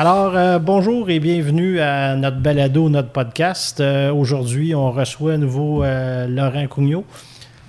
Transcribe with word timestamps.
Alors, 0.00 0.36
euh, 0.36 0.60
bonjour 0.60 1.10
et 1.10 1.18
bienvenue 1.18 1.80
à 1.80 2.14
notre 2.14 2.36
balado, 2.36 2.88
notre 2.88 3.08
podcast. 3.08 3.80
Euh, 3.80 4.12
Aujourd'hui, 4.12 4.72
on 4.72 4.92
reçoit 4.92 5.32
à 5.32 5.36
nouveau 5.38 5.82
euh, 5.82 6.28
Laurent 6.28 6.68
Cugnot 6.68 7.04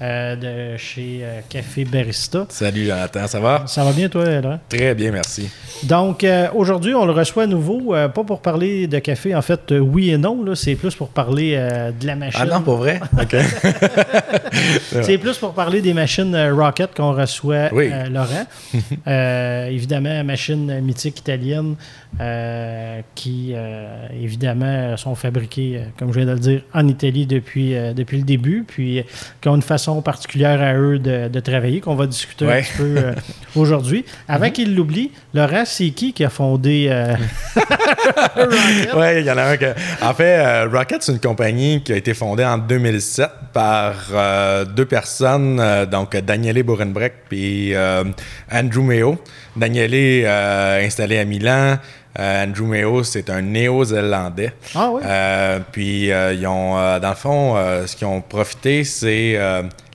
euh, 0.01 0.35
de 0.37 0.77
chez 0.77 1.19
euh, 1.23 1.41
Café 1.49 1.83
Barista. 1.83 2.45
Salut 2.47 2.85
Jonathan, 2.85 3.27
ça 3.27 3.41
va? 3.41 3.63
Ça 3.67 3.83
va 3.83 3.91
bien, 3.91 4.07
toi, 4.07 4.23
Laurent? 4.39 4.57
Très 4.69 4.95
bien, 4.95 5.11
merci. 5.11 5.49
Donc, 5.83 6.23
euh, 6.23 6.47
aujourd'hui, 6.55 6.95
on 6.95 7.05
le 7.05 7.11
reçoit 7.11 7.43
à 7.43 7.47
nouveau, 7.47 7.91
pas 7.91 8.23
pour 8.23 8.39
parler 8.39 8.87
de 8.87 8.97
café, 8.99 9.35
en 9.35 9.41
fait, 9.41 9.71
oui 9.71 10.11
et 10.11 10.17
non, 10.17 10.41
là, 10.41 10.55
c'est 10.55 10.75
plus 10.75 10.95
pour 10.95 11.09
parler 11.09 11.57
de 11.99 12.07
la 12.07 12.15
machine. 12.15 12.39
Ah 12.43 12.45
non, 12.45 12.61
pour 12.61 12.77
vrai? 12.77 13.01
OK. 13.21 13.35
C'est 15.01 15.17
plus 15.17 15.37
pour 15.37 15.53
parler 15.53 15.81
des 15.81 15.93
machines 15.93 16.35
Rocket 16.51 16.95
qu'on 16.95 17.13
reçoit, 17.13 17.69
Oui. 17.73 17.89
Laurent. 18.09 18.45
Évidemment, 19.69 20.23
machines 20.23 20.79
mythiques 20.81 21.19
italiennes 21.19 21.75
qui, 23.15 23.53
évidemment, 24.21 24.97
sont 24.97 25.15
fabriquées, 25.15 25.81
comme 25.97 26.11
je 26.11 26.19
viens 26.19 26.27
de 26.27 26.33
le 26.33 26.39
dire, 26.39 26.61
en 26.73 26.87
Italie 26.87 27.25
depuis, 27.25 27.73
depuis 27.93 28.17
le 28.17 28.23
début, 28.23 28.63
puis 28.67 29.03
qui 29.41 29.49
ont 29.49 29.55
une 29.55 29.61
façon 29.61 29.88
particulière 30.01 30.61
à 30.61 30.73
eux 30.75 30.99
de, 30.99 31.27
de 31.27 31.39
travailler, 31.39 31.81
qu'on 31.81 31.95
va 31.95 32.07
discuter 32.07 32.45
un 32.45 32.61
petit 32.61 32.77
peu 32.77 32.95
euh, 32.97 33.13
aujourd'hui. 33.55 34.05
Avant 34.27 34.49
qu'il 34.49 34.75
l'oublie, 34.75 35.11
Laurent, 35.33 35.63
c'est 35.65 35.89
qui 35.89 36.13
qui 36.13 36.23
a 36.23 36.29
fondé 36.29 36.87
euh, 36.89 37.15
Rocket? 38.35 38.89
Oui, 38.95 39.19
il 39.19 39.25
y 39.25 39.31
en 39.31 39.37
a 39.37 39.43
un 39.43 39.57
que. 39.57 39.73
En 40.01 40.13
fait, 40.13 40.37
euh, 40.39 40.67
Rocket, 40.71 41.03
c'est 41.03 41.11
une 41.11 41.19
compagnie 41.19 41.83
qui 41.83 41.93
a 41.93 41.95
été 41.95 42.13
fondée 42.13 42.45
en 42.45 42.57
2007 42.57 43.29
par 43.53 43.95
euh, 44.13 44.65
deux 44.65 44.85
personnes, 44.85 45.59
euh, 45.59 45.85
donc 45.85 46.15
Daniele 46.15 46.63
Borenbreck 46.63 47.13
et 47.31 47.71
euh, 47.73 48.03
Andrew 48.51 48.81
Meo. 48.81 49.17
Daniele 49.55 50.23
euh, 50.25 50.85
installé 50.85 51.17
à 51.17 51.25
Milan. 51.25 51.77
Euh, 52.19 52.43
Andrew 52.43 52.65
Meo, 52.65 53.03
c'est 53.03 53.29
un 53.29 53.41
néo-zélandais. 53.41 54.53
Ah 54.75 54.89
oui? 54.91 55.01
Euh, 55.05 55.59
puis, 55.71 56.11
euh, 56.11 56.33
ils 56.33 56.45
ont, 56.45 56.75
dans 56.99 57.09
le 57.09 57.15
fond, 57.15 57.55
ce 57.85 57.95
qu'ils 57.95 58.07
ont 58.07 58.21
profité, 58.21 58.83
c'est 58.83 59.39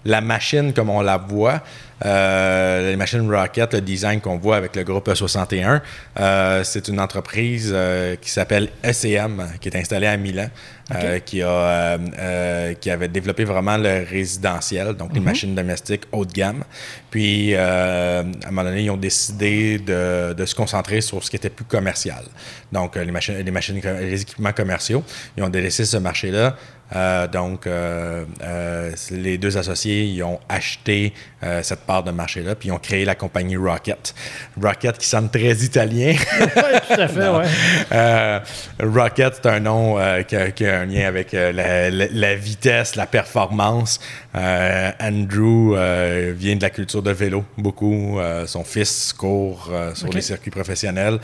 la 0.05 0.21
machine 0.21 0.73
comme 0.73 0.91
on 0.91 1.01
la 1.01 1.17
voit. 1.17 1.63
Euh, 2.05 2.91
les 2.91 2.97
machines 2.97 3.31
Rocket, 3.33 3.73
le 3.73 3.81
design 3.81 4.21
qu'on 4.21 4.37
voit 4.37 4.57
avec 4.57 4.77
le 4.77 4.83
groupe 4.83 5.09
E61, 5.09 5.81
euh, 6.19 6.65
c'est 6.65 6.89
une 6.89 7.01
entreprise 7.01 7.71
euh, 7.73 8.17
qui 8.17 8.31
s'appelle 8.31 8.69
ECM, 8.83 9.43
qui 9.61 9.69
est 9.69 9.77
installée 9.77 10.09
à 10.09 10.17
Milan, 10.17 10.49
euh, 10.95 11.19
qui, 11.21 11.41
a, 11.41 11.49
euh, 11.49 11.99
euh, 12.19 12.75
qui 12.75 12.91
avait 12.91 13.09
développé 13.09 13.45
vraiment 13.45 13.79
le 13.79 14.05
résidentiel, 14.09 14.95
donc 14.95 15.15
les 15.15 15.21
machines 15.21 15.55
domestiques 15.55 16.03
haut 16.13 16.27
de 16.27 16.33
gamme. 16.33 16.65
Puis, 17.11 17.55
euh, 17.55 18.23
à 18.23 18.49
un 18.49 18.51
moment 18.51 18.65
donné, 18.65 18.83
ils 18.83 18.91
ont 18.91 18.99
décidé 18.99 19.79
de, 19.79 20.35
de 20.35 20.45
se 20.45 20.55
concentrer 20.55 21.01
sur 21.01 21.23
ce 21.23 21.31
qui 21.31 21.37
était 21.37 21.49
plus 21.49 21.65
commercial. 21.65 22.25
Donc, 22.73 22.97
les 22.97 23.13
machines, 23.13 23.39
les 23.39 23.51
machines, 23.51 23.81
les 24.01 24.23
équipements 24.23 24.53
commerciaux, 24.53 25.05
ils 25.37 25.45
ont 25.45 25.49
délaissé 25.49 25.85
ce 25.85 25.97
marché-là. 25.97 26.57
Euh, 26.95 27.27
donc, 27.27 27.67
euh, 27.67 28.25
euh, 28.43 28.91
les 29.11 29.39
deux 29.39 29.57
associés, 29.59 30.05
ils 30.05 30.23
ont 30.23 30.39
acheté 30.49 31.13
cette 31.61 31.81
part 31.81 32.03
de 32.03 32.11
marché-là, 32.11 32.55
puis 32.55 32.71
ils 32.71 32.73
ont 32.73 32.79
créé 32.79 33.05
la 33.05 33.15
compagnie 33.15 33.57
Rocket. 33.59 34.15
Rocket 34.63 34.97
qui 34.97 35.07
sonne 35.07 35.29
très 35.29 35.53
italien. 35.57 36.15
Oui, 36.41 36.79
tout 36.89 37.01
à 37.01 37.07
fait, 37.09 37.29
ouais. 38.81 38.87
Rocket, 38.87 39.35
c'est 39.43 39.47
un 39.51 39.61
nom 39.61 39.97
qui, 40.27 40.37
a, 40.37 40.51
qui 40.53 40.67
a 40.67 40.81
un 40.81 40.87
lien 40.87 41.07
avec 41.07 41.33
la, 41.33 41.53
la- 41.53 41.91
la 41.91 42.35
vitesse, 42.35 42.97
la 42.97 43.05
performance. 43.07 44.01
Euh, 44.37 44.91
Andrew 45.01 45.75
euh, 45.77 46.33
vient 46.37 46.57
de 46.57 46.63
la 46.63 46.71
culture 46.71 47.03
de 47.03 47.11
vélo, 47.13 47.45
beaucoup. 47.57 48.19
Euh, 48.19 48.47
son 48.47 48.65
fils 48.65 49.13
court 49.13 49.71
sur 49.95 50.09
les 50.09 50.21
circuits 50.21 50.51
professionnels. 50.51 51.19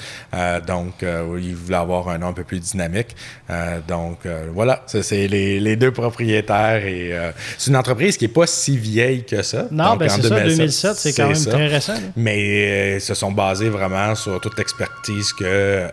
Donc, 0.66 1.02
il 1.02 1.54
voulait 1.54 1.76
avoir 1.76 2.08
un 2.08 2.18
nom 2.18 2.28
un 2.28 2.32
peu 2.32 2.44
plus 2.44 2.60
dynamique. 2.60 3.16
Donc, 3.88 4.20
voilà, 4.52 4.84
c'est 4.86 5.28
les, 5.28 5.60
les 5.60 5.76
deux 5.76 5.92
propriétaires. 5.92 6.84
et 6.86 7.12
C'est 7.58 7.70
une 7.70 7.76
entreprise 7.76 8.16
qui 8.16 8.24
n'est 8.24 8.32
pas 8.32 8.46
si 8.46 8.76
vieille 8.76 9.24
que 9.24 9.42
ça. 9.42 9.66
Non, 9.70 9.96
ben 9.96 10.06
en 10.10 10.16
c'est 10.16 10.28
ça, 10.28 10.40
2007, 10.40 10.94
c'est 10.96 11.12
quand 11.12 11.26
même 11.26 11.34
ça. 11.34 11.50
très 11.50 11.66
récent. 11.66 11.94
là. 11.94 12.00
Mais 12.16 12.96
ils 12.96 13.00
se 13.00 13.14
sont 13.14 13.32
basés 13.32 13.68
vraiment 13.68 14.14
sur 14.14 14.40
toute 14.40 14.56
l'expertise 14.58 15.32
que 15.32 15.86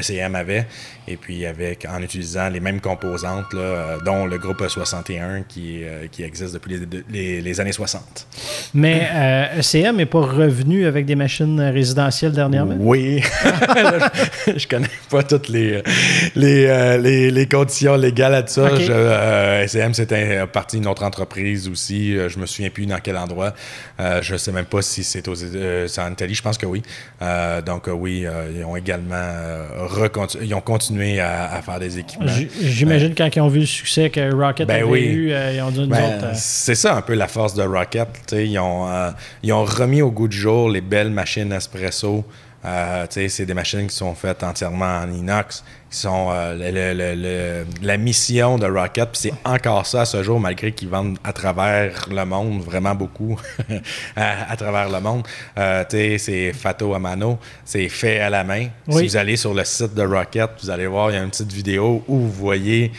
SCM 0.00 0.34
avait, 0.34 0.66
et 1.08 1.16
puis 1.16 1.46
avec 1.46 1.86
en 1.88 2.02
utilisant 2.02 2.48
les 2.48 2.60
mêmes 2.60 2.80
composantes, 2.80 3.52
là, 3.52 3.98
dont 4.04 4.26
le 4.26 4.38
groupe 4.38 4.66
61 4.66 5.42
qui, 5.42 5.84
euh, 5.84 6.06
qui 6.10 6.22
existe 6.22 6.35
depuis 6.44 6.76
les, 6.76 7.02
les- 7.10 7.40
les 7.40 7.60
années 7.60 7.72
60. 7.72 8.26
Mais 8.74 9.02
euh, 9.14 9.60
ECM 9.60 9.96
n'est 9.96 10.06
pas 10.06 10.20
revenu 10.20 10.86
avec 10.86 11.06
des 11.06 11.14
machines 11.14 11.60
résidentielles 11.60 12.32
dernièrement? 12.32 12.76
Oui, 12.78 13.20
je 14.56 14.66
connais 14.66 14.86
pas 15.10 15.22
toutes 15.22 15.48
les, 15.48 15.82
les, 16.34 16.66
euh, 16.66 16.98
les, 16.98 17.30
les 17.30 17.46
conditions 17.46 17.96
légales 17.96 18.34
à 18.34 18.46
ça. 18.46 18.64
Ok. 18.72 18.80
Je, 18.80 18.92
euh, 18.92 19.66
SCM, 19.66 19.94
c'était 19.94 20.46
partie 20.46 20.76
d'une 20.78 20.88
autre 20.88 21.02
entreprise 21.04 21.68
aussi. 21.68 22.16
Euh, 22.16 22.28
Je 22.28 22.38
me 22.38 22.46
souviens 22.46 22.70
plus 22.70 22.86
dans 22.86 22.98
quel 23.02 23.16
endroit. 23.16 23.54
Euh, 24.00 24.20
je 24.22 24.36
sais 24.36 24.52
même 24.52 24.64
pas 24.66 24.82
si 24.82 25.04
c'est 25.04 25.26
euh, 25.28 25.86
en 25.98 26.12
Italie. 26.12 26.34
Je 26.34 26.42
pense 26.42 26.58
que 26.58 26.66
oui. 26.66 26.82
Donc 27.64 27.88
oui, 27.92 28.24
ils 28.56 28.64
ont 28.64 28.76
également 28.76 29.14
ils 30.42 30.54
ont 30.54 30.60
continué 30.60 31.20
à, 31.20 31.52
à 31.54 31.62
faire 31.62 31.78
des 31.78 31.98
équipements. 31.98 32.26
J'imagine 32.60 33.14
quand 33.16 33.28
ils 33.34 33.40
ont 33.40 33.48
vu 33.48 33.60
le 33.60 33.66
succès 33.66 34.10
que 34.10 34.32
Rocket 34.34 34.66
Ben 34.68 34.74
avait 34.76 34.82
oui. 34.84 35.00
eu, 35.06 35.30
ils 35.32 35.60
ont 35.62 35.70
dit 35.70 35.80
nous 35.80 35.86
Ben, 35.88 36.16
autres. 36.16 36.25
Euh, 36.26 36.32
c'est 36.34 36.74
ça 36.74 36.96
un 36.96 37.02
peu 37.02 37.14
la 37.14 37.28
force 37.28 37.54
de 37.54 37.62
Rocket. 37.62 38.08
Ils 38.32 38.58
ont, 38.58 38.88
euh, 38.88 39.10
ils 39.42 39.52
ont 39.52 39.64
remis 39.64 40.02
au 40.02 40.10
goût 40.10 40.28
du 40.28 40.36
jour 40.36 40.68
les 40.70 40.80
belles 40.80 41.10
machines 41.10 41.52
espresso. 41.52 42.24
Euh, 42.64 43.06
c'est 43.08 43.46
des 43.46 43.54
machines 43.54 43.86
qui 43.86 43.94
sont 43.94 44.12
faites 44.16 44.42
entièrement 44.42 44.98
en 45.04 45.12
inox, 45.12 45.62
qui 45.88 45.98
sont 45.98 46.30
euh, 46.32 46.52
le- 46.54 46.72
le- 46.72 46.94
le- 47.14 47.14
le- 47.62 47.66
la 47.86 47.96
mission 47.96 48.58
de 48.58 48.66
Rocket. 48.66 49.10
C'est 49.12 49.32
encore 49.44 49.86
ça 49.86 50.00
à 50.00 50.04
ce 50.04 50.20
jour, 50.24 50.40
malgré 50.40 50.72
qu'ils 50.72 50.88
vendent 50.88 51.16
à 51.22 51.32
travers 51.32 52.06
le 52.10 52.24
monde, 52.24 52.62
vraiment 52.62 52.96
beaucoup 52.96 53.38
à, 54.16 54.50
à 54.50 54.56
travers 54.56 54.88
le 54.90 55.00
monde. 55.00 55.22
C'est 55.88 56.52
Fato 56.54 56.92
a 56.94 56.98
mano, 56.98 57.38
c'est 57.64 57.88
fait 57.88 58.18
à 58.18 58.30
la 58.30 58.42
main. 58.42 58.66
Oui. 58.88 59.02
Si 59.02 59.06
vous 59.08 59.16
allez 59.16 59.36
sur 59.36 59.54
le 59.54 59.62
site 59.64 59.94
de 59.94 60.02
Rocket, 60.02 60.50
vous 60.60 60.70
allez 60.70 60.88
voir, 60.88 61.12
il 61.12 61.14
y 61.14 61.18
a 61.18 61.22
une 61.22 61.30
petite 61.30 61.52
vidéo 61.52 62.02
où 62.08 62.18
vous 62.18 62.32
voyez 62.32 62.90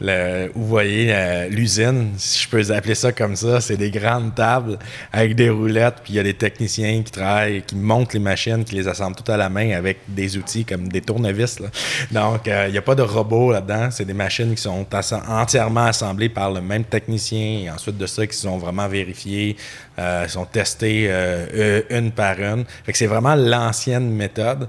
le- 0.00 0.50
vous 0.54 0.66
voyez 0.66 1.08
euh, 1.14 1.48
l'usine, 1.48 2.10
si 2.18 2.42
je 2.44 2.48
peux 2.48 2.70
appeler 2.72 2.94
ça 2.94 3.12
comme 3.12 3.34
ça, 3.36 3.60
c'est 3.60 3.76
des 3.76 3.90
grandes 3.90 4.34
tables 4.34 4.78
avec 5.12 5.34
des 5.34 5.48
roulettes, 5.50 5.96
puis 6.04 6.12
il 6.12 6.16
y 6.16 6.18
a 6.20 6.22
des 6.22 6.34
techniciens 6.34 7.02
qui 7.02 7.10
travaillent, 7.12 7.62
qui 7.62 7.76
montent 7.76 8.12
les 8.12 8.20
machines, 8.20 8.62
qui 8.64 8.74
les 8.74 8.86
assemblent 8.88 9.16
toutes 9.16 9.30
à 9.30 9.36
la 9.36 9.48
main 9.48 9.70
avec 9.72 9.98
des 10.08 10.36
outils 10.36 10.64
comme 10.64 10.88
des 10.88 11.00
tournevis. 11.00 11.58
Donc, 12.10 12.46
euh, 12.46 12.64
il 12.68 12.72
n'y 12.72 12.78
a 12.78 12.82
pas 12.82 12.94
de 12.94 13.02
robot 13.02 13.52
là-dedans. 13.52 13.88
C'est 13.90 14.04
des 14.04 14.14
machines 14.14 14.54
qui 14.54 14.62
sont 14.62 14.86
entièrement 15.28 15.86
assemblées 15.86 16.28
par 16.28 16.52
le 16.52 16.60
même 16.60 16.84
technicien 16.84 17.60
et 17.64 17.70
ensuite 17.70 17.96
de 17.96 18.06
ça, 18.06 18.26
qui 18.26 18.36
sont 18.36 18.58
vraiment 18.58 18.88
vérifiées, 18.88 19.56
euh, 19.98 20.28
sont 20.28 20.44
testées 20.44 21.06
euh, 21.08 21.46
euh, 21.54 21.82
une 21.90 22.10
par 22.12 22.38
une. 22.40 22.64
Fait 22.84 22.92
c'est 22.94 23.06
vraiment 23.06 23.34
l'ancienne 23.34 24.10
méthode 24.10 24.68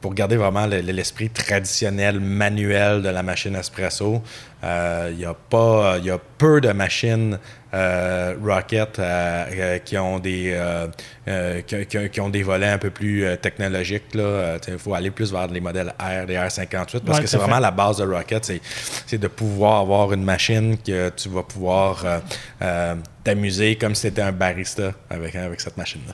pour 0.00 0.14
garder 0.14 0.36
vraiment 0.36 0.66
le- 0.66 0.80
le- 0.80 0.92
l'esprit 0.92 1.30
traditionnel, 1.30 2.18
manuel 2.18 3.02
de 3.02 3.08
la 3.08 3.22
machine 3.22 3.54
espresso. 3.54 4.20
Euh, 4.64 5.10
Il 5.12 5.18
y 5.20 5.24
a 5.24 5.34
pas, 5.34 5.98
y 5.98 6.10
a 6.10 6.18
peu 6.38 6.60
de 6.60 6.70
machines 6.72 7.38
euh, 7.74 8.34
Rocket 8.44 8.98
euh, 8.98 9.44
euh, 9.50 9.78
qui 9.78 9.96
ont 9.98 10.18
des 10.18 10.52
euh, 10.54 10.86
euh, 11.26 11.60
qui, 11.62 11.86
qui- 11.86 12.10
qui 12.10 12.20
ont 12.20 12.28
des 12.28 12.42
volets 12.42 12.68
un 12.68 12.78
peu 12.78 12.90
plus 12.90 13.24
euh, 13.24 13.36
technologiques. 13.36 14.04
Il 14.14 14.78
faut 14.78 14.94
aller 14.94 15.10
plus 15.10 15.32
vers 15.32 15.46
les 15.48 15.60
modèles 15.60 15.92
R, 15.98 16.26
des 16.26 16.34
R58 16.36 17.00
parce 17.00 17.18
Ouais, 17.18 17.24
que 17.24 17.30
c'est 17.30 17.38
vraiment 17.38 17.58
la 17.60 17.70
base 17.70 17.96
de 17.98 18.04
Rocket, 18.04 18.44
c'est- 18.44 18.60
c'est 19.06 19.18
de 19.18 19.28
pouvoir 19.28 19.80
avoir 19.80 20.12
une 20.12 20.22
machine 20.24 20.76
que 20.78 21.08
tu 21.10 21.28
vas 21.28 21.42
pouvoir 21.42 22.02
euh, 22.04 22.18
euh, 22.62 22.94
t'amuser 23.24 23.76
comme 23.76 23.94
si 23.94 24.02
c'était 24.02 24.22
un 24.22 24.32
barista 24.32 24.92
avec, 25.08 25.36
avec 25.36 25.60
cette 25.60 25.76
machine-là. 25.76 26.12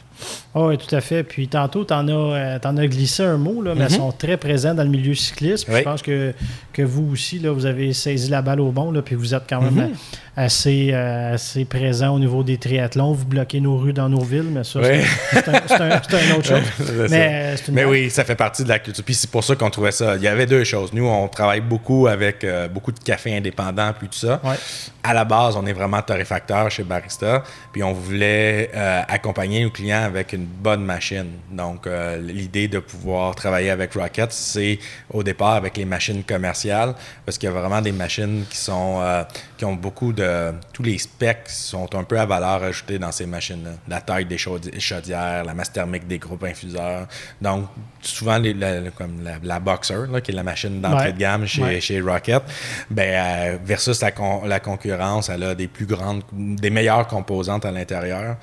Ah 0.55 0.67
oui, 0.67 0.77
tout 0.79 0.95
à 0.95 1.01
fait. 1.01 1.23
Puis 1.23 1.49
tantôt, 1.49 1.85
tu 1.85 1.95
en, 1.95 2.07
as, 2.09 2.13
euh, 2.13 2.59
t'en 2.59 2.77
as 2.77 2.87
glissé 2.87 3.23
un 3.23 3.37
mot, 3.39 3.63
là, 3.63 3.75
mais 3.75 3.85
elles 3.85 3.91
sont 3.93 4.13
très 4.13 4.37
présentes 4.37 4.77
dans 4.77 4.83
le 4.85 4.91
milieu 4.91 5.15
cycliste. 5.15 5.65
Puis. 5.65 5.75
Oui. 5.75 5.81
Je 5.81 5.85
pense 5.85 6.03
que, 6.03 6.35
que 6.73 6.83
vous 6.83 7.11
aussi, 7.13 7.39
là, 7.39 7.51
vous 7.53 7.65
avez 7.67 7.93
saisi 7.93 8.29
la 8.31 8.43
balle 8.43 8.61
au 8.61 8.71
bon, 8.71 8.91
là, 8.91 9.01
puis 9.03 9.15
vous 9.15 9.35
êtes 9.35 9.45
quand 9.49 9.63
même 9.63 9.75
Mhm. 9.89 9.93
assez, 10.37 10.91
euh, 10.93 11.35
assez 11.35 11.65
présent 11.65 12.15
au 12.15 12.19
niveau 12.19 12.43
des 12.43 12.59
triathlons. 12.59 13.13
Vous 13.13 13.25
bloquez 13.27 13.61
nos 13.61 13.77
rues 13.79 13.93
dans 13.93 14.09
nos 14.09 14.23
villes, 14.23 14.49
mais 14.53 14.65
ça, 14.65 14.81
c'est 14.83 14.99
Oui. 15.01 15.05
c'est 15.33 15.49
un, 16.19 16.27
une 16.27 16.33
autre 16.39 16.47
chose. 16.47 17.09
Mais 17.11 17.55
une 17.69 17.85
oui, 17.87 18.11
ça 18.11 18.25
fait 18.25 18.37
partie 18.37 18.65
de 18.65 18.69
la 18.69 18.79
culture. 18.79 19.05
Puis 19.05 19.15
c'est 19.15 19.31
pour 19.31 19.43
ça 19.45 19.57
qu'on 19.57 19.71
trouvait 19.71 19.93
ça. 19.93 20.17
Il 20.17 20.23
y 20.23 20.29
avait 20.29 20.47
deux 20.47 20.65
choses. 20.65 20.93
Nous, 20.93 21.07
on 21.07 21.27
travaille 21.29 21.61
beaucoup 21.61 22.07
avec 22.07 22.45
euh, 22.45 22.69
beaucoup 22.69 22.93
de 22.93 22.99
cafés 23.01 23.37
indépendants, 23.37 23.93
puis 23.99 24.09
tout 24.09 24.19
ça. 24.19 24.41
Ouais. 24.45 24.57
À 25.03 25.15
la 25.15 25.25
base, 25.25 25.57
on 25.57 25.65
est 25.67 25.73
vraiment 25.73 26.03
torréfacteur 26.03 26.71
chez 26.71 26.85
Barista, 26.99 27.45
puis 27.73 27.83
on 27.83 27.93
voulait 27.93 28.71
euh, 28.75 29.03
accompagner 29.09 29.63
nos 29.63 29.71
clients 29.71 30.03
avec 30.03 30.33
une 30.33 30.45
bonne 30.45 30.85
machine. 30.85 31.31
Donc, 31.51 31.87
euh, 31.87 32.19
l'idée 32.19 32.69
de 32.69 32.79
pouvoir 32.81 33.35
travailler 33.35 33.71
avec 33.71 33.95
Rocket, 33.95 34.33
c'est 34.33 34.79
au 35.11 35.23
départ 35.23 35.55
avec 35.55 35.77
les 35.77 35.85
machines 35.85 36.25
commerciales, 36.25 36.95
parce 37.25 37.39
qu'il 37.39 37.49
y 37.49 37.53
a 37.53 37.55
vraiment 37.55 37.81
des 37.81 37.93
machines 37.93 38.45
qui 38.51 38.57
sont 38.57 38.99
euh, 39.01 39.23
qui 39.57 39.65
ont 39.65 39.75
beaucoup 39.75 40.13
de. 40.13 40.53
Tous 40.73 40.83
les 40.83 40.99
specs 40.99 41.49
sont 41.49 41.95
un 41.95 42.05
peu 42.05 42.19
à 42.19 42.27
valeur 42.27 42.63
ajoutée 42.63 42.99
dans 42.99 43.13
ces 43.13 43.27
machines-là. 43.27 43.73
La 43.89 44.01
taille 44.01 44.27
des 44.27 44.39
chaudières, 44.39 45.45
la 45.45 45.55
masse 45.55 45.73
thermique 45.73 46.07
des 46.07 46.19
groupes 46.19 46.45
infuseurs. 46.45 47.07
Donc, 47.41 47.67
souvent, 48.01 48.39
les, 48.39 48.55
la, 48.55 48.91
comme 48.91 49.23
la, 49.43 49.61
Boxer, 49.61 50.07
qui 50.23 50.31
est 50.31 50.35
la 50.35 50.43
machine 50.43 50.81
d'entrée 50.81 51.13
de 51.13 51.19
gamme 51.19 51.47
chez, 51.47 51.81
chez 51.81 52.01
Rocket, 52.01 52.43
ben, 52.91 53.59
versus 53.65 54.01
la, 54.01 54.13
la 54.47 54.61
concurrence, 54.61 55.29
elle 55.29 55.43
a 55.43 55.55
des 55.55 55.69
plus 55.69 55.87
grandes, 55.87 56.23
des 56.33 56.71
meilleures 56.71 56.88
composantes 57.07 57.65
à 57.65 57.71
l'intérieur 57.71 58.37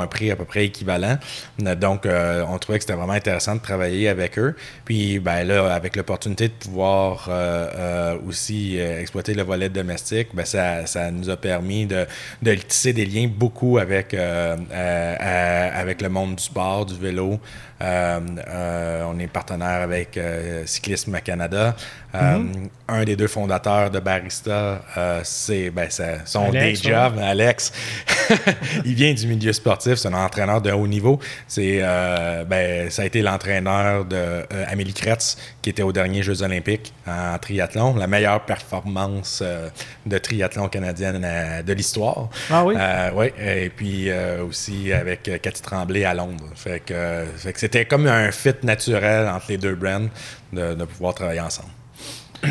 un 0.00 0.06
prix 0.06 0.30
à 0.30 0.36
peu 0.36 0.44
près 0.44 0.66
équivalent. 0.66 1.18
Donc, 1.58 2.06
euh, 2.06 2.44
on 2.48 2.58
trouvait 2.58 2.78
que 2.78 2.84
c'était 2.84 2.96
vraiment 2.96 3.12
intéressant 3.12 3.54
de 3.54 3.60
travailler 3.60 4.08
avec 4.08 4.38
eux. 4.38 4.56
Puis, 4.84 5.18
ben 5.18 5.44
là, 5.44 5.72
avec 5.72 5.96
l'opportunité 5.96 6.48
de 6.48 6.52
pouvoir 6.52 7.26
euh, 7.28 7.68
euh, 7.74 8.18
aussi 8.26 8.78
exploiter 8.78 9.34
le 9.34 9.42
volet 9.42 9.68
domestique, 9.68 10.28
ben 10.34 10.44
ça, 10.44 10.86
ça, 10.86 11.10
nous 11.10 11.30
a 11.30 11.36
permis 11.36 11.86
de, 11.86 12.06
de, 12.42 12.54
tisser 12.54 12.92
des 12.92 13.06
liens 13.06 13.28
beaucoup 13.28 13.78
avec, 13.78 14.14
avec 14.14 16.02
le 16.02 16.08
monde 16.08 16.36
du 16.36 16.42
sport, 16.42 16.86
du 16.86 16.96
vélo. 16.96 17.38
On 17.80 19.18
est 19.18 19.26
partenaire 19.32 19.82
avec 19.82 20.18
Cyclisme 20.66 21.18
Canada. 21.20 21.76
Mm-hmm. 22.14 22.68
Un 22.88 23.04
des 23.04 23.16
deux 23.16 23.28
fondateurs 23.28 23.90
de 23.90 24.00
Barista, 24.00 24.82
c'est 25.24 25.70
ben, 25.70 25.88
son 26.24 26.50
day 26.50 26.74
job, 26.74 27.18
Alex. 27.20 27.72
il 28.84 28.94
vient 28.94 29.12
du 29.12 29.26
milieu 29.26 29.52
sportif, 29.52 29.94
c'est 29.94 30.08
un 30.08 30.14
entraîneur 30.14 30.60
de 30.60 30.70
haut 30.70 30.86
niveau. 30.86 31.18
C'est, 31.46 31.80
euh, 31.82 32.44
ben, 32.44 32.90
ça 32.90 33.02
a 33.02 33.04
été 33.04 33.22
l'entraîneur 33.22 34.04
de 34.04 34.16
euh, 34.16 34.44
Amélie 34.68 34.92
Kretz, 34.92 35.36
qui 35.62 35.70
était 35.70 35.82
aux 35.82 35.92
derniers 35.92 36.22
Jeux 36.22 36.42
olympiques 36.42 36.92
en 37.06 37.38
triathlon, 37.38 37.96
la 37.96 38.06
meilleure 38.06 38.44
performance 38.44 39.40
euh, 39.42 39.68
de 40.06 40.18
triathlon 40.18 40.68
canadienne 40.68 41.62
de 41.64 41.72
l'histoire. 41.72 42.28
Ah 42.50 42.64
oui? 42.64 42.74
oui, 43.14 43.26
et 43.38 43.70
puis 43.70 44.10
aussi 44.40 44.92
avec 44.92 45.22
Cathy 45.42 45.62
Tremblay 45.62 46.04
à 46.04 46.14
Londres. 46.14 46.48
Fait 46.54 46.80
que, 46.80 47.24
c'était 47.68 47.84
comme 47.84 48.06
un 48.06 48.30
fit 48.32 48.54
naturel 48.62 49.28
entre 49.28 49.46
les 49.50 49.58
deux 49.58 49.74
brands 49.74 50.08
de 50.52 50.84
pouvoir 50.86 51.14
travailler 51.14 51.40
ensemble. 51.40 51.68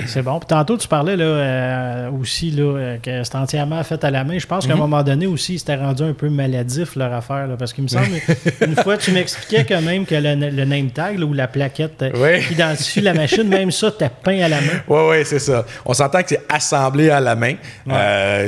C'est 0.05 0.21
bon. 0.21 0.39
Puis 0.39 0.47
tantôt, 0.47 0.77
tu 0.77 0.87
parlais 0.87 1.15
là, 1.15 1.23
euh, 1.23 2.11
aussi 2.11 2.51
là, 2.51 2.63
euh, 2.63 2.97
que 2.97 3.23
c'était 3.23 3.37
entièrement 3.37 3.81
fait 3.83 4.03
à 4.03 4.11
la 4.11 4.23
main. 4.23 4.37
Je 4.37 4.45
pense 4.45 4.65
qu'à 4.67 4.73
un 4.73 4.75
mhm. 4.75 4.81
moment 4.81 5.03
donné 5.03 5.27
aussi, 5.27 5.59
c'était 5.59 5.75
rendu 5.75 6.03
un 6.03 6.13
peu 6.13 6.29
maladif 6.29 6.95
leur 6.95 7.13
affaire. 7.13 7.47
Là, 7.47 7.55
parce 7.57 7.73
qu'il 7.73 7.83
me 7.83 7.87
semble, 7.87 8.07
une 8.61 8.75
fois, 8.75 8.97
tu 8.97 9.11
m'expliquais 9.11 9.65
quand 9.65 9.81
même 9.81 10.05
que 10.05 10.15
le, 10.15 10.65
name 10.65 10.89
tag 10.89 11.19
ou 11.19 11.33
la 11.33 11.47
plaquette 11.47 12.01
euh, 12.01 12.39
qui 12.39 12.53
identifie 12.53 13.01
la 13.01 13.13
machine, 13.13 13.47
même 13.47 13.71
ça, 13.71 13.91
t'as 13.91 14.09
peint 14.09 14.39
à 14.41 14.49
la 14.49 14.59
main. 14.61 14.81
Oui, 14.87 14.99
oui, 15.09 15.17
c'est 15.23 15.39
ça. 15.39 15.65
On 15.85 15.93
s'entend 15.93 16.21
que 16.21 16.29
c'est 16.29 16.45
assemblé 16.49 17.09
à 17.09 17.19
la 17.19 17.35
main. 17.35 17.55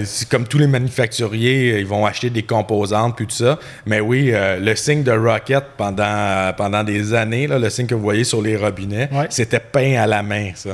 c'est 0.03 0.27
comme 0.27 0.45
tous 0.45 0.57
les 0.57 0.67
manufacturiers, 0.67 1.79
ils 1.79 1.87
vont 1.87 2.05
acheter 2.05 2.29
des 2.29 2.43
composantes 2.43 3.15
puis 3.15 3.27
tout 3.27 3.35
ça. 3.35 3.59
Mais 3.85 3.99
oui, 3.99 4.33
le 4.33 4.75
signe 4.75 5.03
de 5.03 5.11
Rocket 5.11 5.63
pendant, 5.77 6.53
pendant 6.57 6.83
des 6.83 7.13
années, 7.13 7.47
là, 7.47 7.59
le 7.59 7.69
signe 7.69 7.87
que 7.87 7.95
vous 7.95 8.01
voyez 8.01 8.23
sur 8.23 8.41
les 8.41 8.57
robinets, 8.57 9.09
c'était 9.29 9.59
peint 9.59 9.95
à 9.95 10.07
la 10.07 10.21
main, 10.21 10.51
ça. 10.55 10.71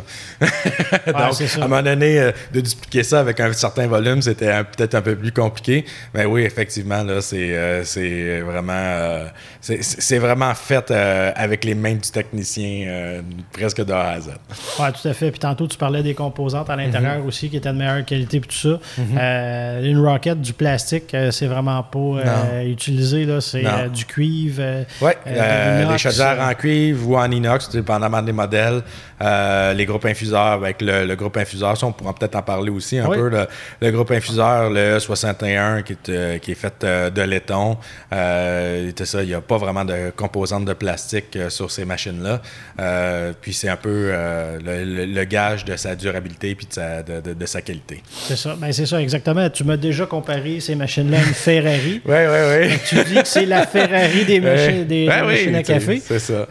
Donc, 1.07 1.15
à 1.15 1.55
un 1.57 1.67
moment 1.67 1.81
donné, 1.81 2.19
euh, 2.19 2.31
de 2.53 2.61
dupliquer 2.61 3.03
ça 3.03 3.19
avec 3.19 3.39
un 3.39 3.51
certain 3.53 3.87
volume, 3.87 4.21
c'était 4.21 4.51
peut-être 4.63 4.95
un 4.95 5.01
peu 5.01 5.15
plus 5.15 5.31
compliqué. 5.31 5.85
Mais 6.13 6.25
oui, 6.25 6.43
effectivement, 6.43 7.03
là, 7.03 7.21
c'est 7.21 7.49
euh, 7.51 8.43
vraiment, 8.45 8.73
euh, 8.73 9.27
c'est 9.61 10.17
vraiment 10.17 10.53
fait 10.53 10.91
avec 10.91 11.63
les 11.63 11.75
mains 11.75 11.95
du 11.95 12.11
technicien, 12.11 13.21
presque 13.51 13.83
de 13.83 13.93
A 13.93 14.11
à 14.11 14.19
Z. 14.19 14.29
Oui, 14.79 14.85
tout 15.01 15.07
à 15.07 15.13
fait. 15.13 15.31
Puis 15.31 15.39
tantôt, 15.39 15.67
tu 15.67 15.77
parlais 15.77 16.03
des 16.03 16.13
composantes 16.13 16.69
à 16.69 16.75
l'intérieur 16.75 17.19
mhm. 17.19 17.27
aussi 17.27 17.49
qui 17.49 17.57
étaient 17.57 17.71
de 17.71 17.77
meilleure 17.77 18.05
qualité, 18.05 18.39
puis 18.39 18.49
tout 18.49 18.69
ça. 18.69 18.79
Mhm. 18.97 19.85
une 19.85 19.99
rocket, 20.05 20.41
du 20.41 20.53
plastique, 20.53 21.15
c'est 21.31 21.47
vraiment 21.47 21.83
pas 21.83 22.61
utilisé. 22.63 23.27
C'est 23.41 23.65
du 23.93 24.05
cuivre. 24.05 24.85
oui, 25.01 25.11
des 25.25 25.97
chaudières 25.97 26.39
en 26.39 26.53
cuivre 26.53 27.09
ou 27.09 27.17
en 27.17 27.29
inox, 27.29 27.69
dépendamment 27.69 28.21
des 28.21 28.31
modèles. 28.31 28.83
les 29.19 29.85
groupes 29.85 30.05
infuseurs 30.05 30.44
avec 30.53 30.81
le, 30.81 31.15
groupe 31.15 31.37
infuseur. 31.37 31.75
on 31.83 31.91
pourra 31.91 32.13
peut-être 32.13 32.35
en 32.35 32.41
parler 32.41 32.69
aussi 32.69 32.97
un 32.99 33.07
peu. 33.07 33.29
Le, 33.81 33.91
groupe 33.91 34.11
infuseur, 34.11 34.69
le 34.69 34.99
61, 34.99 35.81
qui 35.81 35.93
est, 35.93 36.09
euh, 36.09 36.37
qui 36.39 36.51
est 36.51 36.55
fait 36.55 36.83
euh, 36.83 37.09
de 37.09 37.21
laiton. 37.21 37.77
Euh, 38.13 38.91
ça, 39.03 39.23
il 39.23 39.27
n'y 39.27 39.33
a 39.33 39.41
pas 39.41 39.57
vraiment 39.57 39.85
de 39.85 40.11
composantes 40.15 40.65
de 40.65 40.73
plastique 40.73 41.37
sur 41.49 41.71
ces 41.71 41.85
machines-là. 41.85 42.41
puis 43.41 43.53
c'est 43.53 43.69
un 43.69 43.77
peu 43.77 44.11
le, 44.13 45.23
gage 45.25 45.65
de 45.65 45.75
sa 45.75 45.95
durabilité 45.95 46.51
et 46.51 47.11
de, 47.21 47.33
de, 47.33 47.45
sa 47.45 47.61
qualité. 47.61 48.03
C'est 48.27 48.35
ça. 48.35 48.55
Ben, 48.59 48.71
c'est 48.71 48.85
ça, 48.85 49.01
exactement. 49.01 49.49
Tu 49.49 49.63
m'as 49.63 49.77
déjà 49.77 50.05
comparé 50.05 50.59
ces 50.59 50.75
machines-là 50.75 51.17
à 51.17 51.21
une 51.21 51.33
Ferrari. 51.33 52.01
oui, 52.05 52.15
oui, 52.15 52.67
oui. 52.69 52.77
Tu 52.87 52.95
dis 53.03 53.15
que 53.15 53.27
c'est 53.27 53.45
la 53.45 53.65
Ferrari 53.65 54.25
des, 54.25 54.39
machines, 54.39 54.85
des, 54.85 55.07
ben 55.07 55.25
machines 55.25 55.55
à 55.55 55.63
café. 55.63 56.01
C'est 56.03 56.19
ça. 56.19 56.45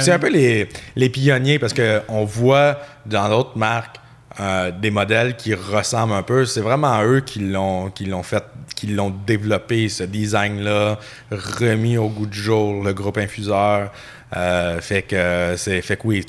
C'est 0.00 0.12
un 0.12 0.18
peu 0.18 0.30
les, 0.30 0.68
les 0.96 1.08
pionniers 1.08 1.58
parce 1.58 1.74
qu'on 1.74 2.24
voit 2.24 2.78
dans 3.06 3.28
d'autres 3.28 3.56
marques 3.56 4.00
euh, 4.40 4.72
des 4.72 4.90
modèles 4.90 5.36
qui 5.36 5.54
ressemblent 5.54 6.12
un 6.12 6.22
peu. 6.22 6.44
C'est 6.44 6.60
vraiment 6.60 7.02
eux 7.04 7.20
qui 7.20 7.38
l'ont 7.38 7.90
qui 7.90 8.04
l'ont 8.06 8.24
fait, 8.24 8.44
qui 8.74 8.88
l'ont 8.88 9.14
développé 9.26 9.88
ce 9.88 10.02
design-là, 10.02 10.98
remis 11.30 11.98
au 11.98 12.08
goût 12.08 12.26
du 12.26 12.38
jour 12.38 12.82
le 12.82 12.92
groupe 12.92 13.18
infuseur. 13.18 13.92
Euh, 14.36 14.80
fait 14.80 15.02
que 15.02 15.54
c'est 15.56 15.80
fait 15.80 15.96
que 15.96 16.06
oui, 16.06 16.26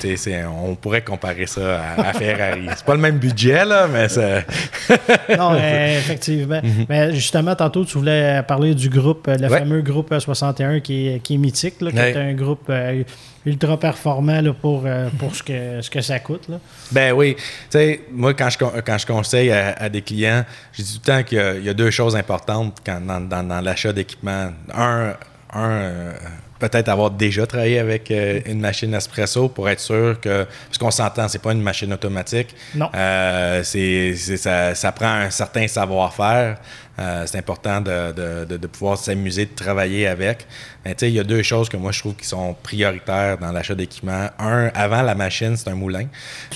on 0.64 0.76
pourrait 0.76 1.02
comparer 1.02 1.46
ça 1.46 1.82
à, 1.96 2.12
Ferrari. 2.12 2.66
c'est 2.76 2.84
pas 2.84 2.94
le 2.94 3.00
même 3.00 3.18
budget 3.18 3.64
là, 3.64 3.88
mais 3.88 4.08
c'est. 4.08 4.46
non, 5.36 5.56
effectivement. 5.56 6.60
Mhm. 6.62 6.86
Mais 6.88 7.12
justement, 7.14 7.56
tantôt 7.56 7.84
tu 7.84 7.98
voulais 7.98 8.42
parler 8.46 8.74
du 8.74 8.88
groupe, 8.88 9.26
le 9.26 9.48
fameux 9.48 9.82
groupe 9.82 10.14
61 10.16 10.80
qui 10.80 11.08
est, 11.08 11.18
qui 11.20 11.34
est 11.34 11.38
mythique, 11.38 11.78
qui 11.78 11.98
est 11.98 12.16
un 12.16 12.34
groupe 12.34 12.66
euh, 12.68 13.02
ultra 13.44 13.76
performant 13.78 14.42
pour, 14.60 14.82
euh, 14.84 15.08
pour 15.18 15.34
ce, 15.34 15.42
que, 15.42 15.80
ce 15.80 15.90
que 15.90 16.00
ça 16.00 16.20
coûte. 16.20 16.48
Là. 16.48 16.58
Ben 16.92 17.12
oui. 17.12 17.34
Tu 17.36 17.42
sais, 17.70 18.00
moi, 18.12 18.34
quand 18.34 18.50
je, 18.50 18.58
quand 18.58 18.98
je 18.98 19.06
conseille 19.06 19.50
à, 19.50 19.88
des 19.88 20.02
clients, 20.02 20.44
je 20.72 20.82
dis 20.82 21.00
tout 21.00 21.10
le 21.10 21.16
temps 21.16 21.22
qu'il 21.24 21.64
y, 21.64 21.68
a 21.68 21.74
deux 21.74 21.90
choses 21.90 22.14
importantes 22.14 22.78
quand, 22.84 23.00
dans, 23.00 23.20
dans, 23.20 23.60
l'achat 23.60 23.92
d'équipement. 23.92 24.50
Un, 24.74 25.14
un 25.52 26.12
peut-être 26.58 26.88
avoir 26.88 27.10
déjà 27.10 27.46
travaillé 27.46 27.78
avec 27.78 28.10
euh, 28.10 28.40
une 28.46 28.60
machine 28.60 28.92
espresso 28.94 29.48
pour 29.48 29.68
être 29.68 29.80
sûr 29.80 30.20
que 30.20 30.46
parce 30.68 30.78
qu'on 30.78 30.90
s'entend 30.90 31.28
c'est 31.28 31.42
pas 31.42 31.52
une 31.52 31.62
machine 31.62 31.92
automatique. 31.92 32.54
Non. 32.74 32.90
Euh, 32.94 33.62
c'est, 33.62 34.14
ça, 34.14 34.74
ça, 34.74 34.92
prend 34.92 35.08
un 35.08 35.30
certain 35.30 35.66
savoir-faire 35.68 36.58
euh, 36.98 37.24
c'est 37.26 37.38
important 37.38 37.80
de, 37.82 38.44
de, 38.46 38.56
de, 38.56 38.66
pouvoir 38.66 38.96
s'amuser, 38.96 39.44
de 39.44 39.54
travailler 39.54 40.06
avec. 40.06 40.46
Mais 40.84 40.94
tu 40.94 41.00
sais, 41.00 41.10
il 41.10 41.14
y 41.14 41.20
a 41.20 41.24
deux 41.24 41.42
choses 41.42 41.68
que 41.68 41.76
moi 41.76 41.92
je 41.92 42.00
trouve 42.00 42.14
qui 42.14 42.26
sont 42.26 42.56
prioritaires 42.62 43.36
dans 43.36 43.52
l'achat 43.52 43.74
d'équipement. 43.74 44.30
Un, 44.38 44.70
avant 44.74 45.02
la 45.02 45.14
machine, 45.14 45.56
c'est 45.56 45.68
un 45.68 45.74
moulin. 45.74 46.06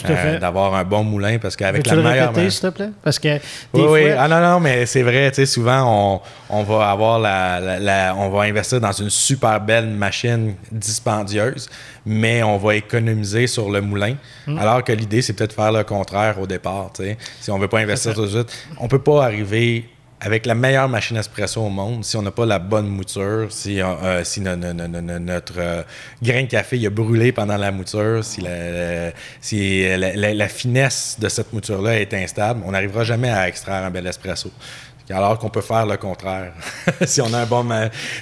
Euh, 0.08 0.38
d'avoir 0.38 0.74
un 0.74 0.84
bon 0.84 1.04
moulin 1.04 1.38
parce 1.38 1.56
qu'avec 1.56 1.86
la 1.86 1.96
meilleure. 1.96 2.34
s'il 2.34 2.60
te 2.60 2.68
plaît? 2.68 2.90
Parce 3.02 3.18
que. 3.18 3.36
Oui, 3.74 3.84
oui. 3.88 4.10
Ah 4.10 4.28
non, 4.28 4.40
non, 4.40 4.60
mais 4.60 4.86
c'est 4.86 5.02
vrai. 5.02 5.30
Tu 5.30 5.36
sais, 5.36 5.46
souvent, 5.46 6.20
on, 6.48 6.58
on, 6.58 6.62
va 6.62 6.90
avoir 6.90 7.18
la, 7.18 7.78
la, 7.78 8.14
On 8.16 8.30
va 8.30 8.42
investir 8.44 8.80
dans 8.80 8.92
une 8.92 9.10
super 9.10 9.60
belle 9.60 9.88
machine 9.88 10.54
dispendieuse, 10.72 11.68
mais 12.06 12.42
on 12.42 12.56
va 12.56 12.76
économiser 12.76 13.46
sur 13.46 13.70
le 13.70 13.82
moulin. 13.82 14.14
Hmm. 14.46 14.56
Alors 14.58 14.82
que 14.82 14.92
l'idée, 14.92 15.20
c'est 15.20 15.34
peut-être 15.34 15.54
faire 15.54 15.72
le 15.72 15.84
contraire 15.84 16.40
au 16.40 16.46
départ. 16.46 16.92
Tu 16.94 17.02
sais. 17.02 17.18
Si 17.40 17.50
on 17.50 17.56
ne 17.56 17.62
veut 17.62 17.68
pas 17.68 17.80
investir 17.80 18.14
tout 18.14 18.22
de 18.22 18.30
suite, 18.30 18.66
on 18.78 18.84
ne 18.84 18.88
peut 18.88 19.02
pas 19.02 19.24
arriver 19.24 19.84
avec 20.20 20.44
la 20.44 20.54
meilleure 20.54 20.88
machine 20.88 21.16
espresso 21.16 21.60
au 21.62 21.70
monde, 21.70 22.04
si 22.04 22.16
on 22.16 22.22
n'a 22.22 22.30
pas 22.30 22.44
la 22.44 22.58
bonne 22.58 22.88
mouture, 22.88 23.46
si, 23.50 23.80
euh, 23.80 24.22
si 24.22 24.40
notre 24.42 25.54
euh, 25.58 25.82
grain 26.22 26.42
de 26.42 26.48
café 26.48 26.76
il 26.76 26.86
a 26.86 26.90
brûlé 26.90 27.32
pendant 27.32 27.56
la 27.56 27.70
mouture, 27.70 28.22
si 28.22 28.42
la 28.42 29.12
finesse 30.48 31.16
de 31.18 31.28
cette 31.28 31.52
mouture-là 31.52 32.00
est 32.00 32.12
instable, 32.12 32.62
on 32.66 32.72
n'arrivera 32.72 33.04
jamais 33.04 33.30
à 33.30 33.48
extraire 33.48 33.84
un 33.84 33.90
bel 33.90 34.06
espresso 34.06 34.52
alors 35.12 35.38
qu'on 35.38 35.50
peut 35.50 35.60
faire 35.60 35.86
le 35.86 35.96
contraire 35.96 36.52
si 37.04 37.20
on 37.20 37.32
a 37.32 37.38
un 37.38 37.46
bon. 37.46 37.60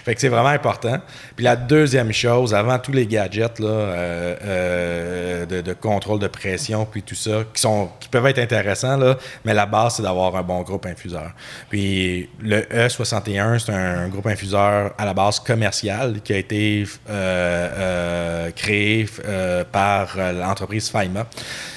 Fait 0.05 0.15
que 0.15 0.21
c'est 0.21 0.29
vraiment 0.29 0.49
important. 0.49 0.99
Puis 1.37 1.45
la 1.45 1.57
deuxième 1.57 2.13
chose, 2.13 2.55
avant 2.55 2.79
tous 2.79 2.93
les 2.93 3.07
gadgets 3.07 3.59
là, 3.59 3.69
euh, 3.69 4.37
euh, 4.45 5.47
de, 5.47 5.73
contrôle 5.73 6.19
de 6.19 6.27
pression, 6.27 6.85
puis 6.85 7.03
tout 7.03 7.15
ça, 7.15 7.45
qui, 7.53 7.61
sont, 7.61 7.91
qui 8.01 8.09
peuvent 8.09 8.27
être 8.27 8.39
intéressants, 8.39 8.97
là, 8.97 9.17
mais 9.45 9.55
la 9.55 9.67
base, 9.67 9.97
c'est 9.97 10.03
d'avoir 10.03 10.35
un 10.37 10.43
bon 10.43 10.63
groupe 10.63 10.87
infuseur. 10.87 11.31
Puis 11.71 12.29
le 12.41 12.63
E61, 12.63 13.59
c'est 13.59 13.73
un, 13.73 14.09
groupe 14.09 14.27
infuseur 14.27 14.93
à 14.97 15.05
la 15.05 15.15
base 15.15 15.39
commercial 15.41 16.21
qui 16.23 16.33
a 16.33 16.39
été 16.39 16.85
euh, 17.11 18.51
créé 18.53 19.07
par 19.71 20.17
l'entreprise 20.17 20.91
FIMA. 20.91 21.27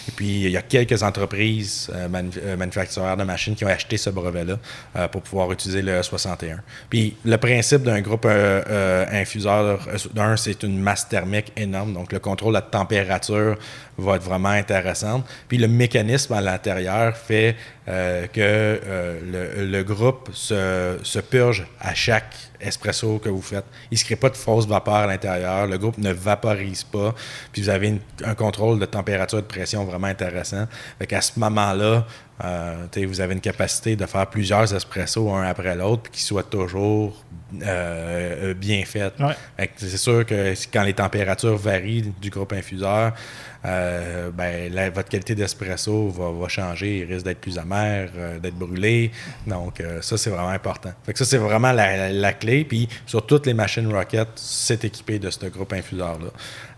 Et 0.07 0.11
puis, 0.11 0.41
il 0.45 0.51
y 0.51 0.57
a 0.57 0.61
quelques 0.61 1.03
entreprises 1.03 1.91
manufacturières 2.09 3.17
de 3.17 3.23
machines 3.23 3.55
qui 3.55 3.65
ont 3.65 3.69
acheté 3.69 3.97
ce 3.97 4.09
brevet-là 4.09 4.57
euh, 5.01 5.07
pour 5.07 5.21
pouvoir 5.21 5.51
utiliser 5.51 5.81
le 5.81 6.01
61. 6.01 6.59
Puis, 6.89 7.15
le 7.25 7.37
principe 7.37 7.83
d'un 7.83 8.01
groupe 8.01 8.25
infuseur, 8.25 9.87
d'un, 10.13 10.37
c'est 10.37 10.63
une 10.63 10.79
masse 10.79 11.07
thermique 11.07 11.51
énorme. 11.57 11.93
Donc, 11.93 12.11
le 12.11 12.19
contrôle 12.19 12.55
de 12.55 12.59
température 12.59 13.57
va 14.01 14.15
être 14.15 14.23
vraiment 14.23 14.49
intéressante. 14.49 15.25
Puis 15.47 15.57
le 15.57 15.67
mécanisme 15.67 16.33
à 16.33 16.41
l'intérieur 16.41 17.15
fait 17.15 17.55
euh, 17.87 18.27
que 18.27 18.39
euh, 18.39 19.65
le, 19.65 19.83
groupe 19.83 20.29
se, 20.33 20.97
se, 21.01 21.19
purge 21.19 21.65
à 21.79 21.95
chaque 21.95 22.35
espresso 22.59 23.19
que 23.19 23.29
vous 23.29 23.41
faites. 23.41 23.65
Il 23.89 23.95
ne 23.95 23.97
se 23.97 24.05
crée 24.05 24.15
pas 24.15 24.29
de 24.29 24.37
fausse 24.37 24.67
vapeur 24.67 24.93
à 24.93 25.07
l'intérieur. 25.07 25.67
Le 25.67 25.77
groupe 25.77 25.97
ne 25.97 26.11
vaporise 26.11 26.83
pas. 26.83 27.15
Puis 27.51 27.63
vous 27.63 27.69
avez 27.69 27.99
un 28.23 28.35
contrôle 28.35 28.79
de 28.79 28.85
température 28.85 29.39
et 29.39 29.41
de 29.41 29.47
pression 29.47 29.83
vraiment 29.83 30.07
intéressant. 30.07 30.67
Fait 30.99 31.07
qu'à 31.07 31.21
ce 31.21 31.39
moment-là, 31.39 32.05
euh, 32.43 32.87
vous 33.07 33.21
avez 33.21 33.33
une 33.33 33.41
capacité 33.41 33.95
de 33.95 34.05
faire 34.05 34.27
plusieurs 34.27 34.73
espressos 34.73 35.29
un 35.33 35.43
après 35.43 35.75
l'autre, 35.75 36.03
puis 36.03 36.13
qu'ils 36.13 36.21
soient 36.21 36.43
toujours 36.43 37.23
euh, 37.63 38.53
bien 38.53 38.83
faits. 38.85 39.13
C'est 39.77 39.97
sûr 39.97 40.25
que 40.25 40.53
quand 40.71 40.83
les 40.83 40.93
températures 40.93 41.57
varient 41.57 42.13
du 42.21 42.29
groupe 42.29 42.53
infuseur, 42.53 43.13
euh, 43.65 44.31
ben, 44.31 44.91
votre 44.93 45.09
qualité 45.09 45.35
d'espresso 45.35 46.09
va, 46.09 46.47
changer. 46.47 46.99
Il 46.99 47.13
risque 47.13 47.25
d'être 47.25 47.39
plus 47.39 47.57
amer, 47.57 48.09
d'être 48.41 48.55
brûlé. 48.55 49.11
Donc, 49.47 49.81
ça, 50.01 50.17
c'est 50.17 50.29
vraiment 50.29 50.49
important. 50.49 50.91
Fait 51.03 51.13
que 51.13 51.19
ça, 51.19 51.25
c'est 51.25 51.37
vraiment 51.37 51.71
la, 51.71 52.33
clé. 52.33 52.63
Puis, 52.63 52.89
sur 53.05 53.25
toutes 53.25 53.45
les 53.45 53.53
machines 53.53 53.91
Rocket, 53.93 54.29
c'est 54.35 54.83
équipé 54.83 55.19
de 55.19 55.29
ce 55.29 55.45
groupe 55.45 55.73
infuseur-là. 55.73 56.29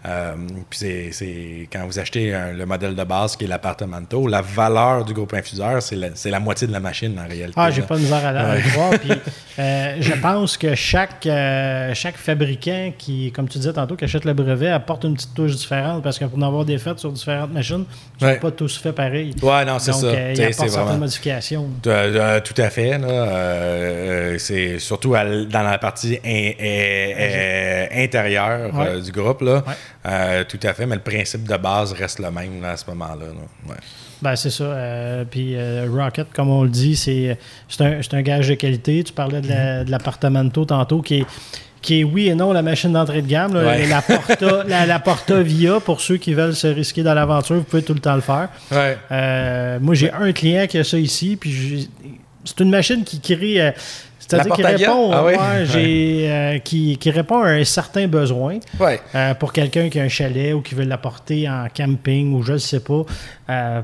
Euh, 0.06 0.36
puis 0.70 0.80
c'est 1.12 1.70
quand 1.72 1.86
vous 1.86 1.98
achetez 1.98 2.38
le 2.54 2.66
modèle 2.66 2.94
de 2.94 3.04
base 3.06 3.38
qui 3.38 3.46
est 3.46 3.48
l'appartemento, 3.48 4.28
la 4.28 4.42
valeur 4.42 5.06
du 5.06 5.14
groupe 5.14 5.34
infuseur, 5.34 5.82
c'est 5.82 5.96
la, 5.96 6.10
la, 6.26 6.40
moitié 6.42 6.68
de 6.68 6.74
la 6.74 6.82
machine 6.82 7.18
en 7.18 7.26
réalité. 7.28 7.54
Ah, 7.56 7.72
j'ai 7.72 7.84
pas 7.84 7.96
de 7.96 8.02
misère 8.02 8.26
à, 8.26 8.56
le 8.56 8.62
voir. 8.74 8.92
Puis, 9.00 9.12
euh, 9.60 9.96
je 10.02 10.14
pense 10.14 10.58
que 10.58 10.76
chaque, 10.76 11.26
euh, 11.26 11.94
chaque 11.94 12.18
fabricant 12.18 12.92
qui, 12.98 13.32
comme 13.32 13.48
tu 13.48 13.60
disais 13.60 13.72
tantôt, 13.72 13.96
qui 13.96 14.04
achète 14.04 14.26
le 14.26 14.34
brevet 14.34 14.70
apporte 14.70 15.06
une 15.06 15.14
petite 15.14 15.34
touche 15.34 15.56
différente 15.56 16.04
parce 16.04 16.20
que 16.20 16.26
pour 16.26 16.38
en 16.38 16.42
avoir 16.42 16.66
des 16.66 16.73
fêtes 16.78 17.00
sur 17.00 17.12
différentes 17.12 17.54
machines, 17.54 17.86
ils 18.22 18.28
ne 18.28 18.36
pas 18.36 18.52
tous 18.52 18.78
fait 18.78 18.94
pareil. 18.94 19.34
Ouais, 19.42 19.66
non, 19.66 19.80
c'est 19.80 19.94
ça. 19.94 20.32
il 20.32 20.42
apporte 20.42 20.70
certaines 20.70 21.00
modifications. 21.00 21.70
tout 21.82 21.90
à 22.62 22.70
fait. 22.70 23.00
c'est 24.40 24.80
surtout 24.80 25.12
dans 25.12 25.64
la 25.64 25.78
partie 25.78 26.20
intérieure 27.92 29.02
du 29.02 29.12
groupe. 29.12 29.42
Là. 29.42 29.64
Euh, 30.06 30.44
tout 30.44 30.60
à 30.64 30.74
fait, 30.74 30.86
mais 30.86 30.96
le 30.96 31.02
principe 31.02 31.48
de 31.48 31.58
base 31.58 31.94
reste 31.94 32.20
le 32.20 32.30
même 32.30 32.64
à 32.64 32.76
ce 32.76 32.86
moment-là. 32.90 33.26
Ben, 34.22 34.36
c'est 34.36 34.50
ça. 34.50 34.64
Euh, 34.64 35.26
puis 35.30 35.56
euh, 35.56 35.88
Rocket, 35.90 36.28
comme 36.34 36.50
on 36.50 36.64
le 36.64 36.70
dit, 36.70 36.96
c'est 36.96 37.38
un, 37.80 38.00
un, 38.12 38.22
gage 38.22 38.50
de 38.50 38.56
qualité. 38.56 39.04
Tu 39.04 39.14
parlais 39.14 39.42
de 39.42 39.90
l'appartemento 39.90 40.66
tantôt, 40.66 41.02
qui 41.02 41.20
est, 41.20 41.26
qui 41.84 42.00
est 42.00 42.04
oui 42.04 42.30
et 42.30 42.34
non 42.34 42.52
la 42.52 42.64
machine 42.64 42.92
d'entrée 42.92 43.22
de 43.22 43.28
gamme. 43.28 43.54
La, 43.54 44.02
Porta, 44.02 44.64
la, 44.88 45.00
Porta 45.00 45.42
Via, 45.42 45.80
pour 45.80 46.02
ceux 46.02 46.18
qui 46.18 46.34
veulent 46.34 46.56
se 46.56 46.68
risquer 46.68 47.04
dans 47.04 47.14
l'aventure, 47.14 47.58
vous 47.58 47.64
pouvez 47.64 47.84
tout 47.84 47.94
le 47.94 48.00
temps 48.00 48.16
le 48.16 48.22
faire. 48.22 48.50
moi, 49.80 49.94
j'ai 49.94 50.12
un 50.12 50.32
client 50.32 50.66
qui 50.66 50.80
a 50.80 50.84
ça 50.84 50.98
ici, 50.98 51.38
puis 51.40 51.90
c'est 52.44 52.60
une 52.60 52.72
machine 52.72 53.04
qui 53.04 53.20
crée 53.20 53.74
c'est-à-dire 54.28 54.56
qu'il 54.56 54.66
répond, 54.66 55.12
ah 55.12 55.56
euh, 55.76 56.60
qui, 56.60 56.98
répond 57.06 57.44
à 57.44 57.50
un 57.50 57.64
certain 57.64 58.08
besoin. 58.08 58.60
Euh, 58.82 59.34
pour 59.36 59.54
quelqu'un 59.54 59.90
qui 59.90 60.00
a 60.00 60.04
un 60.04 60.10
chalet 60.10 60.54
ou 60.54 60.62
qui 60.62 60.76
veut 60.76 60.86
l'apporter 60.86 61.50
en 61.50 61.68
camping 61.76 62.34
ou 62.34 62.44
je 62.44 62.54
ne 62.54 62.58
sais 62.58 62.80
pas. 62.80 63.04
Euh, 63.50 63.82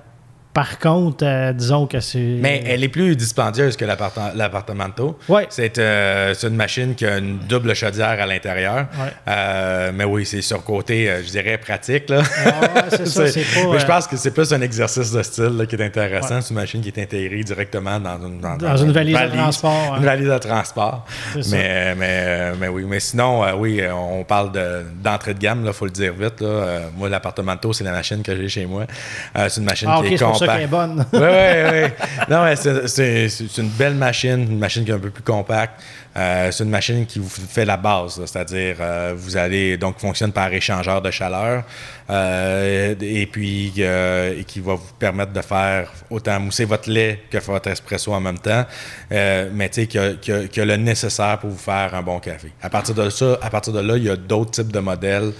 par 0.59 0.77
contre, 0.77 1.23
euh, 1.25 1.53
disons 1.53 1.87
que 1.87 2.01
c'est. 2.01 2.19
Mais 2.19 2.61
elle 2.65 2.83
est 2.83 2.89
plus 2.89 3.15
dispendieuse 3.15 3.77
que 3.77 3.85
l'appartemento. 3.85 5.17
Oui. 5.29 5.43
Euh, 5.77 6.33
c'est 6.35 6.47
une 6.47 6.55
machine 6.57 6.95
qui 6.95 7.05
a 7.05 7.17
une 7.17 7.37
double 7.47 7.73
chaudière 7.73 8.19
à 8.21 8.25
l'intérieur. 8.25 8.87
Euh, 9.25 9.91
mais 9.95 10.03
oui, 10.03 10.25
c'est 10.25 10.41
sur 10.41 10.61
côté, 10.65 11.09
je 11.25 11.31
dirais, 11.31 11.57
pratique. 11.57 12.09
Là. 12.09 12.23
Ah, 12.45 12.83
c'est 12.89 13.07
ça, 13.07 13.27
c'est 13.27 13.45
pas. 13.45 13.71
Mais 13.71 13.79
je 13.79 13.85
pense 13.85 14.05
que 14.05 14.17
c'est 14.17 14.31
plus 14.31 14.51
un 14.51 14.59
exercice 14.59 15.13
de 15.13 15.23
style 15.23 15.65
qui 15.69 15.77
est 15.77 15.81
intéressant. 15.85 16.41
C'est 16.41 16.49
une 16.49 16.57
machine 16.57 16.81
qui 16.81 16.89
est 16.89 17.01
intégrée 17.01 17.41
directement 17.41 17.97
dans 17.97 18.17
une, 18.27 18.41
dans, 18.41 18.75
une, 18.75 18.91
valise 18.91 19.17
de 19.17 19.27
transport. 19.37 19.95
Une 19.95 20.03
valise 20.03 20.27
de 20.27 20.37
transport. 20.39 21.05
Mais, 21.51 21.95
mais, 21.95 22.51
mais, 22.59 22.67
oui. 22.67 22.83
Mais 22.85 22.99
sinon, 22.99 23.45
oui, 23.57 23.81
on 23.89 24.25
parle 24.25 24.51
d'entrée 25.01 25.35
de, 25.35 25.39
gamme, 25.39 25.63
il 25.65 25.71
faut 25.71 25.85
le 25.85 25.91
dire 25.91 26.11
vite. 26.19 26.41
Là. 26.41 26.81
moi, 26.97 27.07
l'appartemento, 27.07 27.71
c'est 27.71 27.85
la 27.85 27.93
machine 27.93 28.21
que 28.21 28.35
j'ai 28.35 28.49
chez 28.49 28.65
moi. 28.65 28.83
c'est 29.33 29.61
une 29.61 29.63
machine 29.63 29.87
ah, 29.89 30.01
qui 30.05 30.15
est 30.15 30.17
ça 30.17 30.48
qu'elle 30.48 30.48
est 30.57 30.67
bonne. 30.67 31.05
oui, 31.13 31.19
oui, 31.19 31.69
oui. 31.71 32.05
Non, 32.29 32.45
c'est 32.55 33.57
une 33.57 33.69
belle 33.69 33.95
machine, 33.95 34.41
une 34.51 34.59
machine 34.59 34.83
qui 34.85 34.91
est 34.91 34.95
un 34.95 34.99
peu 34.99 35.09
plus 35.09 35.23
compacte. 35.23 35.81
Euh, 36.17 36.51
c'est 36.51 36.63
une 36.63 36.71
machine 36.71 37.05
qui 37.05 37.19
vous 37.19 37.29
fait 37.29 37.65
la 37.65 37.77
base, 37.77 38.19
c'est-à-dire 38.25 38.77
euh, 38.79 39.13
vous 39.15 39.37
allez 39.37 39.77
donc 39.77 39.99
fonctionne 39.99 40.31
par 40.31 40.51
échangeur 40.51 41.01
de 41.01 41.11
chaleur 41.11 41.63
euh, 42.09 42.95
et 42.99 43.27
puis 43.27 43.71
qui 44.47 44.59
va 44.59 44.73
vous 44.73 44.93
permettre 44.97 45.31
de 45.31 45.41
faire 45.41 45.91
autant 46.09 46.39
mousser 46.39 46.65
votre 46.65 46.89
lait 46.89 47.21
que 47.29 47.37
votre 47.37 47.69
espresso 47.69 48.11
en 48.11 48.19
même 48.19 48.39
temps, 48.39 48.65
mais 49.11 49.69
tu 49.69 49.81
sais 49.81 49.87
qui 49.87 50.59
a, 50.61 50.65
le 50.65 50.75
nécessaire 50.77 51.37
pour 51.37 51.51
vous 51.51 51.57
faire 51.57 51.93
un 51.93 52.01
bon 52.01 52.19
café. 52.19 52.51
À 52.61 52.69
partir 52.69 52.95
de 52.95 53.09
ça, 53.09 53.37
à 53.41 53.49
partir 53.49 53.71
de 53.71 53.79
là, 53.79 53.95
il 53.95 54.03
y 54.03 54.09
a 54.09 54.15
d'autres 54.15 54.51
types 54.51 54.71
de 54.71 54.79
modèles. 54.79 55.31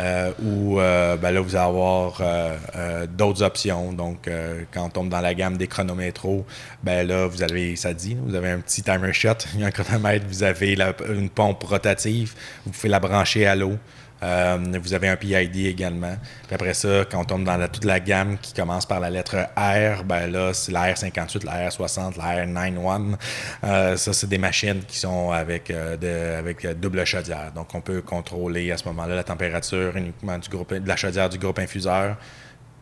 Euh, 0.00 0.32
où 0.42 0.78
euh, 0.78 1.16
ben 1.16 1.30
là, 1.30 1.40
vous 1.40 1.56
allez 1.56 1.64
avoir 1.64 2.20
euh, 2.20 3.06
d'autres 3.06 3.42
options. 3.42 3.92
Donc, 3.92 4.28
quand 4.72 4.86
on 4.86 4.90
tombe 4.90 5.08
dans 5.08 5.20
la 5.20 5.34
gamme 5.34 5.56
des 5.56 5.66
chronométros, 5.66 6.44
ben 6.82 7.06
là, 7.06 7.26
vous 7.26 7.42
avez, 7.42 7.74
ça 7.76 7.92
dit, 7.94 8.16
vous 8.20 8.34
avez 8.34 8.50
un 8.50 8.60
petit 8.60 8.82
timer 8.82 9.12
shot, 9.12 9.30
un 9.62 9.70
chronomètre, 9.70 10.26
vous 10.28 10.42
avez 10.42 10.76
une 11.08 11.30
pompe 11.30 11.62
rotative, 11.64 12.34
vous 12.64 12.72
pouvez 12.72 12.88
la 12.88 13.00
brancher 13.00 13.46
à 13.46 13.56
l'eau. 13.56 13.76
Euh, 14.22 14.58
vous 14.82 14.94
avez 14.94 15.08
un 15.08 15.16
PID 15.16 15.66
également. 15.66 16.16
Puis 16.46 16.54
après 16.54 16.74
ça, 16.74 17.04
quand 17.10 17.20
on 17.20 17.24
tombe 17.24 17.44
dans 17.44 17.68
toute 17.68 17.84
la 17.84 18.00
gamme 18.00 18.36
qui 18.38 18.52
commence 18.52 18.86
par 18.86 19.00
la 19.00 19.10
lettre 19.10 19.36
R, 19.56 20.04
ben 20.04 20.30
là, 20.30 20.52
c'est 20.52 20.72
la 20.72 20.92
R58, 20.92 21.44
la 21.44 21.68
R60, 21.68 22.16
la 22.16 22.44
R91. 22.44 23.16
Euh, 23.64 23.96
ça, 23.96 24.12
c'est 24.12 24.28
des 24.28 24.38
machines 24.38 24.82
qui 24.86 24.98
sont 24.98 25.30
avec, 25.30 25.70
euh, 25.70 26.38
avec 26.38 26.66
double 26.80 27.04
chaudière. 27.04 27.52
Donc, 27.54 27.74
on 27.74 27.80
peut 27.80 28.02
contrôler 28.02 28.72
à 28.72 28.76
ce 28.76 28.84
moment-là 28.86 29.14
la 29.14 29.24
température 29.24 29.96
uniquement 29.96 30.38
du 30.38 30.48
groupe, 30.48 30.74
de 30.74 30.88
la 30.88 30.96
chaudière 30.96 31.28
du 31.28 31.38
groupe 31.38 31.58
infuseur. 31.58 32.16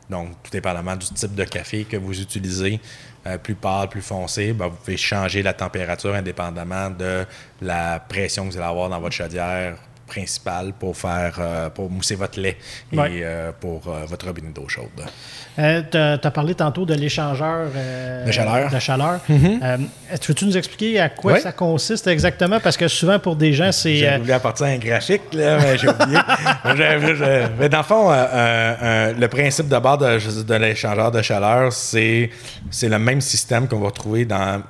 Donc, 0.09 0.31
tout 0.43 0.51
dépendamment 0.51 0.97
du 0.97 1.07
type 1.07 1.35
de 1.35 1.45
café 1.45 1.85
que 1.85 1.97
vous 1.97 2.21
utilisez, 2.21 2.81
plus 3.43 3.57
pâle, 3.57 3.89
plus 3.89 4.03
foncé, 4.03 4.53
ben, 4.53 4.69
vous 4.69 4.77
pouvez 4.77 4.97
changer 4.97 5.43
la 5.43 5.53
température 5.53 6.15
indépendamment 6.15 6.91
de 6.91 7.27
la 7.61 7.99
pression 7.99 8.47
que 8.47 8.53
vous 8.53 8.57
allez 8.57 8.69
avoir 8.69 8.89
dans 8.89 9.01
votre 9.01 9.17
chaudière 9.17 9.77
principal 10.07 10.73
pour 10.79 10.97
faire 10.97 11.35
euh, 11.39 11.69
pour 11.69 11.91
mousser 11.91 12.15
votre 12.15 12.41
lait 12.41 12.57
et 12.93 12.97
euh, 12.97 13.51
pour 13.59 13.83
euh, 13.89 14.05
votre 14.07 14.27
robinet 14.27 14.51
d'eau 14.51 14.69
chaude. 14.69 14.87
tu 15.57 15.63
as 15.99 16.31
parlé 16.31 16.55
tantôt 16.55 16.87
de 16.87 16.95
l'échangeur 16.95 17.69
de 18.27 18.31
chaleur. 18.31 18.71
De 18.71 18.79
chaleur. 18.79 19.21
Mm-hmm. 19.29 19.89
tu 20.21 20.29
veux-tu 20.29 20.45
nous 20.47 20.57
expliquer 20.57 21.01
à 21.01 21.09
quoi 21.09 21.41
ça 21.41 21.53
consiste 21.53 22.07
exactement? 22.07 22.61
Parce 22.61 22.77
que 22.77 22.89
souvent, 22.89 23.19
pour 23.19 23.37
des 23.37 23.53
gens, 23.53 23.73
c'est. 23.73 23.97
J'ai 23.97 24.17
voulu 24.19 24.33
apporter 24.33 24.65
un 24.65 24.79
graphique, 24.79 25.23
là, 25.33 25.59
mais 25.59 25.79
j'ai 25.79 25.89
oublié. 25.89 26.19
mais 27.59 27.69
dans 27.69 27.79
le 27.79 27.85
fond, 27.85 28.11
le 28.11 29.27
principe 29.27 29.69
de 29.69 29.79
base 29.79 29.99
de, 29.99 30.43
de 30.43 30.55
l'échangeur 30.55 31.11
de 31.11 31.23
chaleur, 31.23 31.73
c'est 31.73 32.31
le 32.83 32.99
même 32.99 33.21
système 33.21 33.67
qu'on 33.69 33.81
va 33.81 33.87
retrouver 33.87 34.25
dans 34.25 34.63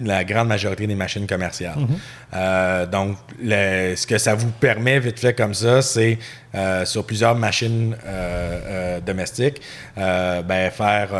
la 0.00 0.24
grande 0.24 0.48
majorité 0.48 0.86
des 0.86 0.94
machines 0.94 1.26
commerciales. 1.26 1.78
Mhm. 1.78 1.98
Euh, 2.34 2.86
donc, 2.86 3.16
ce 3.40 4.06
que 4.06 4.18
ça 4.18 4.34
vous 4.34 4.50
permet, 4.50 4.98
vite 4.98 5.20
fait 5.20 5.34
comme 5.34 5.54
ça, 5.54 5.82
c'est 5.82 6.18
euh, 6.54 6.84
sur 6.84 7.04
plusieurs 7.04 7.34
machines 7.34 7.96
euh, 8.06 9.00
domestiques, 9.00 9.60
ben, 9.96 10.70
faire, 10.70 11.10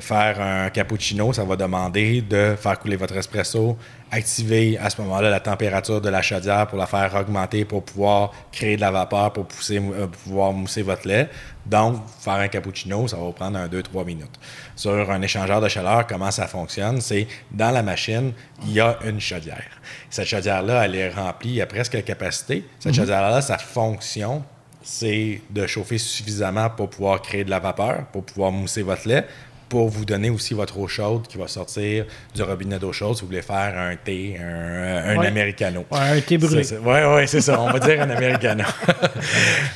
faire 0.00 0.40
un 0.40 0.70
cappuccino, 0.70 1.32
ça 1.32 1.44
va 1.44 1.56
demander 1.56 2.22
de 2.22 2.54
faire 2.58 2.78
couler 2.78 2.96
votre 2.96 3.16
espresso, 3.16 3.76
activer 4.10 4.78
à 4.78 4.90
ce 4.90 5.00
moment-là 5.02 5.30
la 5.30 5.40
température 5.40 6.00
de 6.00 6.08
la 6.08 6.22
chaudière 6.22 6.66
pour 6.68 6.78
la 6.78 6.86
faire 6.86 7.14
augmenter 7.14 7.64
pour 7.64 7.84
pouvoir 7.84 8.32
créer 8.52 8.76
de 8.76 8.80
la 8.80 8.90
vapeur 8.90 9.32
pour 9.32 9.46
pousser, 9.46 9.80
pouvoir 10.24 10.52
mousser 10.52 10.82
votre 10.82 11.08
lait. 11.08 11.28
Donc, 11.66 11.96
faire 12.20 12.34
un 12.34 12.48
cappuccino, 12.48 13.08
ça 13.08 13.16
va 13.16 13.22
vous 13.22 13.32
prendre 13.32 13.58
un 13.58 13.68
2-3 13.68 14.04
minutes. 14.04 14.38
Sur 14.76 15.10
un 15.10 15.22
échangeur 15.22 15.60
de 15.60 15.68
chaleur, 15.68 16.06
comment 16.06 16.30
ça 16.30 16.46
fonctionne? 16.46 17.00
C'est 17.00 17.26
dans 17.50 17.70
la 17.70 17.82
machine, 17.82 18.03
il 18.08 18.72
y 18.72 18.80
a 18.80 18.98
une 19.04 19.20
chaudière. 19.20 19.70
Cette 20.10 20.26
chaudière-là, 20.26 20.84
elle 20.84 20.94
est 20.94 21.10
remplie 21.10 21.60
à 21.60 21.66
presque 21.66 22.02
capacité. 22.04 22.64
Cette 22.78 22.92
mhm. 22.92 22.98
chaudière-là, 22.98 23.40
sa 23.40 23.58
fonction, 23.58 24.44
c'est 24.82 25.40
de 25.50 25.66
chauffer 25.66 25.98
suffisamment 25.98 26.70
pour 26.70 26.90
pouvoir 26.90 27.22
créer 27.22 27.44
de 27.44 27.50
la 27.50 27.58
vapeur, 27.58 28.06
pour 28.12 28.24
pouvoir 28.24 28.52
mousser 28.52 28.82
votre 28.82 29.08
lait, 29.08 29.26
pour 29.68 29.88
vous 29.88 30.04
donner 30.04 30.30
aussi 30.30 30.54
votre 30.54 30.78
eau 30.78 30.86
chaude 30.86 31.26
qui 31.26 31.38
va 31.38 31.48
sortir 31.48 32.06
du 32.34 32.42
robinet 32.42 32.78
d'eau 32.78 32.92
chaude 32.92 33.16
si 33.16 33.22
vous 33.22 33.28
voulez 33.28 33.42
faire 33.42 33.76
un 33.76 33.96
thé, 33.96 34.38
un, 34.38 35.18
americano. 35.18 35.84
un 35.90 36.20
thé 36.20 36.38
brûlé. 36.38 36.62
Oui, 36.84 36.98
oui, 37.08 37.28
c'est 37.28 37.40
ça. 37.40 37.60
On 37.60 37.70
va 37.70 37.78
dire 37.78 38.00
un 38.00 38.10
americano. 38.10 38.64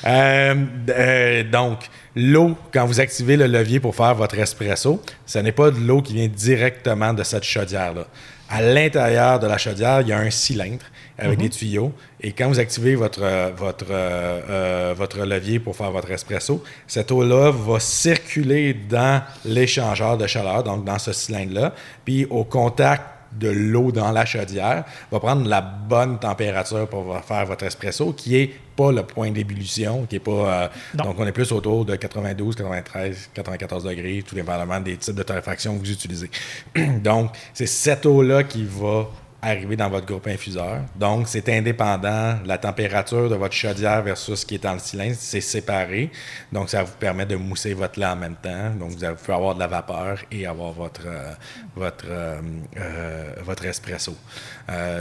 Euh, 0.06 0.54
euh, 0.90 1.42
donc, 1.44 1.80
l'eau, 2.14 2.56
quand 2.72 2.86
vous 2.86 3.00
activez 3.00 3.36
le 3.36 3.46
levier 3.46 3.80
pour 3.80 3.94
faire 3.94 4.14
votre 4.14 4.38
espresso, 4.38 5.02
ce 5.26 5.38
n'est 5.38 5.52
pas 5.52 5.70
de 5.70 5.78
l'eau 5.78 6.00
qui 6.00 6.14
vient 6.14 6.28
directement 6.28 7.12
de 7.12 7.22
cette 7.22 7.44
chaudière-là. 7.44 8.06
À 8.48 8.62
l'intérieur 8.62 9.38
de 9.38 9.46
la 9.46 9.58
chaudière, 9.58 10.00
il 10.00 10.08
y 10.08 10.12
a 10.12 10.18
un 10.18 10.30
cylindre. 10.30 10.84
Avec 11.18 11.38
des 11.38 11.50
tuyaux. 11.50 11.92
Et 12.20 12.32
quand 12.32 12.48
vous 12.48 12.60
activez 12.60 12.94
votre, 12.94 13.20
euh, 13.22 13.50
votre, 13.56 13.86
euh, 13.90 14.40
euh, 14.48 14.94
votre 14.96 15.24
levier 15.24 15.58
pour 15.58 15.76
faire 15.76 15.90
votre 15.90 16.10
espresso, 16.10 16.62
cette 16.86 17.10
eau-là 17.10 17.50
va 17.50 17.80
circuler 17.80 18.74
dans 18.74 19.22
l'échangeur 19.44 20.16
de 20.16 20.26
chaleur, 20.26 20.62
donc 20.62 20.84
dans 20.84 20.98
ce 20.98 21.12
cylindre-là. 21.12 21.74
Puis 22.04 22.24
au 22.26 22.44
contact 22.44 23.02
de 23.32 23.48
l'eau 23.48 23.92
dans 23.92 24.10
la 24.10 24.24
chaudière, 24.24 24.84
va 25.12 25.20
prendre 25.20 25.46
la 25.46 25.60
bonne 25.60 26.18
température 26.18 26.88
pour 26.88 27.14
faire 27.22 27.44
votre 27.44 27.64
espresso, 27.64 28.14
qui 28.14 28.36
est 28.36 28.50
pas 28.74 28.90
le 28.90 29.02
point 29.02 29.30
d'ébullition, 29.30 30.06
qui 30.06 30.16
est 30.16 30.20
pas. 30.20 30.70
donc, 30.94 31.16
on 31.18 31.26
est 31.26 31.32
plus 31.32 31.52
autour 31.52 31.84
de 31.84 31.94
92, 31.94 32.56
93, 32.56 33.30
94 33.34 33.84
degrés, 33.84 34.24
tout 34.26 34.34
dépendamment 34.34 34.80
des 34.80 34.96
types 34.96 35.14
de 35.14 35.22
torréfaction 35.22 35.74
que 35.74 35.80
vous 35.80 35.90
utilisez. 35.90 36.30
donc, 37.04 37.32
c'est 37.52 37.66
cette 37.66 38.06
eau-là 38.06 38.44
qui 38.44 38.64
va 38.64 39.08
arriver 39.40 39.76
dans 39.76 39.88
votre 39.88 40.06
groupe 40.06 40.26
infuseur. 40.26 40.82
Donc, 40.96 41.28
c'est 41.28 41.48
indépendant. 41.48 42.38
La 42.44 42.58
température 42.58 43.28
de 43.28 43.36
votre 43.36 43.54
chaudière 43.54 44.02
versus 44.02 44.40
ce 44.40 44.46
qui 44.46 44.56
est 44.56 44.62
dans 44.62 44.72
le 44.72 44.78
cylindre, 44.80 45.14
c'est 45.16 45.40
séparé. 45.40 46.10
Donc, 46.52 46.70
ça 46.70 46.82
vous 46.82 46.96
permet 46.98 47.24
de 47.24 47.36
mousser 47.36 47.72
votre 47.74 48.00
lait 48.00 48.06
en 48.06 48.16
même 48.16 48.34
temps. 48.34 48.70
Donc, 48.78 48.90
vous 48.90 49.14
pouvez 49.14 49.34
avoir 49.34 49.54
de 49.54 49.60
la 49.60 49.68
vapeur 49.68 50.18
et 50.32 50.46
avoir 50.46 50.72
votre, 50.72 51.06
euh, 51.06 51.32
votre, 51.76 52.06
euh, 52.08 52.40
euh, 52.78 53.32
votre 53.42 53.64
espresso. 53.64 54.16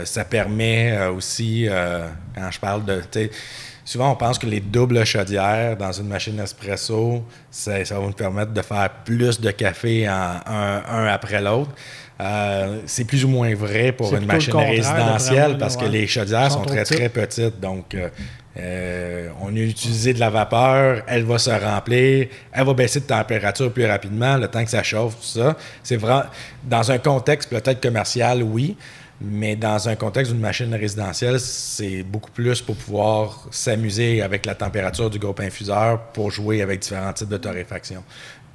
ça 0.04 0.24
permet 0.24 1.06
aussi, 1.06 1.68
quand 2.34 2.50
je 2.50 2.60
parle 2.60 2.84
de... 2.84 3.02
Souvent, 3.88 4.12
on 4.12 4.16
pense 4.16 4.38
que 4.38 4.44
les 4.44 4.60
doubles 4.60 5.02
chaudières 5.06 5.74
dans 5.74 5.92
une 5.92 6.08
machine 6.08 6.38
espresso, 6.40 7.24
ça, 7.50 7.82
ça 7.86 7.98
va 7.98 8.04
nous 8.04 8.12
permettre 8.12 8.52
de 8.52 8.60
faire 8.60 8.90
plus 9.02 9.40
de 9.40 9.50
café 9.50 10.06
en, 10.06 10.40
un 10.46 11.06
après 11.06 11.40
l'autre. 11.40 11.70
Euh, 12.20 12.82
c'est 12.84 13.06
plus 13.06 13.24
ou 13.24 13.28
moins 13.28 13.54
vrai 13.54 13.92
pour 13.92 14.14
une 14.14 14.26
machine 14.26 14.54
résidentielle 14.54 15.56
parce 15.56 15.78
que 15.78 15.86
les 15.86 16.06
chaudières 16.06 16.52
sont, 16.52 16.66
très, 16.66 16.84
très 16.84 17.08
petites. 17.08 17.60
Donc, 17.60 17.94
euh, 17.94 18.10
euh, 18.58 19.30
on 19.40 19.56
a 19.56 19.58
utilisé 19.58 20.12
de 20.12 20.20
la 20.20 20.28
vapeur, 20.28 21.02
elle 21.06 21.24
va 21.24 21.38
se 21.38 21.48
remplir, 21.48 22.28
elle 22.52 22.66
va 22.66 22.74
baisser 22.74 23.00
de 23.00 23.06
température 23.06 23.72
plus 23.72 23.86
rapidement, 23.86 24.36
le 24.36 24.48
temps 24.48 24.64
que 24.64 24.70
ça 24.70 24.82
chauffe, 24.82 25.14
tout 25.14 25.40
ça. 25.40 25.56
C'est 25.82 25.96
vraiment, 25.96 26.24
dans 26.62 26.92
un 26.92 26.98
contexte 26.98 27.48
peut-être 27.48 27.80
commercial, 27.80 28.42
oui, 28.42 28.76
mais 29.20 29.56
dans 29.56 29.88
un 29.88 29.96
contexte 29.96 30.32
d'une 30.32 30.40
machine 30.40 30.74
résidentielle, 30.74 31.40
c'est 31.40 32.02
beaucoup 32.02 32.30
plus 32.30 32.62
pour 32.62 32.76
pouvoir 32.76 33.48
s'amuser 33.50 34.22
avec 34.22 34.46
la 34.46 34.54
température 34.54 35.10
du 35.10 35.18
groupe 35.18 35.40
infuseur 35.40 36.00
pour 36.12 36.30
jouer 36.30 36.62
avec 36.62 36.80
différents 36.80 37.12
types 37.12 37.28
de 37.28 37.36
torréfaction 37.36 38.04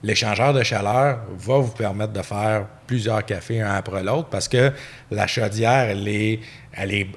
l'échangeur 0.03 0.53
de 0.53 0.61
chaleur 0.63 1.19
va 1.37 1.57
vous 1.57 1.71
permettre 1.71 2.13
de 2.13 2.21
faire 2.21 2.67
plusieurs 2.85 3.25
cafés 3.25 3.61
un 3.61 3.73
après 3.73 4.03
l'autre 4.03 4.29
parce 4.29 4.47
que 4.47 4.71
la 5.11 5.27
chaudière, 5.27 5.89
elle 5.89 6.07
est, 6.07 6.39
elle 6.75 6.93
est, 6.93 7.07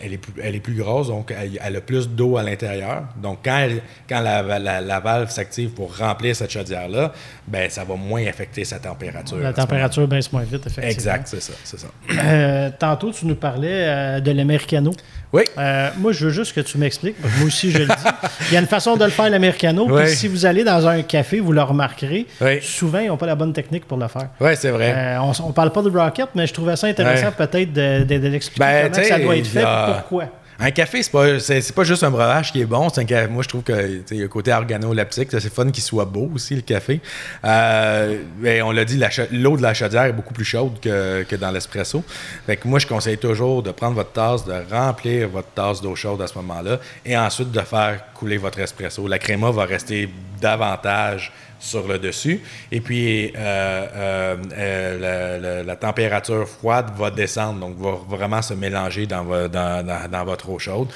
elle 0.00 0.14
est, 0.14 0.18
plus, 0.18 0.32
elle 0.42 0.54
est 0.54 0.60
plus 0.60 0.74
grosse, 0.74 1.08
donc 1.08 1.32
elle, 1.32 1.76
a 1.76 1.80
plus 1.80 2.08
d'eau 2.08 2.38
à 2.38 2.42
l'intérieur. 2.42 3.04
Donc, 3.20 3.40
quand, 3.44 3.68
quand 4.08 4.20
la, 4.20 4.58
la, 4.80 5.00
valve 5.00 5.30
s'active 5.30 5.70
pour 5.70 5.96
remplir 5.96 6.34
cette 6.34 6.50
chaudière-là, 6.50 7.12
ben 7.46 7.68
ça 7.68 7.84
va 7.84 7.94
moins 7.94 8.26
affecter 8.26 8.64
sa 8.64 8.78
température. 8.78 9.36
La 9.36 9.52
température 9.52 10.08
baisse 10.08 10.32
moins 10.32 10.44
vite, 10.44 10.66
effectivement. 10.66 10.90
Exact, 10.90 11.28
c'est 11.28 11.42
ça. 11.42 11.52
ça. 11.64 11.86
Euh, 12.24 12.70
tantôt, 12.78 13.12
tu 13.12 13.26
nous 13.26 13.34
parlais 13.34 13.68
euh, 13.86 14.20
de 14.20 14.30
l'americano. 14.30 14.92
Oui. 15.32 15.42
Euh, 15.58 15.90
moi, 15.98 16.12
je 16.12 16.26
veux 16.26 16.32
juste 16.32 16.54
que 16.54 16.60
tu 16.60 16.78
m'expliques. 16.78 17.16
Moi 17.38 17.46
aussi, 17.46 17.70
je 17.70 17.78
le 17.78 17.86
dis. 17.86 17.92
Il 18.50 18.54
y 18.54 18.56
a 18.56 18.60
une 18.60 18.66
façon 18.66 18.96
de 18.96 19.04
le 19.04 19.10
faire, 19.10 19.28
l'americano. 19.30 19.88
Si 20.06 20.28
vous 20.28 20.46
allez 20.46 20.64
dans 20.64 20.86
un 20.86 21.02
café, 21.02 21.40
vous 21.40 21.52
le 21.52 21.62
remarquerez. 21.62 22.26
Souvent, 22.62 23.00
ils 23.00 23.08
n'ont 23.08 23.16
pas 23.16 23.26
la 23.26 23.34
bonne 23.34 23.52
technique 23.52 23.86
pour 23.86 23.98
le 23.98 24.08
faire. 24.08 24.28
Oui, 24.40 24.52
c'est 24.56 24.70
vrai. 24.70 25.11
Euh, 25.12 25.32
on 25.42 25.48
ne 25.48 25.52
parle 25.52 25.72
pas 25.72 25.82
de 25.82 25.90
Rocket, 25.90 26.28
mais 26.34 26.46
je 26.46 26.54
trouvais 26.54 26.76
ça 26.76 26.86
intéressant 26.86 27.32
peut-être 27.32 27.72
de, 27.72 28.04
de, 28.04 28.28
l'expliquer 28.28 28.60
ben, 28.60 28.90
comment 28.92 29.08
ça 29.08 29.18
doit 29.18 29.36
être 29.36 29.46
fait 29.46 29.62
et 29.62 29.92
pourquoi. 29.94 30.24
Un 30.64 30.70
café, 30.70 31.02
c'est 31.02 31.10
pas, 31.10 31.40
c'est, 31.40 31.74
pas 31.74 31.82
juste 31.82 32.04
un 32.04 32.10
breuvage 32.10 32.52
qui 32.52 32.60
est 32.60 32.66
bon. 32.66 32.88
C'est 32.88 33.12
un 33.12 33.26
moi, 33.26 33.42
je 33.42 33.48
trouve 33.48 33.62
que 33.62 34.00
y 34.12 34.22
a 34.22 34.24
un 34.24 34.28
côté 34.28 34.52
organoleptique. 34.52 35.28
C'est 35.32 35.52
fun 35.52 35.68
qu'il 35.72 35.82
soit 35.82 36.04
beau 36.04 36.30
aussi, 36.32 36.54
le 36.54 36.60
café. 36.60 37.00
Euh, 37.44 38.18
on 38.64 38.70
l'a 38.70 38.84
dit, 38.84 39.00
l'eau 39.32 39.56
de 39.56 39.62
la 39.62 39.74
chaudière 39.74 40.04
est 40.04 40.12
beaucoup 40.12 40.34
plus 40.34 40.44
chaude 40.44 40.78
que, 40.80 41.24
que 41.24 41.34
dans 41.34 41.50
l'espresso. 41.50 42.04
Fait 42.46 42.56
que 42.56 42.68
moi, 42.68 42.78
je 42.78 42.86
conseille 42.86 43.18
toujours 43.18 43.64
de 43.64 43.72
prendre 43.72 43.94
votre 43.94 44.12
tasse, 44.12 44.44
de 44.44 44.54
remplir 44.70 45.30
votre 45.30 45.48
tasse 45.48 45.80
d'eau 45.80 45.96
chaude 45.96 46.22
à 46.22 46.28
ce 46.28 46.34
moment-là 46.36 46.78
et 47.04 47.16
ensuite 47.16 47.50
de 47.50 47.60
faire 47.60 48.12
couler 48.14 48.36
votre 48.36 48.60
espresso. 48.60 49.08
La 49.08 49.18
créma 49.18 49.50
va 49.50 49.64
rester 49.64 50.08
davantage 50.40 51.32
sur 51.62 51.86
le 51.86 51.98
dessus. 51.98 52.40
Et 52.70 52.80
puis, 52.80 53.28
euh, 53.28 53.86
euh, 53.94 54.36
euh, 54.52 55.62
la, 55.62 55.76
température 55.76 56.46
froide 56.46 56.90
va 56.98 57.10
descendre, 57.10 57.60
donc 57.60 57.78
va 57.78 57.98
vraiment 58.08 58.42
se 58.42 58.52
mélanger 58.54 59.06
dans, 59.06 59.24
dans, 59.48 60.24
votre 60.24 60.50
eau 60.50 60.58
chaude. 60.58 60.88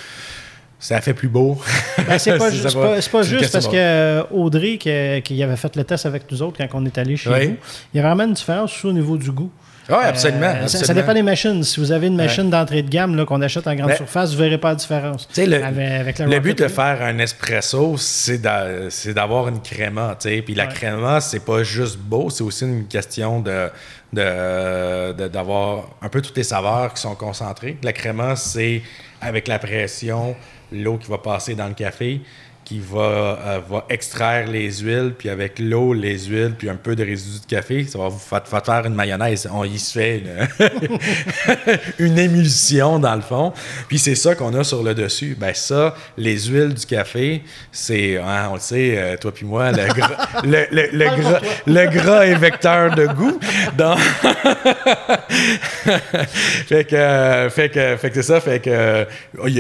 Ça 0.79 1.01
fait 1.01 1.15
plus 1.15 1.29
beau. 1.29 1.59
Ben, 2.07 2.19
c'est 2.19 2.33
pas, 2.39 2.51
pas, 2.51 3.23
juste 3.23 3.53
parce 3.53 3.69
que 3.69 4.23
Audrey, 4.33 4.77
qui, 4.77 5.43
avait 5.43 5.57
fait 5.57 5.75
le 5.77 5.85
test 5.85 6.05
avec 6.05 6.31
nous 6.31 6.43
autres 6.43 6.59
quand 6.59 6.69
on 6.75 6.85
est 6.85 6.99
allé 6.99 7.17
chez 7.17 7.31
vous, 7.31 7.57
il 7.95 7.97
y 7.97 8.01
a 8.01 8.03
vraiment 8.03 8.25
une 8.25 8.35
différence 8.35 8.85
au 8.85 8.93
niveau 8.93 9.17
du 9.17 9.31
goût. 9.31 9.51
Oui, 9.89 9.97
absolument, 10.03 10.67
Ça, 10.67 10.95
dépend 10.95 11.15
des 11.15 11.23
machines. 11.23 11.63
Si 11.63 11.79
vous 11.81 11.93
avez 11.93 12.09
une 12.09 12.17
machine 12.17 12.51
d'entrée 12.51 12.83
de 12.83 12.89
gamme 12.91 13.25
qu'on 13.25 13.41
achète 13.43 13.67
en 13.67 13.75
grande 13.75 13.95
surface, 13.95 14.31
vous 14.31 14.39
ne 14.39 14.45
verrez 14.45 14.59
pas 14.59 14.71
la 14.71 14.75
différence. 14.75 15.29
Le, 15.37 16.27
le 16.27 16.41
but 16.41 16.59
de 16.59 16.69
faire 16.69 17.03
un 17.03 17.19
espresso, 17.19 17.97
c'est 17.99 18.39
d'avoir 18.39 19.49
une 19.49 19.61
créma. 19.61 20.17
Puis 20.21 20.55
la 20.55 20.67
créma, 20.67 21.21
c'est 21.21 21.45
pas 21.45 21.63
juste 21.63 21.99
beau, 21.99 22.31
c'est 22.31 22.43
aussi 22.43 22.65
une 22.65 22.87
question 22.87 23.41
de 23.41 23.71
d'avoir 24.13 25.91
un 26.01 26.09
peu 26.09 26.23
toutes 26.23 26.37
les 26.37 26.43
saveurs 26.43 26.95
qui 26.95 27.03
sont 27.03 27.15
concentrées. 27.15 27.77
La 27.83 27.93
créma, 27.93 28.35
c'est 28.37 28.83
avec 29.21 29.47
la 29.49 29.59
pression, 29.59 30.35
l'eau 30.73 30.97
qui 30.97 31.11
va 31.11 31.19
passer 31.19 31.55
dans 31.55 31.69
le 31.69 31.75
café 31.75 32.21
qui 32.67 32.81
va, 32.81 32.99
euh, 32.99 33.61
va 33.71 33.87
extraire 33.89 34.49
les 34.49 34.81
huiles, 34.81 35.15
puis 35.17 35.29
avec 35.29 35.61
l'eau, 35.61 35.95
les 35.95 36.25
huiles, 36.25 36.53
puis 36.59 36.69
un 36.69 36.75
peu 36.75 36.97
de 36.97 37.05
résidus 37.05 37.41
de 37.41 37.47
café, 37.47 37.85
ça 37.85 37.97
va 37.97 38.09
vous 38.09 38.19
faire, 38.19 38.85
une 38.85 38.95
mayonnaise. 38.95 39.49
On 39.53 39.63
y 39.63 39.79
se 39.79 39.93
fait 39.93 40.25
une, 42.01 42.19
émulsion 42.19 42.99
dans 42.99 43.15
le 43.15 43.21
fond. 43.21 43.53
Puis 43.87 44.01
c'est 44.01 44.17
ça 44.17 44.35
qu'on 44.35 44.53
a 44.55 44.65
sur 44.65 44.83
le 44.83 44.95
dessus. 44.95 45.37
Ben 45.39 45.55
ça, 45.55 45.95
les 46.19 46.47
huiles 46.47 46.75
du 46.75 46.85
café, 46.87 47.45
c'est, 47.71 48.17
hein, 48.17 48.49
on 48.51 48.55
le 48.55 48.61
sait, 48.61 48.99
euh, 48.99 49.17
toi 49.17 49.33
puis 49.33 49.47
moi, 49.47 49.71
le 49.71 49.87
gras, 49.87 50.27
le, 50.43 50.67
le, 50.73 51.21
gras, 51.21 51.41
le 51.67 51.87
gras 51.87 52.27
est 52.27 52.35
vecteur 52.35 52.97
de 52.97 53.07
goût. 53.07 53.39
Donc... 53.79 53.99
fait 56.67 56.85
que, 56.85 57.49
fait 57.51 57.69
que, 57.69 57.97
fait 57.97 58.11
que 58.11 58.15
c'est 58.15 58.23
ça, 58.23 58.41
fait 58.41 58.61
que 58.61 59.07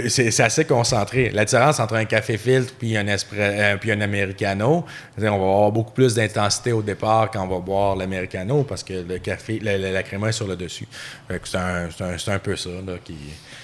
c'est 0.08 0.40
assez 0.40 0.64
concentré. 0.64 1.30
La 1.30 1.44
différence 1.44 1.80
entre 1.80 1.94
un 1.94 2.04
café 2.04 2.38
filtre 2.38 2.74
puis 2.78 2.96
un, 2.96 3.06
euh, 3.08 3.76
puis 3.76 3.92
un 3.92 4.00
americano, 4.00 4.84
on 5.18 5.20
va 5.20 5.28
avoir 5.28 5.72
beaucoup 5.72 5.92
plus 5.92 6.14
d'intensité 6.14 6.72
au 6.72 6.82
départ 6.82 7.30
quand 7.30 7.44
on 7.44 7.48
va 7.48 7.58
boire 7.58 7.96
l'americano 7.96 8.62
parce 8.64 8.84
que 8.84 8.94
le 8.94 9.18
café, 9.18 9.58
la, 9.60 9.76
la, 9.78 10.00
est 10.00 10.32
sur 10.32 10.46
le 10.46 10.56
dessus. 10.56 10.86
C'est 11.28 11.56
un, 11.56 11.88
un, 12.00 12.32
un, 12.34 12.38
peu 12.38 12.56
ça 12.56 12.70
qui. 13.04 13.16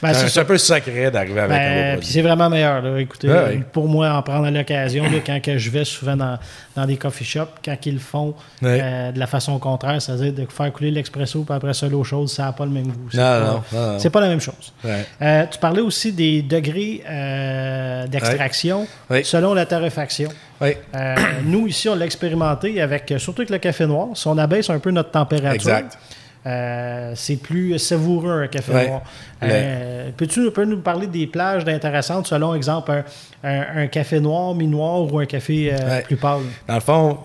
Ben, 0.03 0.15
c'est 0.15 0.41
un, 0.41 0.45
peu 0.45 0.59
sacré 0.59 1.11
d'arriver 1.11 1.41
avec 1.41 1.57
ben, 1.57 1.95
un 1.95 1.99
Puis 1.99 2.09
c'est 2.09 2.23
vraiment 2.23 2.51
meilleur. 2.51 2.99
Écoutez, 2.99 3.29
pour 3.73 3.89
moi, 3.89 4.13
en 4.13 4.23
prendre 4.23 4.51
l'occasion, 4.51 5.05
quand 5.25 5.41
que 5.41 5.59
je 5.59 5.71
vais 5.71 5.85
souvent 5.85 6.17
dans, 6.17 6.39
dans, 6.77 6.87
des 6.87 6.97
coffee 6.97 7.25
shops, 7.25 7.61
quand 7.65 7.77
ils 7.87 7.95
le 7.95 8.01
font 8.01 8.35
euh, 8.63 9.13
de 9.13 9.19
la 9.19 9.27
façon 9.27 9.59
contraire, 9.59 10.01
c'est-à-dire 10.01 10.33
de 10.33 10.47
faire 10.47 10.73
couler 10.73 10.91
l'expresso, 10.91 11.43
puis 11.43 11.55
après 11.55 11.75
ça, 11.75 11.89
l'eau 11.89 12.05
chaude, 12.05 12.29
ça 12.29 12.45
n'a 12.45 12.53
pas 12.53 12.65
le 12.65 12.73
même 12.73 12.89
goût. 12.89 13.09
C'est 13.11 13.19
non, 13.19 13.63
pas, 13.71 13.99
C'est 13.99 14.11
pas 14.11 14.21
la 14.21 14.29
même 14.29 14.41
chose. 14.41 14.73
Euh, 14.85 15.45
tu 15.51 15.59
parlais 15.59 15.83
aussi 15.83 16.13
des 16.13 16.43
degrés 16.43 17.03
d'extraction. 18.09 18.87
Oui 19.11 19.23
selon 19.33 19.55
la 19.55 19.67
torréfaction. 19.67 20.29
Euh, 20.61 21.15
nous, 21.45 21.67
ici, 21.67 21.89
on 21.89 21.95
l'a 21.95 22.05
expérimenté 22.05 22.81
avec, 22.81 23.13
surtout 23.17 23.41
avec 23.41 23.51
le 23.51 23.59
café 23.59 23.87
noir. 23.87 24.09
Si 24.15 24.29
on 24.29 24.39
abaisse 24.39 24.69
un 24.71 24.79
peu 24.79 24.91
notre 24.91 25.11
température, 25.11 25.81
euh, 26.47 27.13
c'est 27.15 27.37
plus 27.37 27.79
savoureux 27.79 28.43
un 28.43 28.49
café 28.49 28.87
noir. 28.87 29.03
Euh, 29.43 30.11
peux-tu 30.17 30.51
peux 30.51 30.65
nous 30.65 30.81
parler 30.81 31.07
des 31.07 31.27
plages 31.27 31.67
intéressantes 31.67 32.27
selon, 32.27 32.55
exemple, 32.55 33.05
un, 33.45 33.87
café 33.87 34.21
noir, 34.21 34.55
mi-noir 34.55 35.13
ou 35.13 35.19
un 35.19 35.27
café 35.27 35.75
plus 36.05 36.17
pâle? 36.17 36.43
Dans 36.67 36.75
le 36.75 36.81
fond, 36.81 37.19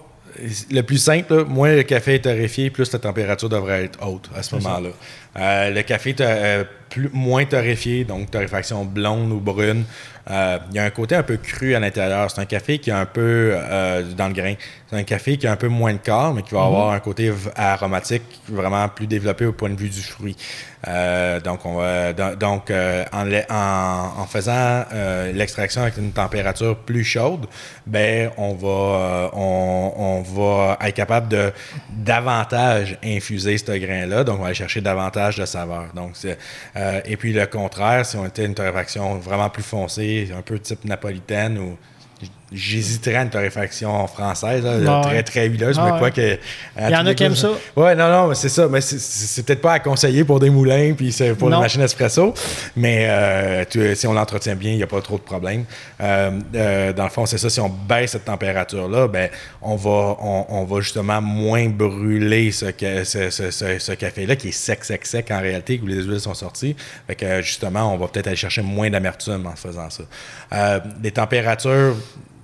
le 0.71 0.81
plus 0.81 0.97
simple, 0.97 1.45
moins 1.45 1.75
le 1.75 1.83
café 1.83 2.15
est 2.15 2.19
torréfié, 2.19 2.69
plus 2.69 2.91
la 2.91 2.99
température 2.99 3.49
devrait 3.49 3.85
être 3.85 3.99
haute 4.05 4.29
à 4.35 4.43
ce 4.43 4.55
moment-là. 4.55 4.89
Le 5.37 5.81
café 5.81 6.15
est 6.19 6.65
plus, 6.89 7.09
moins 7.13 7.45
torréfié, 7.45 8.03
donc 8.03 8.31
torréfaction 8.31 8.85
blonde 8.85 9.31
ou 9.31 9.39
brune, 9.39 9.83
euh, 10.29 10.57
il 10.69 10.75
y 10.75 10.79
a 10.79 10.83
un 10.83 10.89
côté 10.89 11.15
un 11.15 11.23
peu 11.23 11.37
cru 11.37 11.73
à 11.75 11.79
l'intérieur. 11.79 12.29
C'est 12.29 12.41
un 12.41 12.45
café 12.45 12.79
qui 12.79 12.89
est 12.89 12.93
un 12.93 13.05
peu 13.05 13.53
euh, 13.53 14.03
dans 14.17 14.27
le 14.27 14.33
grain. 14.33 14.55
C'est 14.89 14.97
un 14.97 15.03
café 15.03 15.37
qui 15.37 15.47
a 15.47 15.51
un 15.51 15.55
peu 15.55 15.69
moins 15.69 15.93
de 15.93 15.99
corps, 15.99 16.33
mais 16.33 16.41
qui 16.41 16.53
va 16.53 16.61
mhm. 16.61 16.67
avoir 16.67 16.91
un 16.91 16.99
côté 16.99 17.31
aromatique 17.55 18.23
vraiment 18.49 18.87
plus 18.89 19.07
développé 19.07 19.45
au 19.45 19.53
point 19.53 19.69
de 19.69 19.75
vue 19.75 19.89
du 19.89 20.01
fruit. 20.01 20.35
Euh, 20.87 21.39
donc, 21.39 21.65
on 21.65 21.75
va, 21.75 22.13
donc 22.35 22.71
en, 22.71 23.27
en, 23.49 24.25
faisant 24.27 24.85
l'extraction 25.33 25.81
avec 25.81 25.97
une 25.97 26.11
température 26.11 26.77
plus 26.77 27.03
chaude, 27.03 27.47
ben 27.85 28.29
on 28.37 28.53
va, 28.53 29.31
on, 29.33 29.93
on, 29.97 30.21
va 30.21 30.77
être 30.85 30.95
capable 30.95 31.29
de 31.29 31.51
davantage 31.89 32.97
infuser 33.03 33.57
ce 33.57 33.71
grain-là. 33.71 34.23
Donc, 34.23 34.39
on 34.39 34.41
va 34.41 34.47
aller 34.47 34.55
chercher 34.55 34.81
davantage 34.81 35.26
de 35.35 35.45
saveur. 35.45 35.93
Donc, 35.93 36.15
Euh, 36.75 37.01
et 37.05 37.17
puis 37.17 37.33
le 37.33 37.45
contraire, 37.45 38.05
si 38.05 38.15
on 38.17 38.25
était 38.25 38.45
une 38.45 38.55
torréfaction 38.55 39.17
vraiment 39.17 39.49
plus 39.49 39.63
foncée, 39.63 40.29
un 40.35 40.41
peu 40.41 40.59
type 40.59 40.85
napolitaine 40.85 41.57
ou 41.57 41.77
J'hésiterais 42.53 43.15
à 43.15 43.23
une 43.23 43.29
torréfaction 43.29 44.07
française, 44.07 44.65
très 45.03 45.23
très 45.23 45.47
huileuse, 45.47 45.77
mais 45.83 45.99
quoi 45.99 46.11
que. 46.11 46.37
Il 46.79 46.89
y 46.89 46.95
en 46.95 47.05
a 47.05 47.13
qui 47.13 47.23
aiment 47.25 47.35
ça. 47.35 47.51
Ouais, 47.75 47.93
non, 47.93 48.09
non, 48.09 48.33
c'est 48.35 48.47
ça. 48.47 48.69
Mais 48.69 48.79
c'est 48.79 49.45
peut-être 49.45 49.61
pas 49.61 49.73
à 49.73 49.79
conseiller 49.79 50.23
pour 50.23 50.39
des 50.39 50.49
moulins 50.49 50.93
puis 50.93 51.13
pour 51.37 51.49
une 51.49 51.59
machine 51.59 51.81
espresso. 51.81 52.33
Mais 52.77 53.05
euh, 53.09 53.95
si 53.95 54.07
on 54.07 54.13
l'entretient 54.13 54.55
bien, 54.55 54.71
il 54.71 54.77
n'y 54.77 54.83
a 54.83 54.87
pas 54.87 55.01
trop 55.01 55.17
de 55.17 55.23
problèmes. 55.23 55.65
Euh, 55.99 56.39
euh, 56.55 56.93
dans 56.93 57.03
le 57.03 57.09
fond, 57.09 57.25
c'est 57.25 57.37
ça. 57.37 57.49
Si 57.49 57.59
on 57.59 57.67
baisse 57.67 58.11
cette 58.11 58.23
température-là, 58.23 59.09
ben, 59.09 59.29
on 59.61 59.75
va, 59.75 60.15
on, 60.21 60.63
va 60.63 60.79
justement 60.79 61.21
moins 61.21 61.67
brûler 61.67 62.53
ce, 62.53 62.67
ce, 63.03 63.29
ce, 63.29 63.91
café-là 63.91 64.37
qui 64.37 64.49
est 64.49 64.51
sec, 64.51 64.85
sec, 64.85 65.05
sec 65.05 65.31
en 65.31 65.41
réalité, 65.41 65.81
où 65.83 65.87
les 65.87 66.01
huiles 66.01 66.21
sont 66.21 66.33
sorties. 66.33 66.77
Fait 67.07 67.15
que 67.15 67.41
justement, 67.41 67.93
on 67.93 67.97
va 67.97 68.07
peut-être 68.07 68.27
aller 68.27 68.37
chercher 68.37 68.61
moins 68.61 68.89
d'amertume 68.89 69.45
en 69.47 69.55
faisant 69.57 69.89
ça. 69.89 70.81
les 71.03 71.11
températures 71.11 71.97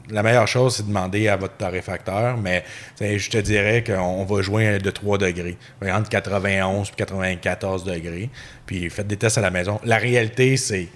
la 0.10 0.24
meilleure 0.24 0.48
chose, 0.48 0.76
c'est 0.76 0.84
de 0.84 0.90
demander 0.90 1.28
à 1.28 1.38
votre 1.38 1.56
torréfacteur, 1.56 2.38
mais 2.38 2.64
je 3.00 3.30
te 3.30 3.38
dirais 3.38 3.84
qu'on 3.84 4.26
va 4.26 4.42
jouer 4.42 4.78
de 4.80 4.90
3 4.90 5.18
degrés, 5.18 5.58
entre 5.82 6.10
91 6.10 6.90
et 6.90 6.92
94 6.96 7.84
degrés, 7.84 8.30
puis 8.66 8.90
faites 8.90 9.08
des 9.08 9.18
tests 9.18 9.38
à 9.38 9.42
la 9.42 9.52
maison. 9.52 9.80
La 9.84 9.98
réalité, 9.98 10.58
c'est 10.58 10.88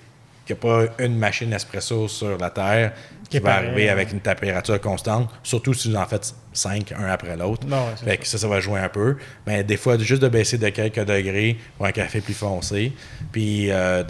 qu'il 0.46 0.56
n'y 0.56 0.60
a 0.60 0.86
pas 0.88 1.04
une 1.04 1.18
machine 1.18 1.52
espresso 1.54 2.08
sur 2.08 2.38
la 2.38 2.50
Terre 2.50 2.94
qui, 3.30 3.40
va 3.40 3.56
arriver 3.56 3.90
avec 3.90 4.12
une 4.12 4.20
température 4.20 4.80
constante, 4.80 5.30
surtout 5.44 5.74
si 5.74 5.90
vous 5.90 5.96
en 5.96 6.06
faites 6.06 6.34
5, 6.54 6.92
un 6.94 7.06
après 7.06 7.38
l'autre. 7.38 7.68
fait 8.04 8.18
que 8.18 8.28
ça, 8.28 8.38
ça 8.38 8.48
va 8.48 8.60
jouer 8.60 8.80
un 8.80 8.90
peu. 8.90 9.18
Mais 9.46 9.64
des 9.64 9.78
fois, 9.78 9.98
juste 9.98 10.22
de 10.22 10.28
baisser 10.28 10.58
de 10.58 10.70
quelques 10.70 11.06
degrés 11.06 11.58
pour 11.78 11.86
un 11.86 11.92
café 11.92 12.22
plus 12.22 12.34
foncé, 12.34 12.94
puis 13.32 13.72
euh, 13.72 14.04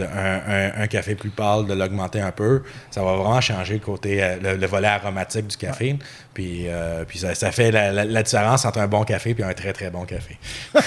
un, 0.77 0.88
café 0.88 1.15
plus 1.15 1.30
pâle, 1.30 1.65
de 1.65 1.73
l'augmenter 1.73 2.21
un 2.21 2.32
peu, 2.32 2.63
ça 2.89 3.03
va 3.03 3.15
vraiment 3.15 3.41
changer 3.41 3.75
le 3.75 3.80
côté, 3.80 4.23
euh, 4.23 4.56
le, 4.58 4.67
volet 4.67 4.88
aromatique 4.88 5.47
du 5.47 5.58
café. 5.58 5.97
Puis, 6.38 6.65
euh, 6.67 7.04
puis 7.04 7.17
ça, 7.17 7.34
fait 7.52 7.71
la, 7.71 8.21
différence 8.21 8.63
entre 8.63 8.78
un 8.78 8.86
bon 8.86 9.04
café 9.04 9.36
et 9.36 9.43
un 9.43 9.54
très, 9.54 9.73
très 9.73 9.89
bon 9.89 10.06
café. 10.06 10.38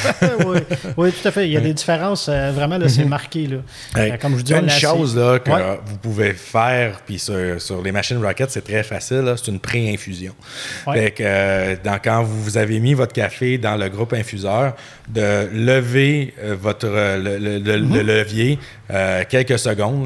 oui, 0.96 1.10
tout 1.10 1.26
à 1.26 1.32
fait. 1.32 1.46
Il 1.46 1.50
y 1.50 1.56
a 1.56 1.60
des 1.60 1.74
différences, 1.74 2.28
vraiment, 2.28 2.78
là, 2.78 2.88
c'est 2.88 3.04
marqué. 3.04 3.48
Là. 3.48 4.16
Comme 4.18 4.38
je 4.38 4.44
dis, 4.44 4.54
une 4.54 4.70
chose 4.70 5.16
là, 5.16 5.40
que 5.40 5.50
vous 5.50 5.96
pouvez 5.96 6.34
faire, 6.34 7.00
puis 7.04 7.18
sur, 7.18 7.82
les 7.82 7.90
machines 7.90 8.24
Rocket, 8.24 8.48
c'est 8.52 8.62
très 8.62 8.84
facile, 8.84 9.34
c'est 9.36 9.50
une 9.50 9.58
pré-infusion. 9.58 10.34
Fait 10.84 11.10
que, 11.10 11.24
euh, 11.26 11.74
quand 12.02 12.22
vous 12.22 12.56
avez 12.56 12.78
mis 12.78 12.94
votre 12.94 13.12
café 13.12 13.58
dans 13.58 13.76
le 13.76 13.88
groupe 13.88 14.12
infuseur, 14.12 14.74
de 15.08 15.48
lever 15.52 16.32
euh, 16.40 16.54
votre, 16.60 16.86
euh, 16.86 17.38
le, 17.38 17.80
mhm. 17.80 18.00
levier 18.00 18.58
quelques 19.28 19.60
secondes, 19.60 20.04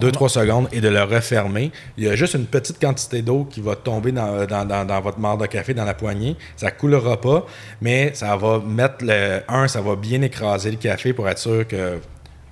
deux, 0.00 0.10
trois 0.10 0.30
secondes, 0.30 0.68
et 0.72 0.80
de 0.80 0.88
le 0.88 1.02
refermer. 1.02 1.70
Il 1.98 2.04
y 2.04 2.08
a 2.08 2.16
juste 2.16 2.32
une 2.32 2.46
petite 2.46 2.80
quantité 2.80 3.20
d'eau 3.20 3.44
qui 3.44 3.60
va 3.60 3.76
tomber 3.76 4.10
dans, 4.10 4.46
dans, 4.46 4.64
votre 5.00 5.18
marc 5.18 5.40
de 5.40 5.46
café, 5.46 5.74
dans 5.74 5.84
la 5.84 5.94
poignée. 5.94 6.36
Ça 6.56 6.66
ne 6.66 6.70
coulera 6.72 7.20
pas, 7.20 7.46
mais 7.80 8.12
ça 8.14 8.36
va 8.36 8.58
mettre 8.58 9.04
le. 9.04 9.40
Un, 9.48 9.68
ça 9.68 9.80
va 9.80 9.96
bien 9.96 10.22
écraser 10.22 10.70
le 10.70 10.76
café 10.76 11.12
pour 11.12 11.28
être 11.28 11.38
sûr 11.38 11.66
que 11.66 12.00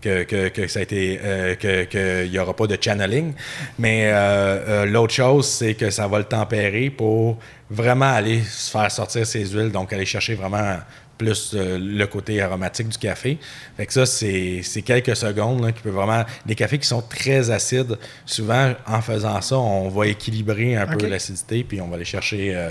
que, 0.04 0.66
ça 0.68 0.80
a 0.80 0.82
été 0.82 1.20
euh, 1.22 1.54
qu'il 1.54 2.30
n'y 2.30 2.38
aura 2.38 2.54
pas 2.54 2.66
de 2.66 2.78
channeling. 2.80 3.32
Mais 3.78 4.06
euh, 4.06 4.12
euh, 4.14 4.86
l'autre 4.86 5.14
chose, 5.14 5.48
c'est 5.48 5.74
que 5.74 5.90
ça 5.90 6.06
va 6.06 6.18
le 6.18 6.24
tempérer 6.24 6.90
pour 6.90 7.38
vraiment 7.70 8.12
aller 8.12 8.42
se 8.42 8.70
faire 8.70 8.90
sortir 8.90 9.26
ses 9.26 9.46
huiles, 9.46 9.70
donc 9.70 9.92
aller 9.92 10.06
chercher 10.06 10.34
vraiment 10.34 10.76
plus 11.18 11.54
le 11.54 12.04
côté 12.06 12.40
aromatique 12.40 12.88
du 12.88 12.98
café. 12.98 13.38
Fait 13.76 13.86
que 13.86 13.92
ça, 13.92 14.06
c'est 14.06 14.82
quelques 14.84 15.16
secondes 15.16 15.72
qui 15.72 15.82
peut 15.82 15.90
vraiment. 15.90 16.24
Des 16.46 16.54
cafés 16.54 16.78
qui 16.78 16.88
sont 16.88 17.02
très 17.02 17.50
acides, 17.50 17.98
souvent, 18.26 18.74
en 18.86 19.00
faisant 19.00 19.40
ça, 19.40 19.58
on 19.58 19.88
va 19.88 20.06
équilibrer 20.06 20.76
un 20.76 20.86
peu 20.86 21.06
l'acidité, 21.06 21.64
puis 21.64 21.80
on 21.80 21.88
va 21.88 21.96
aller 21.96 22.04
chercher. 22.04 22.70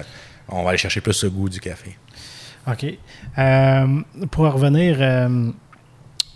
on 0.50 0.64
va 0.64 0.70
aller 0.70 0.78
chercher 0.78 1.02
plus 1.02 1.14
ce 1.14 1.28
goût 1.28 1.50
du 1.50 1.60
café. 1.60 1.98
OK. 2.68 2.86
pour 4.32 4.52
revenir 4.52 5.02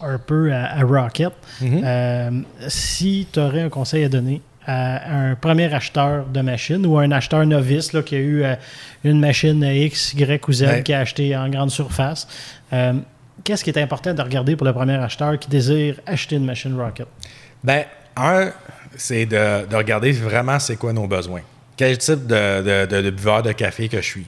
un 0.02 0.18
peu 0.18 0.54
à, 0.54 0.82
Rocket. 0.84 1.34
Mhm. 1.62 1.82
Euh, 1.84 2.32
si 2.68 3.28
tu 3.32 3.40
aurais 3.40 3.62
un 3.62 3.70
conseil 3.70 4.04
à 4.04 4.10
donner 4.10 4.42
à 4.68 5.30
un 5.30 5.36
premier 5.36 5.74
acheteur 5.74 6.26
de 6.26 6.42
machine 6.42 6.86
ou 6.86 7.00
un 7.00 7.10
acheteur 7.12 7.46
novice 7.46 7.94
là, 7.94 8.04
qui 8.04 8.16
a 8.16 8.20
eu 8.20 8.44
euh, 8.44 8.56
une 9.06 9.20
machine 9.20 9.64
X, 9.64 10.14
Y 10.14 10.46
ou 10.48 10.52
Z 10.52 10.84
qui 10.84 10.94
a 10.94 11.00
acheté 11.00 11.36
en 11.36 11.50
grande 11.50 11.72
surface, 11.72 12.28
euh, 12.74 12.94
qu'est-ce 13.44 13.64
qui 13.64 13.70
est 13.70 13.82
important 13.82 14.14
de 14.14 14.22
regarder 14.22 14.58
pour 14.58 14.68
le 14.68 14.74
premier 14.74 14.96
acheteur 14.96 15.40
qui 15.40 15.50
désire 15.50 15.96
acheter 16.06 16.36
une 16.36 16.46
machine 16.46 16.78
Rocket? 16.80 17.08
Ben, 17.64 17.86
un, 18.18 18.52
c'est 18.98 19.26
de, 19.26 19.74
regarder 19.74 20.12
vraiment 20.12 20.60
c'est 20.60 20.76
quoi 20.76 20.92
nos 20.92 21.08
besoins. 21.08 21.42
Quel 21.78 21.98
type 21.98 22.28
de, 22.28 22.86
de 22.86 23.10
buveur 23.10 23.44
de 23.44 23.52
café 23.54 23.88
que 23.88 23.98
je 23.98 24.06
suis 24.06 24.28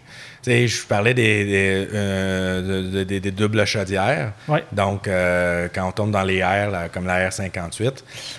je 0.50 0.86
parlais 0.86 1.14
des, 1.14 1.46
des, 1.46 1.88
euh, 1.94 3.32
doubles 3.32 3.66
chaudières. 3.66 4.34
Donc, 4.72 5.08
euh, 5.08 5.68
quand 5.74 5.88
on 5.88 5.92
tombe 5.92 6.12
dans 6.12 6.24
les 6.24 6.38
airs, 6.38 6.90
comme 6.92 7.06
la 7.06 7.30
R58, 7.30 7.92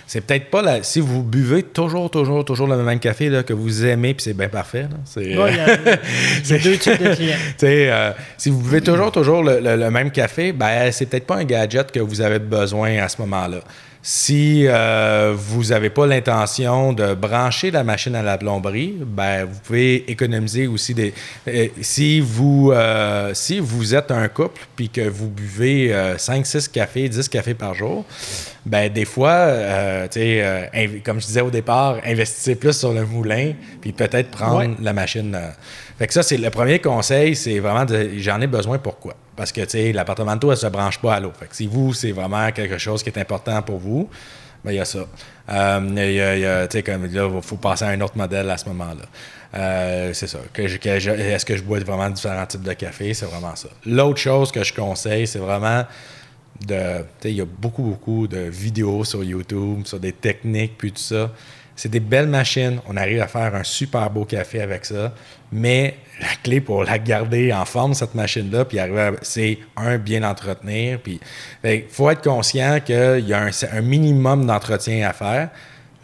c'est 0.06 0.20
peut-être 0.22 0.50
pas 0.50 0.62
la. 0.62 0.82
Si 0.82 1.00
vous 1.00 1.22
buvez 1.22 1.62
toujours, 1.62 2.10
toujours, 2.10 2.44
toujours 2.44 2.66
le 2.66 2.76
même 2.76 2.98
café 2.98 3.28
là, 3.28 3.42
que 3.42 3.52
vous 3.52 3.84
aimez, 3.84 4.14
puis 4.14 4.24
c'est 4.24 4.36
bien 4.36 4.48
parfait. 4.48 4.86
C'est 5.04 5.22
deux 6.62 6.76
types 6.76 7.02
de 7.02 7.14
clients. 7.14 7.36
Euh, 7.90 8.12
si 8.36 8.50
vous 8.50 8.60
buvez 8.60 8.80
toujours, 8.80 9.12
toujours 9.12 9.42
le, 9.42 9.60
le 9.60 9.90
même 9.90 10.10
café, 10.10 10.52
ben, 10.52 10.90
c'est 10.92 11.06
peut-être 11.06 11.26
pas 11.26 11.36
un 11.36 11.44
gadget 11.44 11.90
que 11.90 12.00
vous 12.00 12.20
avez 12.20 12.38
besoin 12.38 12.98
à 12.98 13.08
ce 13.08 13.20
moment-là. 13.22 13.60
Si 14.02 14.64
euh, 14.66 15.34
vous 15.36 15.64
n'avez 15.64 15.90
pas 15.90 16.06
l'intention 16.06 16.94
de 16.94 17.12
brancher 17.12 17.70
la 17.70 17.84
machine 17.84 18.14
à 18.14 18.22
la 18.22 18.38
plomberie, 18.38 18.96
ben, 18.98 19.44
vous 19.44 19.58
pouvez 19.62 20.10
économiser 20.10 20.66
aussi 20.66 20.94
des. 20.94 21.12
Euh, 21.46 21.68
si, 21.82 22.18
vous, 22.20 22.72
euh, 22.72 23.32
si 23.34 23.60
vous 23.60 23.94
êtes 23.94 24.10
un 24.10 24.26
couple 24.28 24.62
puis 24.74 24.88
que 24.88 25.06
vous 25.06 25.28
buvez 25.28 25.94
5, 26.16 26.46
6 26.46 26.68
cafés, 26.68 27.10
10 27.10 27.28
cafés 27.28 27.52
par 27.52 27.74
jour, 27.74 28.06
ben, 28.64 28.90
des 28.90 29.04
fois, 29.04 29.48
comme 31.04 31.20
je 31.20 31.26
disais 31.26 31.42
au 31.42 31.50
départ, 31.50 31.98
investissez 32.02 32.54
plus 32.54 32.72
sur 32.72 32.94
le 32.94 33.04
moulin 33.04 33.52
puis 33.82 33.92
peut-être 33.92 34.30
prendre 34.30 34.76
la 34.80 34.94
machine. 34.94 35.38
Fait 36.00 36.06
que 36.06 36.14
ça, 36.14 36.22
c'est 36.22 36.38
le 36.38 36.48
premier 36.48 36.78
conseil, 36.78 37.36
c'est 37.36 37.58
vraiment 37.58 37.84
de 37.84 38.12
j'en 38.16 38.40
ai 38.40 38.46
besoin 38.46 38.78
pourquoi? 38.78 39.14
Parce 39.36 39.52
que, 39.52 39.60
tu 39.60 39.72
sais, 39.72 39.92
l'appartement 39.92 40.34
se 40.56 40.66
branche 40.68 40.98
pas 40.98 41.16
à 41.16 41.20
l'eau. 41.20 41.30
Fait 41.38 41.44
que 41.44 41.54
si 41.54 41.66
vous, 41.66 41.92
c'est 41.92 42.12
vraiment 42.12 42.50
quelque 42.52 42.78
chose 42.78 43.02
qui 43.02 43.10
est 43.10 43.18
important 43.18 43.60
pour 43.60 43.76
vous, 43.76 44.08
ben 44.64 44.72
il 44.72 44.76
y 44.76 44.80
a 44.80 44.86
ça. 44.86 45.06
Euh, 45.50 46.66
tu 46.68 46.78
sais, 46.78 46.82
comme 46.82 47.04
là, 47.04 47.28
il 47.30 47.42
faut 47.42 47.56
passer 47.56 47.84
à 47.84 47.88
un 47.88 48.00
autre 48.00 48.16
modèle 48.16 48.48
à 48.48 48.56
ce 48.56 48.66
moment-là. 48.70 49.02
Euh, 49.54 50.14
c'est 50.14 50.26
ça. 50.26 50.38
est-ce 50.54 51.44
que 51.44 51.54
je 51.54 51.62
bois 51.62 51.80
vraiment 51.80 52.08
différents 52.08 52.46
types 52.46 52.62
de 52.62 52.72
café? 52.72 53.12
C'est 53.12 53.26
vraiment 53.26 53.54
ça. 53.54 53.68
L'autre 53.84 54.20
chose 54.20 54.50
que 54.50 54.64
je 54.64 54.72
conseille, 54.72 55.26
c'est 55.26 55.38
vraiment 55.38 55.84
de. 56.66 57.04
Il 57.24 57.32
y 57.32 57.42
a 57.42 57.46
beaucoup, 57.46 57.82
beaucoup 57.82 58.26
de 58.26 58.38
vidéos 58.38 59.04
sur 59.04 59.22
YouTube, 59.22 59.82
sur 59.84 60.00
des 60.00 60.12
techniques, 60.12 60.78
puis 60.78 60.92
tout 60.92 61.02
ça. 61.02 61.30
C'est 61.76 61.88
des 61.88 62.00
belles 62.00 62.28
machines. 62.28 62.80
On 62.88 62.96
arrive 62.96 63.20
à 63.20 63.26
faire 63.26 63.54
un 63.54 63.64
super 63.64 64.10
beau 64.10 64.24
café 64.24 64.60
avec 64.60 64.84
ça. 64.84 65.12
Mais 65.52 65.96
la 66.20 66.28
clé 66.42 66.60
pour 66.60 66.84
la 66.84 66.98
garder 66.98 67.52
en 67.52 67.64
forme, 67.64 67.94
cette 67.94 68.14
machine-là, 68.14 68.64
puis 68.64 68.78
arriver 68.78 69.12
c'est 69.22 69.58
un, 69.76 69.98
bien 69.98 70.20
l'entretenir. 70.20 71.00
Puis 71.00 71.20
il 71.64 71.84
faut 71.88 72.10
être 72.10 72.22
conscient 72.22 72.80
qu'il 72.80 73.26
y 73.26 73.32
a 73.32 73.48
un, 73.72 73.80
minimum 73.80 74.46
d'entretien 74.46 75.08
à 75.08 75.12
faire. 75.12 75.50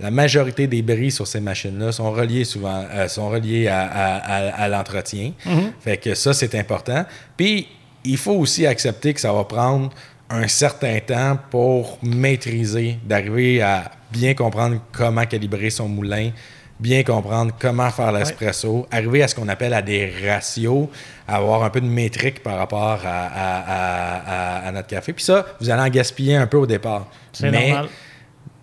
La 0.01 0.11
majorité 0.11 0.67
des 0.67 0.83
bris 0.83 1.11
sur 1.11 1.27
ces 1.27 1.41
machines-là 1.41 1.93
sont 1.93 2.11
reliés 2.11 2.45
souvent, 2.45 2.85
euh, 2.93 3.09
sont 3.09 3.31
reliés 3.31 3.69
à, 3.69 4.69
l'entretien. 4.69 5.33
Mm-hmm. 5.47 5.71
Fait 5.81 5.97
que 5.97 6.15
ça, 6.15 6.35
c'est 6.35 6.55
important. 6.55 7.07
Puis, 7.37 7.69
il 8.05 8.19
faut 8.19 8.35
aussi 8.35 8.67
accepter 8.67 9.15
que 9.15 9.21
ça 9.21 9.33
va 9.33 9.45
prendre 9.45 9.91
un 10.31 10.49
certain 10.49 10.99
temps 11.01 11.39
pour 11.51 11.99
maîtriser, 12.03 12.99
d'arriver 13.05 13.63
à 13.63 13.91
bien 14.11 14.35
comprendre 14.35 14.81
comment 14.93 15.25
calibrer 15.25 15.71
son 15.71 15.89
moulin, 15.89 16.31
bien 16.79 17.03
comprendre 17.03 17.53
comment 17.59 17.91
faire 17.91 18.13
l'espresso, 18.13 18.87
arriver 18.91 19.23
à 19.23 19.29
ce 19.29 19.35
qu'on 19.35 19.49
appelle 19.49 19.73
à 19.73 19.83
des 19.83 20.13
ratios, 20.27 20.89
avoir 21.27 21.63
un 21.65 21.71
peu 21.71 21.81
de 21.81 21.87
métrique 21.87 22.43
par 22.43 22.59
rapport 22.59 23.01
à, 23.05 24.71
notre 24.73 24.89
café. 24.89 25.13
Puis 25.13 25.25
ça, 25.25 25.47
vous 25.61 25.71
allez 25.71 25.83
en 25.83 25.89
gaspiller 25.89 26.37
un 26.37 26.47
peu 26.47 26.59
au 26.59 26.67
départ. 26.67 27.07
Mais 27.41 27.75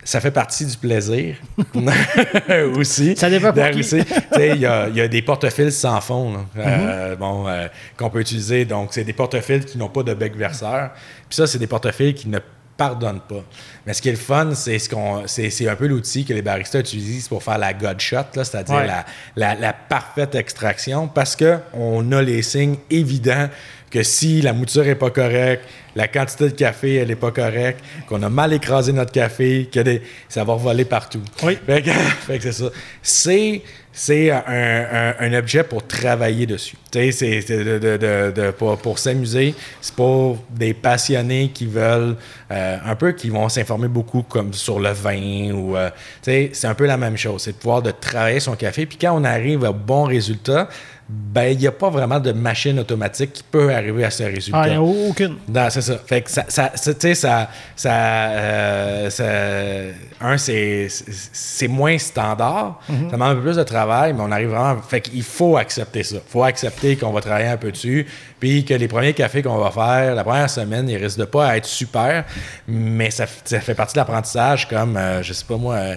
ça 0.04 0.20
fait 0.20 0.32
partie 0.32 0.66
du 0.66 0.78
plaisir 0.78 1.36
aussi. 2.76 3.16
Ça 3.16 3.30
dépend 3.30 3.54
pour 3.54 3.64
Il 3.66 4.60
y, 4.60 4.66
a 4.66 5.08
des 5.08 5.22
portefeuilles 5.22 5.72
sans 5.72 6.02
fond 6.02 6.46
euh, 6.58 7.16
mm-hmm. 7.16 7.18
bon, 7.18 7.48
euh, 7.48 7.68
qu'on 7.98 8.10
peut 8.10 8.22
utiliser. 8.22 8.66
Donc, 8.66 8.90
c'est 8.92 9.04
des 9.04 9.14
portefeuilles 9.14 9.66
qui 9.66 9.78
n'ont 9.78 9.90
pas 9.90 10.04
de 10.04 10.14
bec 10.14 10.36
verseur. 10.36 10.92
Puis 11.30 11.38
ça, 11.38 11.48
c'est 11.48 11.60
des 11.60 11.68
portefeuilles 11.68 12.14
qui 12.14 12.30
ne 12.30 12.40
pardonne 12.78 13.20
pas. 13.22 13.44
Mais 13.86 13.94
ce 13.94 14.02
qui 14.02 14.10
est 14.10 14.14
le 14.14 14.18
fun, 14.18 14.54
c'est 14.56 14.80
ce 14.80 14.90
qu'on, 14.90 15.24
c'est, 15.28 15.68
un 15.68 15.76
peu 15.76 15.88
l'outil 15.88 16.26
que 16.26 16.34
les 16.34 16.42
baristas 16.42 16.80
utilisent 16.80 17.28
pour 17.28 17.44
faire 17.44 17.58
la 17.58 17.74
God 17.74 18.00
shot, 18.00 18.18
c'est-à-dire 18.34 18.86
la, 19.36 19.56
la, 19.56 19.74
parfaite 19.74 20.36
extraction, 20.36 21.08
parce 21.08 21.36
qu'on 21.36 22.12
a 22.12 22.22
les 22.22 22.42
signes 22.42 22.78
évidents 22.90 23.48
que 23.94 24.02
si 24.04 24.42
la 24.42 24.54
mouture 24.54 24.84
n'est 24.84 24.96
pas 24.96 25.12
correcte, 25.12 25.64
la 25.96 26.08
quantité 26.08 26.46
de 26.46 26.56
café, 26.56 26.96
elle 26.96 27.10
n'est 27.10 27.16
pas 27.16 27.30
correcte, 27.32 27.80
qu'on 28.10 28.24
a 28.24 28.30
mal 28.30 28.52
écrasé 28.52 28.92
notre 28.92 29.12
café, 29.12 29.70
que 29.72 29.80
des, 29.82 30.02
ça 30.28 30.44
va 30.44 30.56
voler 30.56 30.86
partout. 30.86 31.22
Oui. 31.44 31.58
Fait 31.66 31.84
que, 31.84 31.90
fait 32.28 32.38
que 32.40 32.44
c'est 32.44 32.52
ça. 32.52 32.66
C'est, 33.04 33.62
c'est 33.92 34.32
un, 34.32 34.42
un- 34.48 35.14
un 35.20 35.34
objet 35.38 35.64
pour 35.64 35.86
travailler 35.86 36.48
dessus. 36.48 36.76
Tu 36.92 36.98
sais, 37.00 37.12
c'est, 37.12 37.42
c'est 37.42 37.64
de, 37.64 37.78
de- 37.78 37.98
de- 37.98 38.32
de- 38.36 38.52
pour, 38.52 38.76
pour 38.80 38.98
s'amuser. 38.98 39.54
C'est 39.82 39.94
pour 39.94 40.44
des 40.50 40.74
passionnés 40.74 41.52
qui 41.54 41.68
veulent 41.68 42.16
euh, 42.52 42.78
un 42.84 42.96
peu, 42.96 43.12
qui 43.12 43.30
vont 43.30 43.48
s'informer 43.50 43.88
beaucoup 43.88 44.24
comme 44.24 44.52
sur 44.54 44.80
le 44.80 44.90
vin 44.90 45.52
ou... 45.54 45.78
euh, 45.78 45.90
tu 46.24 46.32
sais, 46.32 46.50
c'est 46.54 46.66
un 46.68 46.74
peu 46.74 46.88
la 46.88 46.98
même 46.98 47.18
chose. 47.18 47.44
C'est 47.44 47.52
de 47.52 47.58
pouvoir 47.58 47.84
de 47.84 47.92
travailler 47.92 48.40
son 48.40 48.56
café. 48.56 48.88
Puis 48.88 48.98
quand 49.00 49.16
on 49.16 49.24
arrive 49.24 49.64
à 49.64 49.72
bon 49.72 50.06
résultat, 50.06 50.68
ben 51.10 51.44
il 51.52 51.58
n'y 51.58 51.68
a 51.68 51.72
pas 51.72 51.90
vraiment 51.90 52.20
de 52.20 52.32
machine 52.32 52.80
automatique 52.80 53.34
qui 53.34 53.44
peut 53.44 53.74
arriver 53.74 54.06
à 54.06 54.10
ce 54.10 54.24
résultat. 54.24 54.62
Ah, 54.62 54.68
il 54.68 54.72
n'y 54.72 54.78
a 54.78 54.82
aucune. 54.82 55.36
Non, 55.50 55.68
c'est 55.70 55.82
ça. 55.82 55.98
Fait 56.06 56.22
que 56.22 56.32
ça, 56.32 56.46
ça, 56.48 56.72
ça- 56.76 56.94
tu 56.94 57.00
sais, 57.02 57.16
ça, 57.16 57.50
ça, 57.76 57.92
euh, 57.94 59.10
ça- 59.10 59.94
un, 60.26 60.38
c'est, 60.38 60.88
moins 61.68 61.98
standard. 61.98 62.80
Mhm. 62.88 63.10
Ça 63.10 63.12
demande 63.18 63.32
un 63.32 63.36
peu 63.36 63.42
plus 63.42 63.58
de 63.58 63.64
travail, 63.64 64.14
mais 64.14 64.22
on 64.22 64.32
arrive 64.32 64.50
vraiment. 64.50 64.82
Fait 64.82 65.02
qu'il 65.02 65.24
faut 65.24 65.58
accepter 65.58 66.04
ça. 66.04 66.16
Il 66.16 66.32
faut 66.32 66.44
accepter 66.44 66.96
qu'on 66.96 67.12
va 67.12 67.20
travailler 67.22 67.48
un 67.50 67.58
peu 67.58 67.72
dessus, 67.72 68.08
puis 68.40 68.64
que 68.64 68.74
les 68.74 68.88
premiers 68.88 69.14
cafés 69.14 69.42
qu'on 69.44 69.58
va 69.58 69.72
faire, 69.72 70.16
la 70.16 70.24
première 70.24 70.50
semaine, 70.50 70.88
ils 70.90 70.98
risquent 70.98 71.20
de 71.20 71.26
pas 71.26 71.58
être 71.58 71.66
super, 71.66 72.24
mais 72.68 73.12
ça, 73.12 73.26
ça 73.44 73.60
fait 73.60 73.76
partie 73.76 73.94
de 73.96 74.00
l'apprentissage, 74.00 74.68
comme, 74.70 74.96
euh, 74.98 75.22
je 75.22 75.34
sais 75.34 75.46
pas 75.46 75.58
moi. 75.58 75.76
euh, 75.76 75.96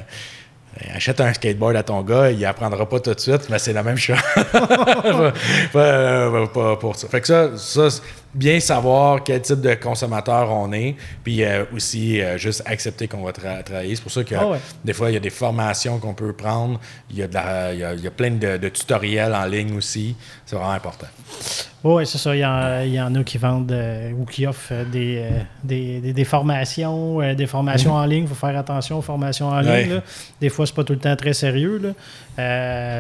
Achète 0.95 1.21
un 1.21 1.33
skateboard 1.33 1.77
à 1.77 1.83
ton 1.83 2.03
gars, 2.03 2.31
il 2.31 2.45
apprendra 2.45 2.87
pas 2.89 3.01
tout 3.01 3.15
de 3.15 3.21
suite, 3.21 3.49
mais 3.49 3.59
c'est 3.59 3.73
la 3.73 3.83
même 3.83 3.97
chose. 3.97 4.17
Pas- 5.73 6.77
pour. 6.81 6.97
Fait 6.97 7.21
que 7.21 7.27
ça, 7.27 7.51
ça 7.57 7.89
bien 8.37 8.61
savoir 8.61 9.25
quel 9.25 9.41
type 9.43 9.61
de 9.61 9.75
consommateur 9.75 10.51
on 10.53 10.73
est, 10.73 10.95
puis 11.25 11.43
euh, 11.43 11.65
aussi 11.75 12.21
euh, 12.21 12.39
juste 12.39 12.63
accepter 12.67 13.09
qu'on 13.09 13.23
va 13.25 13.33
tra- 13.33 13.63
travailler. 13.65 13.97
C'est 13.97 14.03
pour 14.03 14.13
ça 14.13 14.23
que 14.23 14.35
Ah 14.35 14.47
ouais. 14.47 14.59
des 14.85 14.93
fois, 14.93 15.11
il 15.11 15.15
y 15.15 15.17
a 15.17 15.21
des 15.21 15.31
formations 15.31 15.99
qu'on 15.99 16.15
peut 16.15 16.33
prendre, 16.33 16.79
il 17.11 17.17
y 17.17 17.23
a, 17.23 17.27
de 17.27 17.35
la- 17.35 17.73
il 17.75 17.81
y 17.81 17.85
a, 17.85 17.95
il 17.95 18.01
y 18.01 18.07
a 18.07 18.11
plein 18.11 18.31
de, 18.31 18.57
de 18.59 18.69
tutoriels 18.69 19.35
en 19.35 19.45
ligne 19.47 19.77
aussi. 19.77 20.15
C'est 20.45 20.55
vraiment 20.55 20.73
important. 20.73 21.09
Oui, 21.83 22.05
c'est 22.07 22.19
ça. 22.19 22.35
Il 22.35 22.41
y, 22.41 22.45
en, 22.47 22.81
il 22.81 22.93
y 22.95 23.01
en 23.01 23.15
a 23.15 23.23
qui 23.23 23.39
vendent 23.39 23.71
euh, 23.71 24.11
ou 24.13 24.25
qui 24.25 24.45
offrent 24.47 24.85
des, 24.91 25.25
des, 25.63 26.01
des- 26.01 26.13
des 26.13 26.25
formations, 26.25 27.19
des 27.35 27.47
formations 27.47 27.93
en 27.93 28.05
ligne. 28.07 28.25
Il 28.25 28.29
faut 28.29 28.35
faire 28.35 28.59
attention 28.59 28.99
aux 28.99 29.03
formations 29.03 29.49
en 29.49 29.63
Mhm. 29.63 29.67
Ouais. 29.69 29.83
ligne. 29.85 29.95
là. 29.95 30.03
Des 30.41 30.49
fois, 30.49 30.67
c'est 30.67 30.75
pas 30.75 30.85
tout 30.85 30.93
le 30.95 30.99
temps 30.99 31.15
très 31.17 31.33
sérieux. 31.33 31.79
là. 31.79 31.91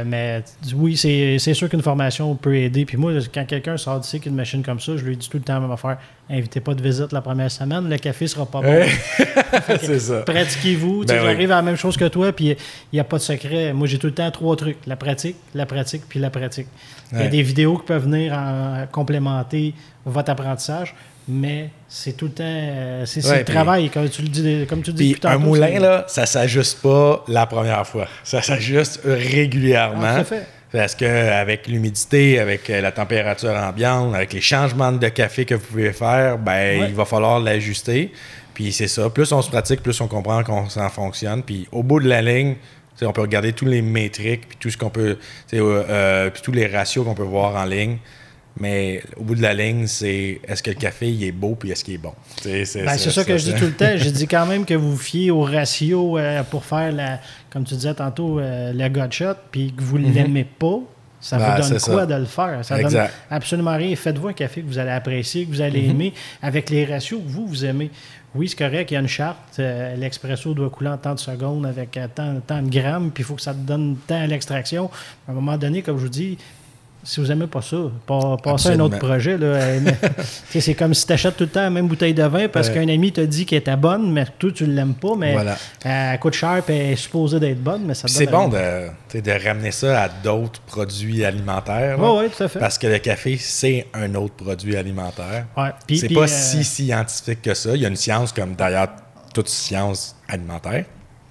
Mais 0.04 0.42
oui, 0.74 0.96
c'est 0.96 1.38
c'est 1.38 1.54
sûr 1.54 1.68
qu'une 1.68 1.82
formation 1.82 2.34
peut 2.36 2.56
aider. 2.56 2.84
Puis 2.84 2.96
moi, 2.96 3.12
quand 3.34 3.44
quelqu'un 3.46 3.76
sort 3.76 4.00
d'ici 4.00 4.20
qu'une 4.20 4.34
machine 4.34 4.62
comme 4.62 4.80
ça, 4.80 4.96
je 4.96 5.04
lui 5.04 5.16
dis 5.16 5.25
tout 5.28 5.36
le 5.38 5.42
temps 5.42 5.54
la 5.54 5.60
même 5.60 5.70
affaire. 5.70 5.98
Invitez 6.30 6.60
pas 6.60 6.74
de 6.74 6.82
visite 6.82 7.12
la 7.12 7.20
première 7.20 7.50
semaine. 7.50 7.88
Le 7.88 7.96
café 7.98 8.26
sera 8.26 8.46
pas 8.46 8.60
bon. 8.60 8.84
C'est 9.80 9.98
ça. 10.00 10.22
Pratiquez-vous. 10.22 11.04
Ben 11.04 11.18
oui. 11.20 11.24
J'arrive 11.24 11.52
à 11.52 11.56
la 11.56 11.62
même 11.62 11.76
chose 11.76 11.96
que 11.96 12.06
toi, 12.08 12.32
puis 12.32 12.46
il 12.48 12.56
n'y 12.94 13.00
a 13.00 13.04
pas 13.04 13.16
de 13.18 13.22
secret. 13.22 13.72
Moi, 13.72 13.86
j'ai 13.86 13.98
tout 13.98 14.08
le 14.08 14.14
temps 14.14 14.30
trois 14.30 14.56
trucs. 14.56 14.78
La 14.86 14.96
pratique, 14.96 15.36
la 15.54 15.66
pratique, 15.66 16.02
puis 16.08 16.18
la 16.18 16.30
pratique. 16.30 16.66
Il 17.12 17.18
y 17.20 17.22
a 17.22 17.28
des 17.28 17.42
vidéos 17.42 17.76
qui 17.78 17.86
peuvent 17.86 18.02
venir 18.04 18.32
en- 18.32 18.86
complémenter 18.90 19.74
votre 20.04 20.30
apprentissage, 20.30 20.94
mais 21.28 21.70
c'est 21.88 22.16
tout 22.16 22.26
le 22.26 22.32
temps... 22.32 22.42
euh, 22.44 23.04
c'est 23.06 23.24
Ouais, 23.26 23.38
le 23.38 23.44
travail, 23.44 23.90
comme 23.90 24.08
tu 24.08 24.22
le 24.22 24.28
dis, 24.28 24.66
comme 24.68 24.82
tu 24.82 24.92
dis 24.92 25.16
un 25.24 25.38
moulin, 25.38 25.78
là, 25.78 26.04
ça 26.08 26.26
s'ajuste 26.26 26.80
pas 26.82 27.24
la 27.28 27.46
première 27.46 27.86
fois. 27.86 28.06
Ça 28.24 28.42
s'ajuste 28.42 29.00
régulièrement. 29.04 30.02
Ah, 30.04 30.14
tout 30.16 30.20
à 30.20 30.24
fait. 30.24 30.46
Parce 30.72 30.94
que 30.94 31.04
avec 31.04 31.68
l'humidité, 31.68 32.38
avec 32.38 32.68
euh, 32.70 32.80
la 32.80 32.92
température 32.92 33.50
ambiante, 33.54 34.14
avec 34.14 34.32
les 34.32 34.40
changements 34.40 34.92
de 34.92 35.08
café 35.08 35.44
que 35.44 35.54
vous 35.54 35.64
pouvez 35.66 35.92
faire, 35.92 36.38
ben 36.38 36.80
Ouais. 36.80 36.88
il 36.88 36.94
va 36.94 37.04
falloir 37.04 37.38
l'ajuster. 37.40 38.12
Puis 38.52 38.72
c'est 38.72 38.88
ça. 38.88 39.08
Plus 39.10 39.30
on 39.32 39.42
se 39.42 39.50
pratique, 39.50 39.82
plus 39.82 40.00
on 40.00 40.08
comprend 40.08 40.42
comment 40.42 40.68
ça 40.68 40.88
fonctionne. 40.88 41.42
Puis 41.42 41.68
au 41.72 41.82
bout 41.82 42.00
de 42.00 42.08
la 42.08 42.20
ligne, 42.20 42.56
on 43.02 43.12
peut 43.12 43.20
regarder 43.20 43.52
tous 43.52 43.66
les 43.66 43.82
métriques, 43.82 44.48
puis 44.48 44.56
tout 44.58 44.70
ce 44.70 44.76
qu'on 44.78 44.90
peut, 44.90 45.18
euh, 45.54 45.84
euh, 45.88 46.30
puis 46.30 46.42
tous 46.42 46.52
les 46.52 46.66
ratios 46.66 47.04
qu'on 47.04 47.14
peut 47.14 47.22
voir 47.22 47.54
en 47.54 47.64
ligne. 47.64 47.98
Mais 48.58 49.02
au 49.16 49.22
bout 49.24 49.34
de 49.34 49.42
la 49.42 49.52
ligne, 49.52 49.86
c'est 49.86 50.40
est-ce 50.48 50.62
que 50.62 50.70
le 50.70 50.76
café 50.76 51.10
il 51.10 51.22
est 51.24 51.32
beau 51.32 51.54
puis 51.54 51.70
est-ce 51.70 51.84
qu'il 51.84 51.94
est 51.94 51.98
bon? 51.98 52.12
C'est 52.40 52.64
Ben, 52.84 52.96
c'est 52.96 53.10
ça 53.10 53.24
que 53.24 53.36
je 53.36 53.44
dis 53.52 53.54
tout 53.54 53.66
le 53.66 53.72
temps. 53.72 53.90
Je 53.96 54.08
dis 54.08 54.26
quand 54.26 54.46
même 54.46 54.64
que 54.64 54.74
vous 54.74 54.92
vous 54.92 54.96
fiez 55.02 55.30
au 55.30 55.42
ratio 55.42 56.16
euh, 56.18 56.42
pour 56.44 56.64
faire, 56.64 56.90
la, 56.92 57.20
comme 57.50 57.64
tu 57.64 57.74
disais 57.74 57.92
tantôt, 57.94 58.38
euh, 58.40 58.72
le 58.72 58.88
gutshot, 58.88 59.34
puis 59.50 59.72
que 59.76 59.82
vous 59.82 59.98
ne 59.98 60.10
l'aimez 60.10 60.44
pas. 60.44 60.78
Ça 61.20 61.38
Ben, 61.38 61.44
vous 61.50 61.68
donne 61.68 61.78
c'est 61.78 61.90
quoi 61.90 62.00
ça. 62.00 62.06
de 62.06 62.14
le 62.14 62.24
faire? 62.26 62.64
Ça 62.64 62.80
Exact. 62.80 62.92
donne 62.98 63.08
absolument 63.30 63.76
rien. 63.76 63.94
Faites-vous 63.96 64.28
un 64.28 64.32
café 64.32 64.62
que 64.62 64.66
vous 64.66 64.78
allez 64.78 64.90
apprécier, 64.90 65.44
que 65.44 65.50
vous 65.50 65.60
allez 65.60 65.84
aimer, 65.88 66.12
avec 66.42 66.70
les 66.70 66.84
ratios 66.84 67.20
que 67.20 67.28
vous, 67.28 67.46
vous 67.46 67.64
aimez. 67.64 67.90
Oui, 68.34 68.48
c'est 68.48 68.56
correct, 68.58 68.90
il 68.90 68.94
y 68.94 68.96
a 68.98 69.00
une 69.00 69.08
charte. 69.08 69.38
euh, 69.58 69.96
L'expresso 69.96 70.52
doit 70.54 70.68
couler 70.70 70.90
en 70.90 70.98
tant 70.98 71.14
de 71.14 71.18
secondes 71.18 71.64
avec 71.66 71.96
euh, 71.96 72.06
tant, 72.14 72.40
tant 72.46 72.62
de 72.62 72.68
grammes, 72.70 73.10
puis 73.10 73.22
il 73.22 73.26
faut 73.26 73.34
que 73.34 73.40
ça 73.42 73.54
te 73.54 73.58
donne 73.58 73.96
tant 74.06 74.20
à 74.22 74.26
l'extraction. 74.26 74.90
À 75.26 75.32
un 75.32 75.34
moment 75.34 75.56
donné, 75.56 75.80
comme 75.82 75.96
je 75.96 76.02
vous 76.02 76.08
dis, 76.10 76.36
si 77.06 77.20
vous 77.20 77.26
n'aimez 77.28 77.46
pas 77.46 77.62
ça, 77.62 77.76
pas, 78.04 78.36
passez 78.42 78.70
à 78.70 78.72
un 78.72 78.80
autre 78.80 78.98
projet. 78.98 79.38
c'est 80.50 80.74
comme 80.74 80.92
si 80.92 81.06
tu 81.06 81.12
achètes 81.12 81.36
tout 81.36 81.44
le 81.44 81.50
temps 81.50 81.62
la 81.62 81.70
même 81.70 81.86
bouteille 81.86 82.14
de 82.14 82.22
vin 82.24 82.48
parce 82.48 82.68
Ouais. 82.68 82.74
qu'un 82.74 82.88
ami 82.88 83.12
t'a 83.12 83.24
dit 83.26 83.46
qu'elle 83.46 83.60
était 83.60 83.76
bonne, 83.76 84.12
mais 84.12 84.26
toi, 84.38 84.50
tu 84.52 84.64
ne 84.66 84.72
l'aimes 84.74 84.94
pas, 84.94 85.14
mais 85.16 85.32
Voilà. 85.32 85.56
elle 85.84 86.18
coûte 86.18 86.34
cher 86.34 86.62
et 86.68 86.72
elle 86.72 86.92
est 86.92 86.96
supposée 86.96 87.38
d'être 87.38 87.62
bonne, 87.62 87.82
mais 87.86 87.94
ça 87.94 88.08
te 88.08 88.12
c'est 88.12 88.26
bon 88.26 88.48
de, 88.48 89.20
de 89.20 89.46
ramener 89.48 89.70
ça 89.70 90.02
à 90.02 90.08
d'autres 90.08 90.60
produits 90.62 91.24
alimentaires. 91.24 91.98
Ouais, 92.00 92.06
là. 92.06 92.14
ouais, 92.14 92.28
tout 92.28 92.42
à 92.42 92.48
fait. 92.48 92.58
Parce 92.58 92.76
que 92.76 92.88
le 92.88 92.98
café, 92.98 93.36
c'est 93.38 93.86
un 93.94 94.12
autre 94.16 94.34
produit 94.34 94.76
alimentaire. 94.76 95.46
Ouais, 95.56 95.70
c'est 95.94 96.12
pas 96.12 96.22
euh, 96.22 96.26
si 96.26 96.64
scientifique 96.64 97.42
que 97.42 97.54
ça. 97.54 97.70
Il 97.74 97.82
y 97.82 97.84
a 97.84 97.88
une 97.88 97.96
science 97.96 98.32
comme 98.32 98.54
d'ailleurs 98.56 98.88
toute 99.32 99.48
science 99.48 100.16
alimentaire. 100.28 100.84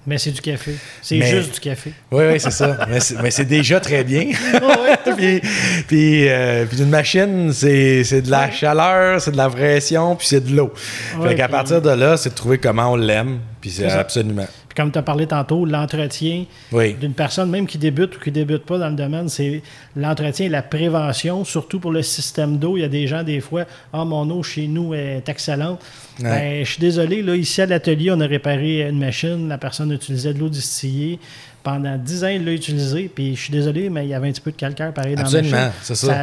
Mais 0.06 0.18
c'est 0.18 0.30
du 0.30 0.40
café. 0.40 0.72
C'est 1.02 1.16
Mais- 1.18 1.30
juste 1.30 1.54
du 1.54 1.60
café. 1.60 1.92
Oui, 2.12 2.24
oui, 2.32 2.38
c'est 2.40 2.52
ça. 2.52 2.86
mais 3.22 3.30
c'est 3.30 3.44
déjà 3.44 3.80
très 3.80 4.04
bien. 4.04 4.20
ouais. 4.52 5.14
puis, 5.16 5.40
puis, 5.88 6.28
euh, 6.28 6.64
puis 6.66 6.78
une 6.78 6.88
machine, 6.90 7.52
c'est 7.52 8.04
c'est 8.04 8.22
de 8.22 8.30
la 8.30 8.50
chaleur, 8.50 9.20
c'est 9.20 9.32
de 9.32 9.36
la 9.36 9.48
pression, 9.50 10.14
puis 10.14 10.26
c'est 10.28 10.44
de 10.44 10.54
l'eau. 10.54 10.72
Ouais, 11.18 11.30
fait 11.30 11.34
qu'à 11.34 11.44
puis- 11.48 11.52
partir 11.52 11.82
de 11.82 11.90
là, 11.90 12.16
c'est 12.16 12.30
de 12.30 12.34
trouver 12.34 12.58
comment 12.58 12.92
on 12.92 12.96
l'aime. 12.96 13.40
Puis 13.60 13.70
c'est 13.70 13.90
absolument. 13.90 14.46
Comme 14.76 14.92
tu 14.92 14.98
as 14.98 15.02
parlé 15.02 15.26
tantôt, 15.26 15.64
l'entretien 15.64 16.44
Oui. 16.72 16.94
d'une 16.94 17.14
personne, 17.14 17.48
même 17.50 17.66
qui 17.66 17.78
débute 17.78 18.16
ou 18.16 18.20
qui 18.20 18.30
débute 18.30 18.64
pas 18.64 18.78
dans 18.78 18.88
le 18.90 18.94
domaine, 18.94 19.28
c'est 19.28 19.62
l'entretien 19.96 20.46
et 20.46 20.48
la 20.50 20.62
prévention, 20.62 21.44
surtout 21.44 21.80
pour 21.80 21.92
le 21.92 22.02
système 22.02 22.58
d'eau. 22.58 22.76
Il 22.76 22.80
y 22.80 22.84
a 22.84 22.88
des 22.88 23.06
gens, 23.06 23.22
des 23.22 23.40
fois, 23.40 23.64
ah, 23.92 24.04
mon 24.04 24.28
eau 24.30 24.42
chez 24.42 24.66
nous 24.68 24.92
est 24.94 25.28
excellente. 25.28 25.80
Ouais. 26.20 26.28
Ben, 26.28 26.64
je 26.64 26.70
suis 26.72 26.80
désolé, 26.80 27.22
là, 27.22 27.34
ici 27.34 27.62
à 27.62 27.66
l'atelier, 27.66 28.10
on 28.12 28.20
a 28.20 28.26
réparé 28.26 28.82
une 28.88 28.98
machine, 28.98 29.48
la 29.48 29.58
personne 29.58 29.90
utilisait 29.92 30.34
de 30.34 30.38
l'eau 30.38 30.48
distillée. 30.48 31.18
Pendant 31.62 31.96
10 31.98 32.22
ans, 32.24 32.28
il 32.28 32.44
l'a 32.44 32.52
utilisé, 32.52 33.10
puis 33.12 33.34
je 33.34 33.40
suis 33.40 33.50
désolé, 33.52 33.90
mais 33.90 34.04
il 34.04 34.08
y 34.10 34.14
avait 34.14 34.28
un 34.28 34.32
petit 34.32 34.40
peu 34.40 34.52
de 34.52 34.56
calcaire 34.56 34.92
pareil 34.92 35.16
dans 35.16 35.22
la 35.22 35.26
Absolument, 35.26 35.50
machine. 35.56 35.72
c'est 35.82 35.94
ça. 35.96 36.14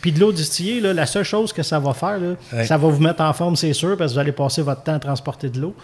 Puis 0.00 0.10
de 0.10 0.18
l'eau 0.18 0.32
distillée, 0.32 0.80
là, 0.80 0.92
la 0.92 1.06
seule 1.06 1.22
chose 1.22 1.52
que 1.52 1.62
ça 1.62 1.78
va 1.78 1.92
faire, 1.94 2.18
là, 2.18 2.64
ça 2.64 2.76
va 2.76 2.88
vous 2.88 3.00
mettre 3.00 3.20
en 3.22 3.32
forme, 3.32 3.54
c'est 3.54 3.72
sûr, 3.74 3.96
parce 3.96 4.10
que 4.10 4.14
vous 4.14 4.18
allez 4.20 4.32
passer 4.32 4.60
votre 4.60 4.82
temps 4.82 4.94
à 4.94 4.98
transporter 4.98 5.50
de 5.50 5.60
l'eau. 5.60 5.74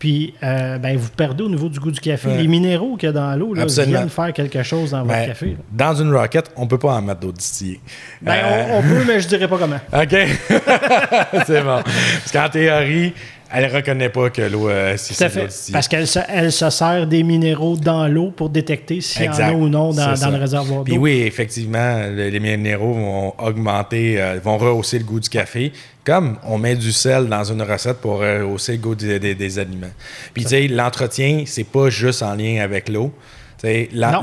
Puis, 0.00 0.34
euh, 0.42 0.78
ben, 0.78 0.96
vous 0.96 1.10
perdez 1.16 1.44
au 1.44 1.48
niveau 1.48 1.68
du 1.68 1.78
goût 1.78 1.90
du 1.92 2.00
café. 2.00 2.28
Ouais. 2.28 2.38
Les 2.38 2.48
minéraux 2.48 2.96
qu'il 2.96 3.06
y 3.06 3.10
a 3.10 3.12
dans 3.12 3.36
l'eau 3.36 3.54
là, 3.54 3.66
viennent 3.66 4.08
faire 4.08 4.32
quelque 4.32 4.62
chose 4.64 4.90
dans 4.92 5.02
votre 5.04 5.12
Ben, 5.14 5.26
café. 5.28 5.46
là. 5.46 5.52
dans 5.70 5.94
une 5.94 6.12
rocket, 6.12 6.50
on 6.56 6.66
peut 6.66 6.78
pas 6.78 6.94
en 6.94 7.02
mettre 7.02 7.20
d'eau 7.20 7.30
distillée. 7.32 7.80
Ben, 8.22 8.32
Euh, 8.32 8.64
on, 8.72 8.78
on 8.78 8.82
peut, 8.82 9.04
mais 9.06 9.20
je 9.20 9.28
dirais 9.28 9.46
pas 9.46 9.58
comment. 9.58 9.76
OK. 9.92 10.08
c'est 11.46 11.62
bon. 11.62 11.80
Parce 11.84 12.32
qu'en 12.32 12.48
théorie, 12.48 13.12
elle 13.52 13.74
reconnaît 13.74 14.08
pas 14.08 14.30
que 14.30 14.42
l'eau, 14.42 14.68
euh, 14.68 14.96
si 14.96 15.12
c'est 15.12 15.28
fait. 15.28 15.46
distillée. 15.46 15.72
Parce 15.74 15.88
qu'elle 15.88 16.06
se, 16.06 16.20
elle 16.28 16.52
se 16.52 16.70
sert 16.70 17.06
des 17.06 17.22
minéraux 17.22 17.76
dans 17.76 18.06
l'eau 18.06 18.30
pour 18.30 18.48
détecter 18.48 19.00
s'il 19.00 19.24
y 19.24 19.28
en 19.28 19.32
a 19.38 19.52
ou 19.52 19.68
non 19.68 19.92
dans, 19.92 20.14
dans 20.14 20.30
le 20.30 20.36
réservoir 20.38 20.84
Puis 20.84 20.94
d'eau. 20.94 21.00
oui, 21.00 21.22
effectivement, 21.26 21.98
le- 22.08 22.28
les 22.28 22.40
minéraux 22.40 22.92
vont 22.94 23.34
augmenter, 23.38 24.20
euh, 24.20 24.38
vont 24.42 24.56
rehausser 24.56 24.98
le 24.98 25.04
goût 25.04 25.20
du 25.20 25.28
café, 25.28 25.72
comme 26.04 26.36
on 26.44 26.58
met 26.58 26.76
du 26.76 26.92
sel 26.92 27.28
dans 27.28 27.44
une 27.44 27.62
recette 27.62 27.98
pour 27.98 28.18
rehausser 28.20 28.72
le 28.72 28.78
goût 28.78 28.94
des, 28.94 29.18
des- 29.18 29.34
des 29.34 29.58
aliments. 29.58 29.90
Puis 30.34 30.44
tu 30.44 30.50
sais, 30.50 30.68
l'entretien, 30.68 31.44
c'est 31.46 31.64
pas 31.64 31.90
juste 31.90 32.22
en 32.22 32.34
lien 32.34 32.62
avec 32.62 32.88
l'eau. 32.88 33.12
Tu 33.58 33.66
sais, 33.68 33.88
l'en- 33.92 34.22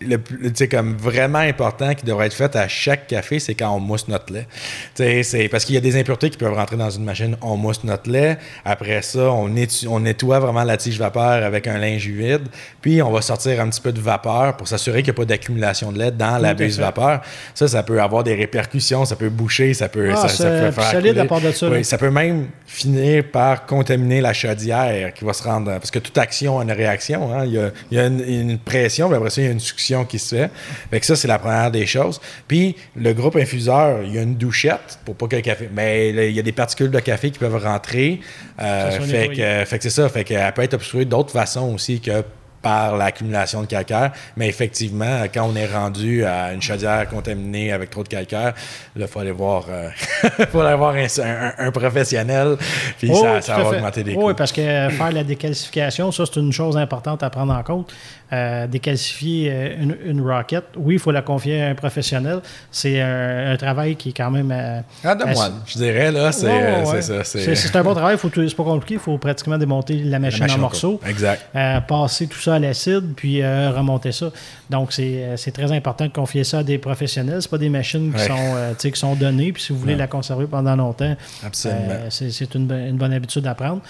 Le- 0.00 0.08
le, 0.08 0.18
plus- 0.18 0.38
tu 0.50 0.50
sais, 0.54 0.68
comme 0.68 0.96
vraiment 0.96 1.38
important 1.38 1.94
qui 1.94 2.04
devrait 2.04 2.26
être 2.26 2.34
fait 2.34 2.54
à 2.56 2.68
chaque 2.68 3.06
café, 3.06 3.38
c'est 3.38 3.54
quand 3.54 3.70
on 3.74 3.80
mousse 3.80 4.08
notre 4.08 4.32
lait. 4.32 4.46
Tu 4.94 5.02
sais, 5.04 5.22
c'est 5.22 5.48
parce 5.48 5.64
qu'il 5.64 5.74
y 5.74 5.78
a 5.78 5.80
des 5.80 5.98
impuretés 5.98 6.30
qui 6.30 6.36
peuvent 6.38 6.54
rentrer 6.54 6.76
dans 6.76 6.90
une 6.90 7.04
machine. 7.04 7.36
On 7.42 7.56
mousse 7.56 7.84
notre 7.84 8.10
lait. 8.10 8.38
Après 8.64 9.02
ça, 9.02 9.30
on, 9.32 9.48
netto- 9.48 9.86
on 9.88 10.00
nettoie 10.00 10.38
vraiment 10.38 10.64
la 10.64 10.76
tige 10.76 10.98
vapeur 10.98 11.44
avec 11.44 11.66
un 11.66 11.78
linge 11.78 12.06
humide. 12.06 12.42
Puis 12.80 13.02
on 13.02 13.10
va 13.10 13.20
sortir 13.22 13.60
un 13.60 13.68
petit 13.68 13.80
peu 13.80 13.92
de 13.92 14.00
vapeur 14.00 14.56
pour 14.56 14.68
s'assurer 14.68 15.02
qu'il 15.02 15.12
n'y 15.12 15.16
a 15.16 15.20
pas 15.20 15.24
d'accumulation 15.26 15.92
de 15.92 15.98
lait 15.98 16.10
dans 16.10 16.38
la 16.38 16.54
buse 16.54 16.78
vapeur. 16.78 17.20
Ça, 17.54 17.68
ça 17.68 17.82
peut 17.82 18.00
avoir 18.00 18.24
des 18.24 18.34
répercussions. 18.34 19.04
Ça 19.04 19.16
peut 19.16 19.28
boucher. 19.30 19.74
Ça 19.74 19.88
peut, 19.88 20.10
Ah, 20.14 20.28
ça, 20.28 20.44
peut 20.44 20.70
faire 20.72 20.90
solide 20.90 21.08
couler. 21.12 21.20
à 21.20 21.24
part 21.26 21.40
de 21.40 21.52
ça, 21.52 21.66
là. 21.68 21.76
Oui, 21.76 21.84
ça 21.84 21.98
peut 21.98 22.10
même 22.10 22.46
finir 22.66 23.24
par 23.30 23.66
contaminer 23.66 24.20
la 24.20 24.32
chaudière 24.32 25.12
qui 25.14 25.24
va 25.24 25.32
se 25.32 25.42
rendre. 25.42 25.70
Parce 25.72 25.90
que 25.90 25.98
toute 25.98 26.16
action 26.18 26.58
a 26.58 26.62
une 26.62 26.72
réaction. 26.72 27.34
hein. 27.34 27.44
Il, 27.44 27.52
y 27.52 27.58
a, 27.58 27.70
il 27.90 27.96
y 27.96 28.00
a 28.00 28.06
une, 28.06 28.20
une 28.20 28.58
pression, 28.58 29.08
puis 29.08 29.16
après 29.16 29.30
ça, 29.30 29.40
il 29.40 29.44
y 29.44 29.48
a 29.48 29.50
une 29.50 29.60
succion. 29.60 29.89
Discussion 29.90 30.04
qui 30.04 30.18
se 30.18 30.34
fait. 30.34 30.50
Fait 30.90 31.00
que 31.00 31.06
ça, 31.06 31.16
c'est 31.16 31.28
la 31.28 31.38
première 31.38 31.70
des 31.70 31.86
choses. 31.86 32.20
Puis, 32.46 32.76
le 32.96 33.12
groupe 33.12 33.36
infuseur, 33.36 34.02
il 34.02 34.14
y 34.14 34.18
a 34.18 34.22
une 34.22 34.36
douchette 34.36 34.98
pour 35.04 35.16
pas 35.16 35.26
que 35.26 35.36
le 35.36 35.42
café. 35.42 35.68
Mais 35.72 36.10
il 36.10 36.34
y 36.34 36.38
a 36.38 36.42
des 36.42 36.52
particules 36.52 36.90
de 36.90 37.00
café 37.00 37.30
qui 37.30 37.38
peuvent 37.38 37.62
rentrer. 37.62 38.20
Euh, 38.60 39.00
fait, 39.00 39.28
que, 39.28 39.64
fait 39.64 39.78
que 39.78 39.82
c'est 39.82 39.90
ça. 39.90 40.08
Fait 40.08 40.24
qu'elle 40.24 40.52
peut 40.52 40.62
être 40.62 40.74
obstruée 40.74 41.04
d'autres 41.04 41.32
façons 41.32 41.74
aussi 41.74 42.00
que 42.00 42.22
par 42.62 42.96
l'accumulation 42.96 43.62
de 43.62 43.66
calcaire. 43.66 44.12
Mais 44.36 44.48
effectivement, 44.48 45.22
quand 45.32 45.48
on 45.50 45.56
est 45.56 45.66
rendu 45.66 46.24
à 46.24 46.52
une 46.52 46.60
chaudière 46.60 47.08
contaminée 47.08 47.72
avec 47.72 47.90
trop 47.90 48.02
de 48.02 48.08
calcaire, 48.08 48.54
il 48.96 49.06
faut 49.06 49.20
aller 49.20 49.30
voir, 49.30 49.66
euh, 49.70 49.88
faut 50.52 50.60
aller 50.60 50.76
voir 50.76 50.94
un, 50.94 51.70
professionnel, 51.70 52.56
puis 52.98 53.14
ça, 53.14 53.40
ça 53.40 53.56
va 53.56 53.70
augmenter 53.70 54.02
des 54.02 54.14
coûts. 54.14 54.26
Oui, 54.26 54.34
parce 54.36 54.52
que 54.52 54.60
faire 54.60 55.12
la 55.12 55.24
décalcification, 55.24 56.12
ça, 56.12 56.24
c'est 56.26 56.40
une 56.40 56.52
chose 56.52 56.76
importante 56.76 57.22
à 57.22 57.30
prendre 57.30 57.54
en 57.54 57.62
compte. 57.62 57.92
Euh, 58.32 58.68
décalcifier 58.68 59.50
euh, 59.50 59.82
une, 59.82 59.96
une, 60.04 60.20
rocket, 60.20 60.62
oui, 60.76 60.94
il 60.94 60.98
faut 61.00 61.10
la 61.10 61.22
confier 61.22 61.62
à 61.62 61.68
un 61.70 61.74
professionnel. 61.74 62.38
C'est 62.70 63.00
un, 63.00 63.56
travail 63.56 63.96
qui 63.96 64.10
est 64.10 64.12
quand 64.12 64.30
même. 64.30 64.52
Euh, 64.52 64.80
ah, 65.02 65.16
de 65.16 65.24
moi, 65.24 65.48
je 65.66 65.76
dirais, 65.76 66.12
là, 66.12 66.30
c'est 66.30 67.02
ça. 67.02 67.24
C'est 67.24 67.74
un 67.74 67.82
bon 67.82 67.92
travail, 67.92 68.16
c'est 68.22 68.54
pas 68.54 68.62
compliqué, 68.62 68.94
il 68.94 69.00
faut 69.00 69.18
pratiquement 69.18 69.58
démonter 69.58 69.94
la 70.04 70.20
machine, 70.20 70.48
en 70.48 70.58
morceaux. 70.58 71.00
Exact. 71.04 71.44
passer 71.88 72.28
tout 72.28 72.38
ça 72.38 72.54
à 72.54 72.58
l'acide, 72.60 73.14
puis 73.16 73.44
remonter 73.44 74.12
ça. 74.12 74.30
Donc, 74.70 74.92
c'est 74.92 75.52
très 75.52 75.72
important 75.72 76.06
de 76.06 76.12
confier 76.12 76.44
ça 76.44 76.58
à 76.58 76.62
des 76.62 76.78
professionnels. 76.78 77.42
Ce 77.42 77.48
pas 77.48 77.58
des 77.58 77.68
machines 77.68 78.12
qui, 78.12 78.22
sont, 78.22 78.74
qui 78.78 79.00
sont 79.00 79.16
données, 79.16 79.50
puis 79.52 79.60
si 79.60 79.72
vous 79.72 79.80
voulez 79.80 79.96
la 79.96 80.06
conserver 80.06 80.46
pendant 80.46 80.76
longtemps, 80.76 81.16
c'est 81.50 82.54
une, 82.54 82.70
une, 82.70 82.96
bonne 82.96 83.12
habitude 83.12 83.44
à 83.48 83.56
prendre. 83.56 83.80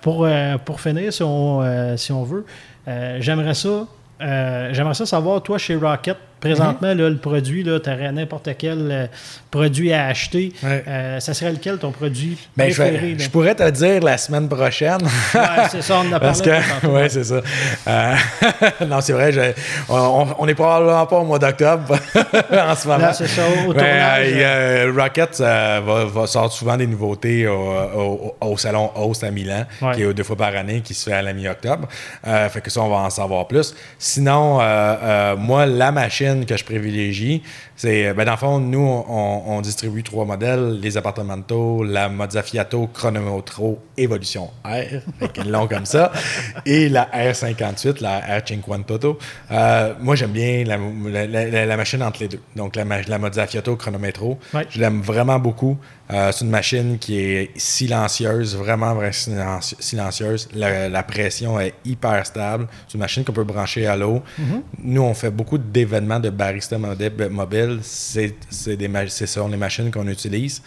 pour, 0.00 0.28
pour 0.64 0.80
finir, 0.80 1.12
si 1.12 1.22
on, 1.22 1.96
si 1.96 2.10
on 2.10 2.24
veut, 2.24 2.44
euh, 2.44 2.71
j'aimerais 3.20 3.54
ça. 3.54 3.86
Euh, 4.20 4.70
j'aimerais 4.72 4.94
ça 4.94 5.06
savoir, 5.06 5.42
toi, 5.42 5.58
chez 5.58 5.74
Rocket, 5.74 6.16
Présentement, 6.42 6.92
le 6.92 7.16
produit, 7.18 7.62
tu 7.62 7.70
aurais 7.70 8.10
n'importe 8.10 8.48
quel 8.58 8.90
euh, 8.90 9.06
produit 9.52 9.92
à 9.92 10.06
acheter. 10.06 10.52
Euh, 10.64 11.20
ça 11.20 11.34
serait 11.34 11.52
lequel 11.52 11.78
ton 11.78 11.92
produit 11.92 12.36
ben, 12.56 12.64
préféré? 12.64 13.14
Je, 13.16 13.30
pourrais 13.30 13.54
te 13.54 13.70
dire 13.70 14.02
la 14.02 14.18
semaine 14.18 14.48
prochaine. 14.48 14.98
oui, 15.02 15.40
c'est 15.70 15.82
ça, 15.82 16.00
on 16.04 16.08
en 16.08 16.12
a 16.14 16.20
parlé. 16.20 16.58
Oui, 16.82 17.02
c'est 17.08 17.22
ça. 17.22 17.40
Euh, 17.86 18.14
non, 18.88 19.00
c'est 19.00 19.12
vrai, 19.12 19.54
on 19.88 20.44
n'est 20.44 20.54
probablement 20.54 21.06
pas 21.06 21.18
au 21.18 21.24
mois 21.24 21.38
d'octobre 21.38 21.96
en 22.52 22.74
ce 22.74 22.88
moment. 22.88 23.12
c'est 23.12 23.28
ça, 23.28 23.42
au. 23.46 23.72
Rocket 25.00 25.38
va, 25.38 25.80
va, 25.80 26.26
sortir 26.26 26.58
souvent 26.58 26.76
des 26.76 26.88
nouveautés 26.88 27.46
au, 27.46 28.56
salon 28.56 28.90
Host 28.96 29.22
à 29.22 29.30
Milan, 29.30 29.64
qui 29.94 30.02
est 30.02 30.12
deux 30.12 30.24
fois 30.24 30.36
par 30.36 30.56
année, 30.56 30.80
qui 30.80 30.92
se 30.92 31.08
fait 31.08 31.14
à 31.14 31.22
la 31.22 31.32
mi-octobre. 31.32 31.86
fait 32.24 32.60
que 32.60 32.68
ça, 32.68 32.80
on 32.80 32.88
va 32.88 32.96
en 32.96 33.10
savoir 33.10 33.46
plus. 33.46 33.76
Sinon, 33.96 34.58
moi, 35.36 35.66
la 35.66 35.92
machine 35.92 36.31
que 36.40 36.56
je 36.56 36.64
privilégie. 36.64 37.42
C'est, 37.76 38.06
euh, 38.06 38.14
ben, 38.14 38.24
dans 38.24 38.32
le 38.32 38.38
fond, 38.38 38.58
nous, 38.58 38.78
on, 39.08 39.60
distribue 39.60 40.02
trois 40.02 40.24
modèles 40.24 40.80
les 40.80 40.96
appartementos, 40.96 41.84
la 41.84 42.08
Mozzafiato 42.08 42.88
Chronometro 42.92 43.78
Evolution 43.96 44.50
R, 44.64 45.00
avec 45.20 45.44
long 45.44 45.68
comme 45.68 45.86
ça, 45.86 46.10
et 46.66 46.88
la 46.88 47.08
R58, 47.14 48.00
la 48.00 48.18
R 48.18 48.42
Cinquantotto. 48.46 49.18
Euh, 49.50 49.94
moi, 50.00 50.16
j'aime 50.16 50.32
bien 50.32 50.64
la, 50.64 51.76
machine 51.76 52.02
entre 52.02 52.20
les 52.20 52.28
deux. 52.28 52.40
Donc, 52.56 52.76
la, 52.76 52.84
la 52.84 53.18
Mozzafiato 53.18 53.76
Chronometro, 53.76 54.38
je 54.70 54.80
l'aime 54.80 55.00
vraiment 55.00 55.38
beaucoup. 55.38 55.78
Euh, 56.12 56.30
c'est 56.30 56.44
une 56.44 56.50
machine 56.50 56.98
qui 56.98 57.18
est 57.18 57.50
silencieuse, 57.56 58.56
vraiment, 58.56 58.94
vraiment 58.94 59.60
silencieuse. 59.60 60.48
La, 60.54 61.02
pression 61.02 61.58
est 61.58 61.74
hyper 61.84 62.26
stable. 62.26 62.66
C'est 62.86 62.94
une 62.94 63.00
machine 63.00 63.24
qu'on 63.24 63.32
peut 63.32 63.44
brancher 63.44 63.86
à 63.86 63.96
l'eau. 63.96 64.22
Mm-hmm. 64.38 64.62
Nous, 64.84 65.02
on 65.02 65.14
fait 65.14 65.30
beaucoup 65.30 65.58
d'événements 65.58 66.20
de 66.20 66.30
barista 66.30 66.76
mobile. 66.78 67.61
C'est, 67.82 68.34
ce 68.50 69.26
sont 69.26 69.48
les 69.48 69.56
machines 69.56 69.90
qu'on 69.90 70.08
utilise. 70.08 70.62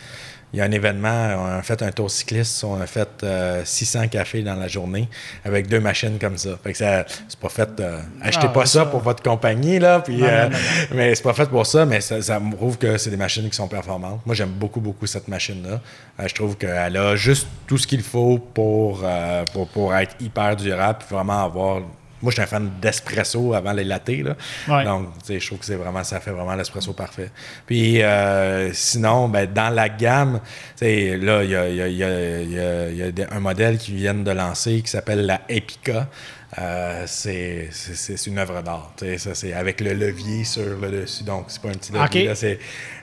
Il 0.54 0.60
y 0.60 0.62
a 0.62 0.66
un 0.66 0.72
événement, 0.72 1.36
on 1.38 1.46
a 1.48 1.62
fait 1.64 1.82
un 1.82 1.92
tour 1.92 2.10
cycliste, 2.10 2.64
on 2.64 2.80
a 2.80 2.88
fait 2.88 3.26
600 3.66 4.00
euh, 4.00 4.08
cafés 4.08 4.42
dans 4.42 4.56
la 4.56 4.70
journée 4.70 5.10
avec 5.44 5.68
deux 5.68 5.82
machines 5.82 6.18
comme 6.18 6.38
ça. 6.38 6.52
Fait 6.64 6.72
que 6.72 6.78
ça, 6.78 7.04
c'est 7.28 7.38
pas 7.38 7.50
fait. 7.50 7.70
Euh, 7.82 8.00
achetez 8.22 8.48
ah, 8.48 8.54
pas 8.54 8.66
ça, 8.66 8.86
pour 8.86 9.02
votre 9.02 9.22
compagnie, 9.22 9.80
là. 9.80 10.00
Puis, 10.00 10.24
euh, 10.24 10.50
mais 10.94 11.14
c'est 11.14 11.24
pas 11.24 11.34
fait 11.34 11.50
pour 11.50 11.66
ça, 11.66 11.86
mais 11.86 12.00
ça, 12.00 12.40
me 12.40 12.56
prouve 12.56 12.78
que 12.78 12.98
c'est 12.98 13.10
des 13.10 13.18
machines 13.18 13.50
qui 13.50 13.56
sont 13.58 13.68
performantes. 13.68 14.22
Moi, 14.26 14.34
j'aime 14.34 14.52
beaucoup, 14.52 14.80
beaucoup 14.80 15.08
cette 15.08 15.28
machine-là. 15.28 15.82
je 16.26 16.34
trouve 16.34 16.56
qu'elle 16.56 16.96
a 16.96 17.18
juste 17.18 17.48
tout 17.68 17.78
ce 17.78 17.86
qu'il 17.86 18.04
faut 18.04 18.38
pour, 18.38 19.04
pour, 19.52 19.68
pour, 19.68 19.94
être 19.94 20.16
hyper 20.22 20.56
durable, 20.56 21.00
puis 21.00 21.16
vraiment 21.16 21.44
avoir 21.44 21.82
moi, 22.22 22.32
je 22.32 22.36
suis 22.36 22.42
un 22.42 22.48
fan 22.48 22.72
d'espresso 22.82 23.54
avant 23.54 23.74
les 23.74 23.84
lattés. 23.84 24.24
Là. 24.24 24.84
Donc, 24.84 25.10
je 25.28 25.46
trouve 25.46 25.60
que 25.60 25.66
c'est 25.66 25.76
vraiment, 25.76 26.04
ça 26.04 26.20
fait 26.20 26.32
vraiment 26.32 26.56
l'espresso 26.56 26.94
parfait. 26.94 27.30
Puis, 27.66 28.02
euh, 28.02 28.72
sinon, 28.74 29.28
ben, 29.28 29.52
dans 29.52 29.74
la 29.74 29.90
gamme, 29.90 30.40
là, 30.82 31.44
il 31.44 31.50
y 31.50 31.56
a, 31.56 31.70
y, 31.70 31.82
a, 31.82 31.88
y 31.90 33.22
a, 33.22 33.28
un 33.32 33.40
modèle 33.40 33.78
qui 33.78 33.94
vient 33.94 34.14
de 34.14 34.32
lancer 34.32 34.82
qui 34.82 34.90
s'appelle 34.90 35.26
la 35.26 35.42
Epica. 35.50 36.08
Euh, 36.58 37.04
c'est 37.06 37.70
une 38.28 38.38
œuvre 38.38 38.62
d'art. 38.62 38.92
C'est 39.18 39.54
avec 39.54 39.82
le 39.82 39.94
levier 39.94 40.44
sur 40.44 40.64
le 40.82 41.02
dessus. 41.02 41.24
Donc, 41.24 41.46
c'est 41.48 41.62
pas 41.62 41.70
un 41.70 41.74
petit 41.74 41.92
levier. 41.92 42.34
C'est 42.36 42.60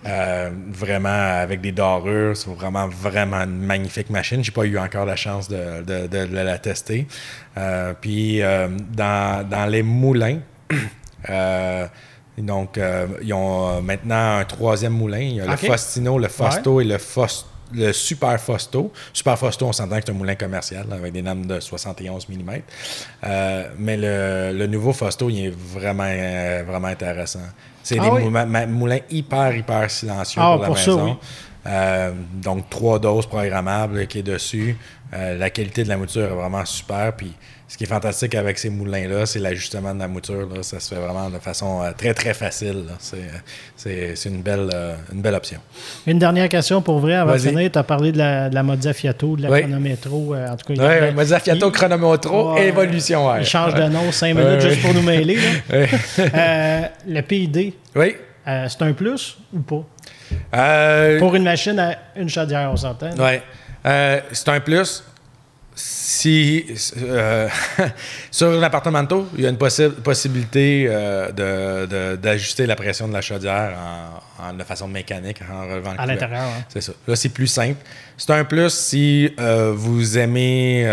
euh, 0.07 0.51
vraiment 0.69 1.09
avec 1.41 1.61
des 1.61 1.73
dorures. 1.73 2.37
C'est 2.37 2.51
vraiment, 2.51 2.89
vraiment 2.89 3.43
une 3.43 3.59
magnifique 3.59 4.11
machine. 4.11 4.43
J'ai 4.43 4.53
pas 4.53 4.65
eu 4.65 4.79
encore 4.79 5.05
la 5.05 5.17
chance 5.17 5.49
de, 5.49 5.83
de, 5.83 6.35
la 6.35 6.59
tester. 6.59 7.07
Euh, 7.59 7.93
puis, 8.01 8.41
dans, 8.41 9.47
dans, 9.49 9.67
les 9.67 9.83
moulins, 9.83 10.39
donc, 12.39 12.81
ils 13.23 13.35
ont 13.35 13.83
maintenant 13.83 14.39
un 14.39 14.45
troisième 14.45 14.95
moulin. 14.95 15.21
Il 15.21 15.35
y 15.37 15.41
a 15.41 15.47
le 15.47 15.57
Faustino, 15.57 16.19
le 16.19 16.29
Fausto 16.29 16.81
et 16.81 16.85
le 16.85 16.99
Faust 16.99 17.47
le 17.75 17.93
Super 17.93 18.41
Fosto. 18.41 18.93
Super 19.13 19.39
Fosto, 19.39 19.67
on 19.67 19.73
s'entend 19.73 19.97
que 19.97 20.03
c'est 20.07 20.13
un 20.13 20.15
moulin 20.15 20.35
commercial 20.35 20.87
avec 20.93 21.13
des 21.13 21.23
lames 21.23 21.47
de 21.47 21.61
71 21.61 22.29
mm. 22.29 22.51
Euh, 23.25 23.69
mais 23.79 23.97
le, 23.97 24.67
nouveau 24.67 24.93
Fosto, 24.93 25.29
il 25.31 25.47
est 25.47 25.55
vraiment, 25.55 26.07
euh, 26.07 26.63
vraiment 26.67 26.89
intéressant. 26.89 27.41
C'est 27.83 27.99
ah 27.99 28.11
des 28.19 28.67
moulins 28.67 29.01
hyper, 29.11 29.57
hyper 29.57 29.91
silencieux 29.91 30.41
ah, 30.43 30.57
pour 30.57 30.63
la 30.63 30.69
maison. 30.69 31.19
Euh, 31.65 32.13
donc, 32.35 32.69
trois 32.69 32.99
doses 32.99 33.27
programmables 33.27 34.07
qui 34.07 34.19
est 34.19 34.25
dessus. 34.25 34.77
La 35.13 35.51
qualité 35.51 35.85
de 35.85 35.89
la 35.89 35.97
mouture 35.97 36.23
est 36.23 36.35
vraiment 36.35 36.65
super. 36.65 37.13
Puis, 37.15 37.33
ce 37.73 37.79
qui 37.79 37.85
est 37.85 37.87
fantastique 37.87 38.35
avec 38.35 38.59
ces 38.59 38.69
moulins-là, 38.69 39.25
c'est 39.25 39.39
l'ajustement 39.39 39.95
de 39.95 39.99
la 40.01 40.07
mouture. 40.07 40.47
Ça 40.61 40.79
se 40.79 40.95
fait 40.95 41.01
vraiment 41.01 41.31
de 41.31 41.39
façon 41.39 41.81
euh, 41.81 41.93
très, 41.97 42.13
très 42.13 42.35
facile. 42.35 42.85
C'est 42.99 44.29
une 44.29 44.43
belle, 44.43 44.69
euh, 44.75 44.95
une 45.11 45.23
belle 45.23 45.35
option. 45.35 45.59
Une 46.07 46.19
dernière 46.19 46.51
question 46.51 46.83
pour 46.83 46.99
vrai, 46.99 47.15
avant 47.15 47.33
de 47.33 47.39
finir. 47.39 47.73
Tu 47.73 47.79
as 47.79 47.83
parlé 47.83 48.13
de 48.13 48.19
la, 48.19 48.51
de 48.51 48.55
la 48.55 48.63
Mozza 48.63 48.93
Fiato, 48.93 49.37
de 49.37 49.49
la 49.49 49.59
Chronometro. 49.59 50.35
Euh, 50.35 50.49
en 50.51 50.57
tout 50.59 50.75
cas, 50.75 51.01
oui, 51.01 51.15
Mozza 51.15 51.41
Fiato, 51.41 51.71
Chronometro, 51.71 52.59
Évolution. 52.59 53.35
Il 53.39 53.47
change 53.47 53.73
de 53.73 53.85
nom 53.85 54.13
cinq 54.13 54.37
minutes 54.37 54.61
juste 54.61 54.83
pour 54.83 54.93
nous 54.93 55.01
mêler. 55.01 55.39
le 55.71 57.21
PID, 57.23 57.73
oui. 57.97 58.17
c'est 58.45 58.83
un 58.83 58.93
plus 58.93 59.39
ou 59.51 59.61
pas? 59.61 61.19
pour 61.19 61.35
une 61.35 61.45
machine 61.45 61.79
à 61.79 61.97
une 62.17 62.29
chaudière, 62.29 62.69
on 62.71 62.77
s'entend? 62.77 63.13
Oui. 63.19 63.39
C'est 63.85 64.49
un 64.49 64.61
plus 64.61 65.05
si 65.75 66.67
euh, 67.03 67.49
sur 68.31 68.51
l'appartemento, 68.53 69.27
il 69.37 69.45
y 69.45 69.47
a 69.47 69.51
une 69.51 69.57
possibilité 69.57 70.87
euh, 70.89 72.17
d'ajuster 72.17 72.67
la 72.67 72.77
pression 72.77 73.09
de 73.09 73.13
la 73.13 73.23
chaudière 73.23 73.73
en, 74.39 74.53
de 74.53 74.63
façon 74.65 74.89
mécanique 74.89 75.41
en 75.51 75.69
relevant 75.69 75.93
le 75.93 76.01
À 76.01 76.07
l'intérieur, 76.07 76.45
C'est 76.69 76.81
ça. 76.81 76.93
Là, 77.07 77.17
c'est 77.17 77.31
plus 77.31 77.47
simple. 77.47 77.79
C'est 78.19 78.33
un 78.33 78.45
plus 78.45 78.71
si 78.71 79.33
euh, 79.41 79.73
vous 79.75 80.19
aimez 80.19 80.85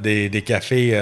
des, 0.00 0.42
cafés 0.42 0.98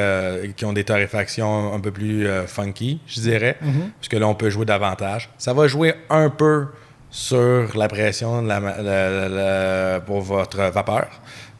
qui 0.56 0.64
ont 0.64 0.72
des 0.72 0.84
torréfactions 0.84 1.74
un 1.74 1.80
peu 1.80 1.90
plus 1.90 2.26
funky, 2.46 3.00
je 3.06 3.20
dirais, 3.20 3.58
parce 3.60 4.08
que 4.08 4.16
là, 4.16 4.26
on 4.26 4.34
peut 4.34 4.50
jouer 4.50 4.64
davantage. 4.64 5.30
Ça 5.38 5.52
va 5.52 5.68
jouer 5.68 5.94
un 6.10 6.30
peu 6.30 6.66
sur 7.14 7.76
la 7.76 7.86
pression 7.86 8.42
de 8.42 8.48
la, 8.48 10.00
pour 10.00 10.20
votre 10.20 10.58
vapeur. 10.72 11.06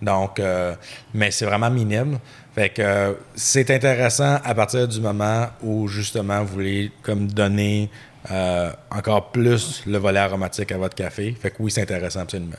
Donc, 0.03 0.41
euh, 0.41 0.75
mais 1.15 1.31
c'est 1.31 1.45
vraiment 1.45 1.71
minime. 1.71 2.19
Fait 2.57 2.71
que 2.71 2.83
euh, 2.83 3.13
c'est 3.37 3.71
intéressant 3.71 4.41
à 4.45 4.55
partir 4.55 4.89
du 4.89 5.01
moment 5.01 5.47
où 5.63 5.87
justement 5.87 6.43
vous 6.43 6.55
voulez 6.55 6.91
comme 7.03 7.29
donner 7.29 7.89
euh, 8.33 8.73
encore 8.91 9.31
plus 9.31 9.85
le 9.87 9.99
volet 9.99 10.19
aromatique 10.19 10.73
à 10.73 10.77
votre 10.77 10.97
café. 10.97 11.37
Fait 11.41 11.51
que 11.51 11.57
oui, 11.61 11.71
c'est 11.71 11.83
intéressant 11.83 12.21
absolument. 12.21 12.57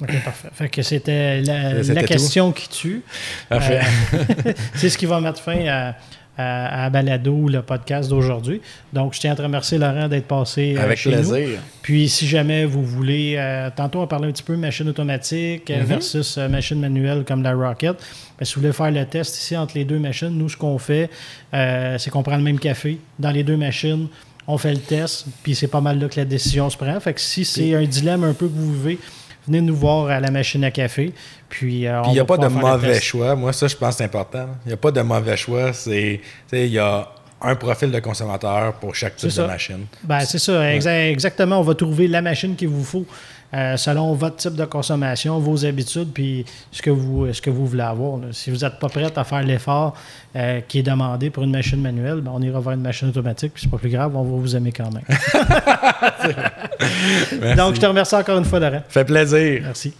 OK, 0.00 0.24
parfait. 0.24 0.48
Fait 0.54 0.68
que 0.70 0.80
c'était 0.80 1.42
la, 1.42 2.02
question 2.04 2.50
qui 2.50 2.68
tue. 2.70 3.02
Parfait. 3.50 3.82
c'est 4.74 4.88
ce 4.88 4.96
qui 4.96 5.04
va 5.04 5.20
mettre 5.20 5.40
fin 5.40 5.66
à 5.66 5.96
à, 6.38 6.88
Balado, 6.90 7.48
le 7.48 7.62
podcast 7.62 8.08
d'aujourd'hui. 8.08 8.60
Donc, 8.92 9.14
je 9.14 9.20
tiens 9.20 9.32
à 9.32 9.36
te 9.36 9.42
remercier, 9.42 9.78
Laurent, 9.78 10.08
d'être 10.08 10.26
passé 10.26 10.76
Avec 10.78 10.98
chez 10.98 11.10
plaisir. 11.10 11.48
Nous. 11.48 11.56
Puis, 11.82 12.08
si 12.08 12.26
jamais 12.26 12.64
vous 12.64 12.84
voulez, 12.84 13.38
tantôt 13.76 14.00
on 14.00 14.06
parlait 14.06 14.28
un 14.28 14.32
petit 14.32 14.42
peu 14.42 14.56
machine 14.56 14.88
automatique 14.88 15.68
mm-hmm. 15.68 15.82
versus 15.82 16.38
machine 16.38 16.80
manuelle 16.80 17.24
comme 17.26 17.42
la 17.42 17.52
Rocket. 17.52 17.96
Si 18.40 18.54
vous 18.54 18.62
voulez 18.62 18.72
faire 18.72 18.90
le 18.90 19.04
test 19.04 19.36
ici 19.38 19.56
entre 19.56 19.76
les 19.76 19.84
deux 19.84 19.98
machines, 19.98 20.30
nous, 20.30 20.48
ce 20.48 20.56
qu'on 20.56 20.78
fait, 20.78 21.10
c'est 21.52 22.10
qu'on 22.10 22.22
prend 22.22 22.36
le 22.36 22.42
même 22.42 22.58
café 22.58 22.98
dans 23.18 23.30
les 23.30 23.44
deux 23.44 23.56
machines 23.56 24.08
on 24.46 24.58
fait 24.58 24.72
le 24.72 24.80
test, 24.80 25.26
puis 25.42 25.54
c'est 25.54 25.68
pas 25.68 25.80
mal 25.80 26.00
là 26.00 26.08
que 26.08 26.18
la 26.18 26.24
décision 26.24 26.68
se 26.68 26.76
prend. 26.76 26.98
Fait 27.00 27.14
que 27.14 27.20
si 27.20 27.44
c'est 27.44 27.74
un 27.74 27.84
dilemme 27.84 28.24
un 28.24 28.34
peu 28.34 28.48
que 28.48 28.54
vous 28.54 28.72
vivez, 28.72 28.98
venez 29.46 29.60
nous 29.60 29.74
voir 29.74 30.08
à 30.08 30.20
la 30.20 30.30
machine 30.30 30.64
à 30.64 30.70
café. 30.70 31.12
Puis, 31.48 31.86
euh, 31.86 32.02
il 32.06 32.12
n'y 32.12 32.20
a 32.20 32.24
pas 32.24 32.38
de 32.38 32.48
mauvais 32.48 33.00
choix. 33.00 33.34
Moi, 33.34 33.52
ça, 33.52 33.66
je 33.66 33.76
pense 33.76 33.90
que 33.90 33.98
c'est 33.98 34.04
important. 34.04 34.46
Il 34.64 34.68
n'y 34.68 34.74
a 34.74 34.78
pas 34.78 34.90
de 34.90 35.00
mauvais 35.02 35.36
choix. 35.36 35.72
C'est, 35.72 36.20
il 36.52 36.66
y 36.66 36.78
a 36.78 37.08
un 37.40 37.54
profil 37.56 37.90
de 37.90 38.00
consommateur 38.00 38.74
pour 38.74 38.94
chaque 38.94 39.16
type 39.16 39.34
de 39.34 39.42
machine. 39.42 39.86
Ben, 40.04 40.20
c'est 40.20 40.38
ça. 40.38 40.72
Exactement. 40.72 41.58
On 41.58 41.62
va 41.62 41.74
trouver 41.74 42.08
la 42.08 42.22
machine 42.22 42.56
qu'il 42.56 42.68
vous 42.68 42.84
faut. 42.84 43.06
Euh, 43.54 43.76
selon 43.76 44.14
votre 44.14 44.36
type 44.36 44.54
de 44.54 44.64
consommation, 44.64 45.38
vos 45.38 45.66
habitudes, 45.66 46.10
puis 46.12 46.46
ce 46.70 46.80
que 46.80 46.90
vous, 46.90 47.32
ce 47.32 47.42
que 47.42 47.50
vous 47.50 47.66
voulez 47.66 47.82
avoir. 47.82 48.18
Si 48.32 48.50
vous 48.50 48.58
n'êtes 48.58 48.78
pas 48.78 48.88
prêt 48.88 49.06
à 49.14 49.24
faire 49.24 49.42
l'effort 49.42 49.94
euh, 50.36 50.60
qui 50.66 50.78
est 50.78 50.82
demandé 50.82 51.28
pour 51.28 51.42
une 51.42 51.50
machine 51.50 51.80
manuelle, 51.80 52.22
ben, 52.22 52.32
on 52.34 52.40
ira 52.40 52.60
vers 52.60 52.72
une 52.72 52.80
machine 52.80 53.08
automatique, 53.08 53.52
puis 53.52 53.64
c'est 53.64 53.70
pas 53.70 53.78
plus 53.78 53.90
grave, 53.90 54.16
on 54.16 54.22
va 54.22 54.36
vous 54.36 54.56
aimer 54.56 54.72
quand 54.72 54.90
même. 54.90 55.04
Donc, 57.56 57.74
je 57.74 57.80
te 57.80 57.86
remercie 57.86 58.14
encore 58.14 58.38
une 58.38 58.44
fois, 58.44 58.58
Laurent. 58.58 58.82
Fait 58.88 59.04
plaisir. 59.04 59.60
Merci. 59.64 59.92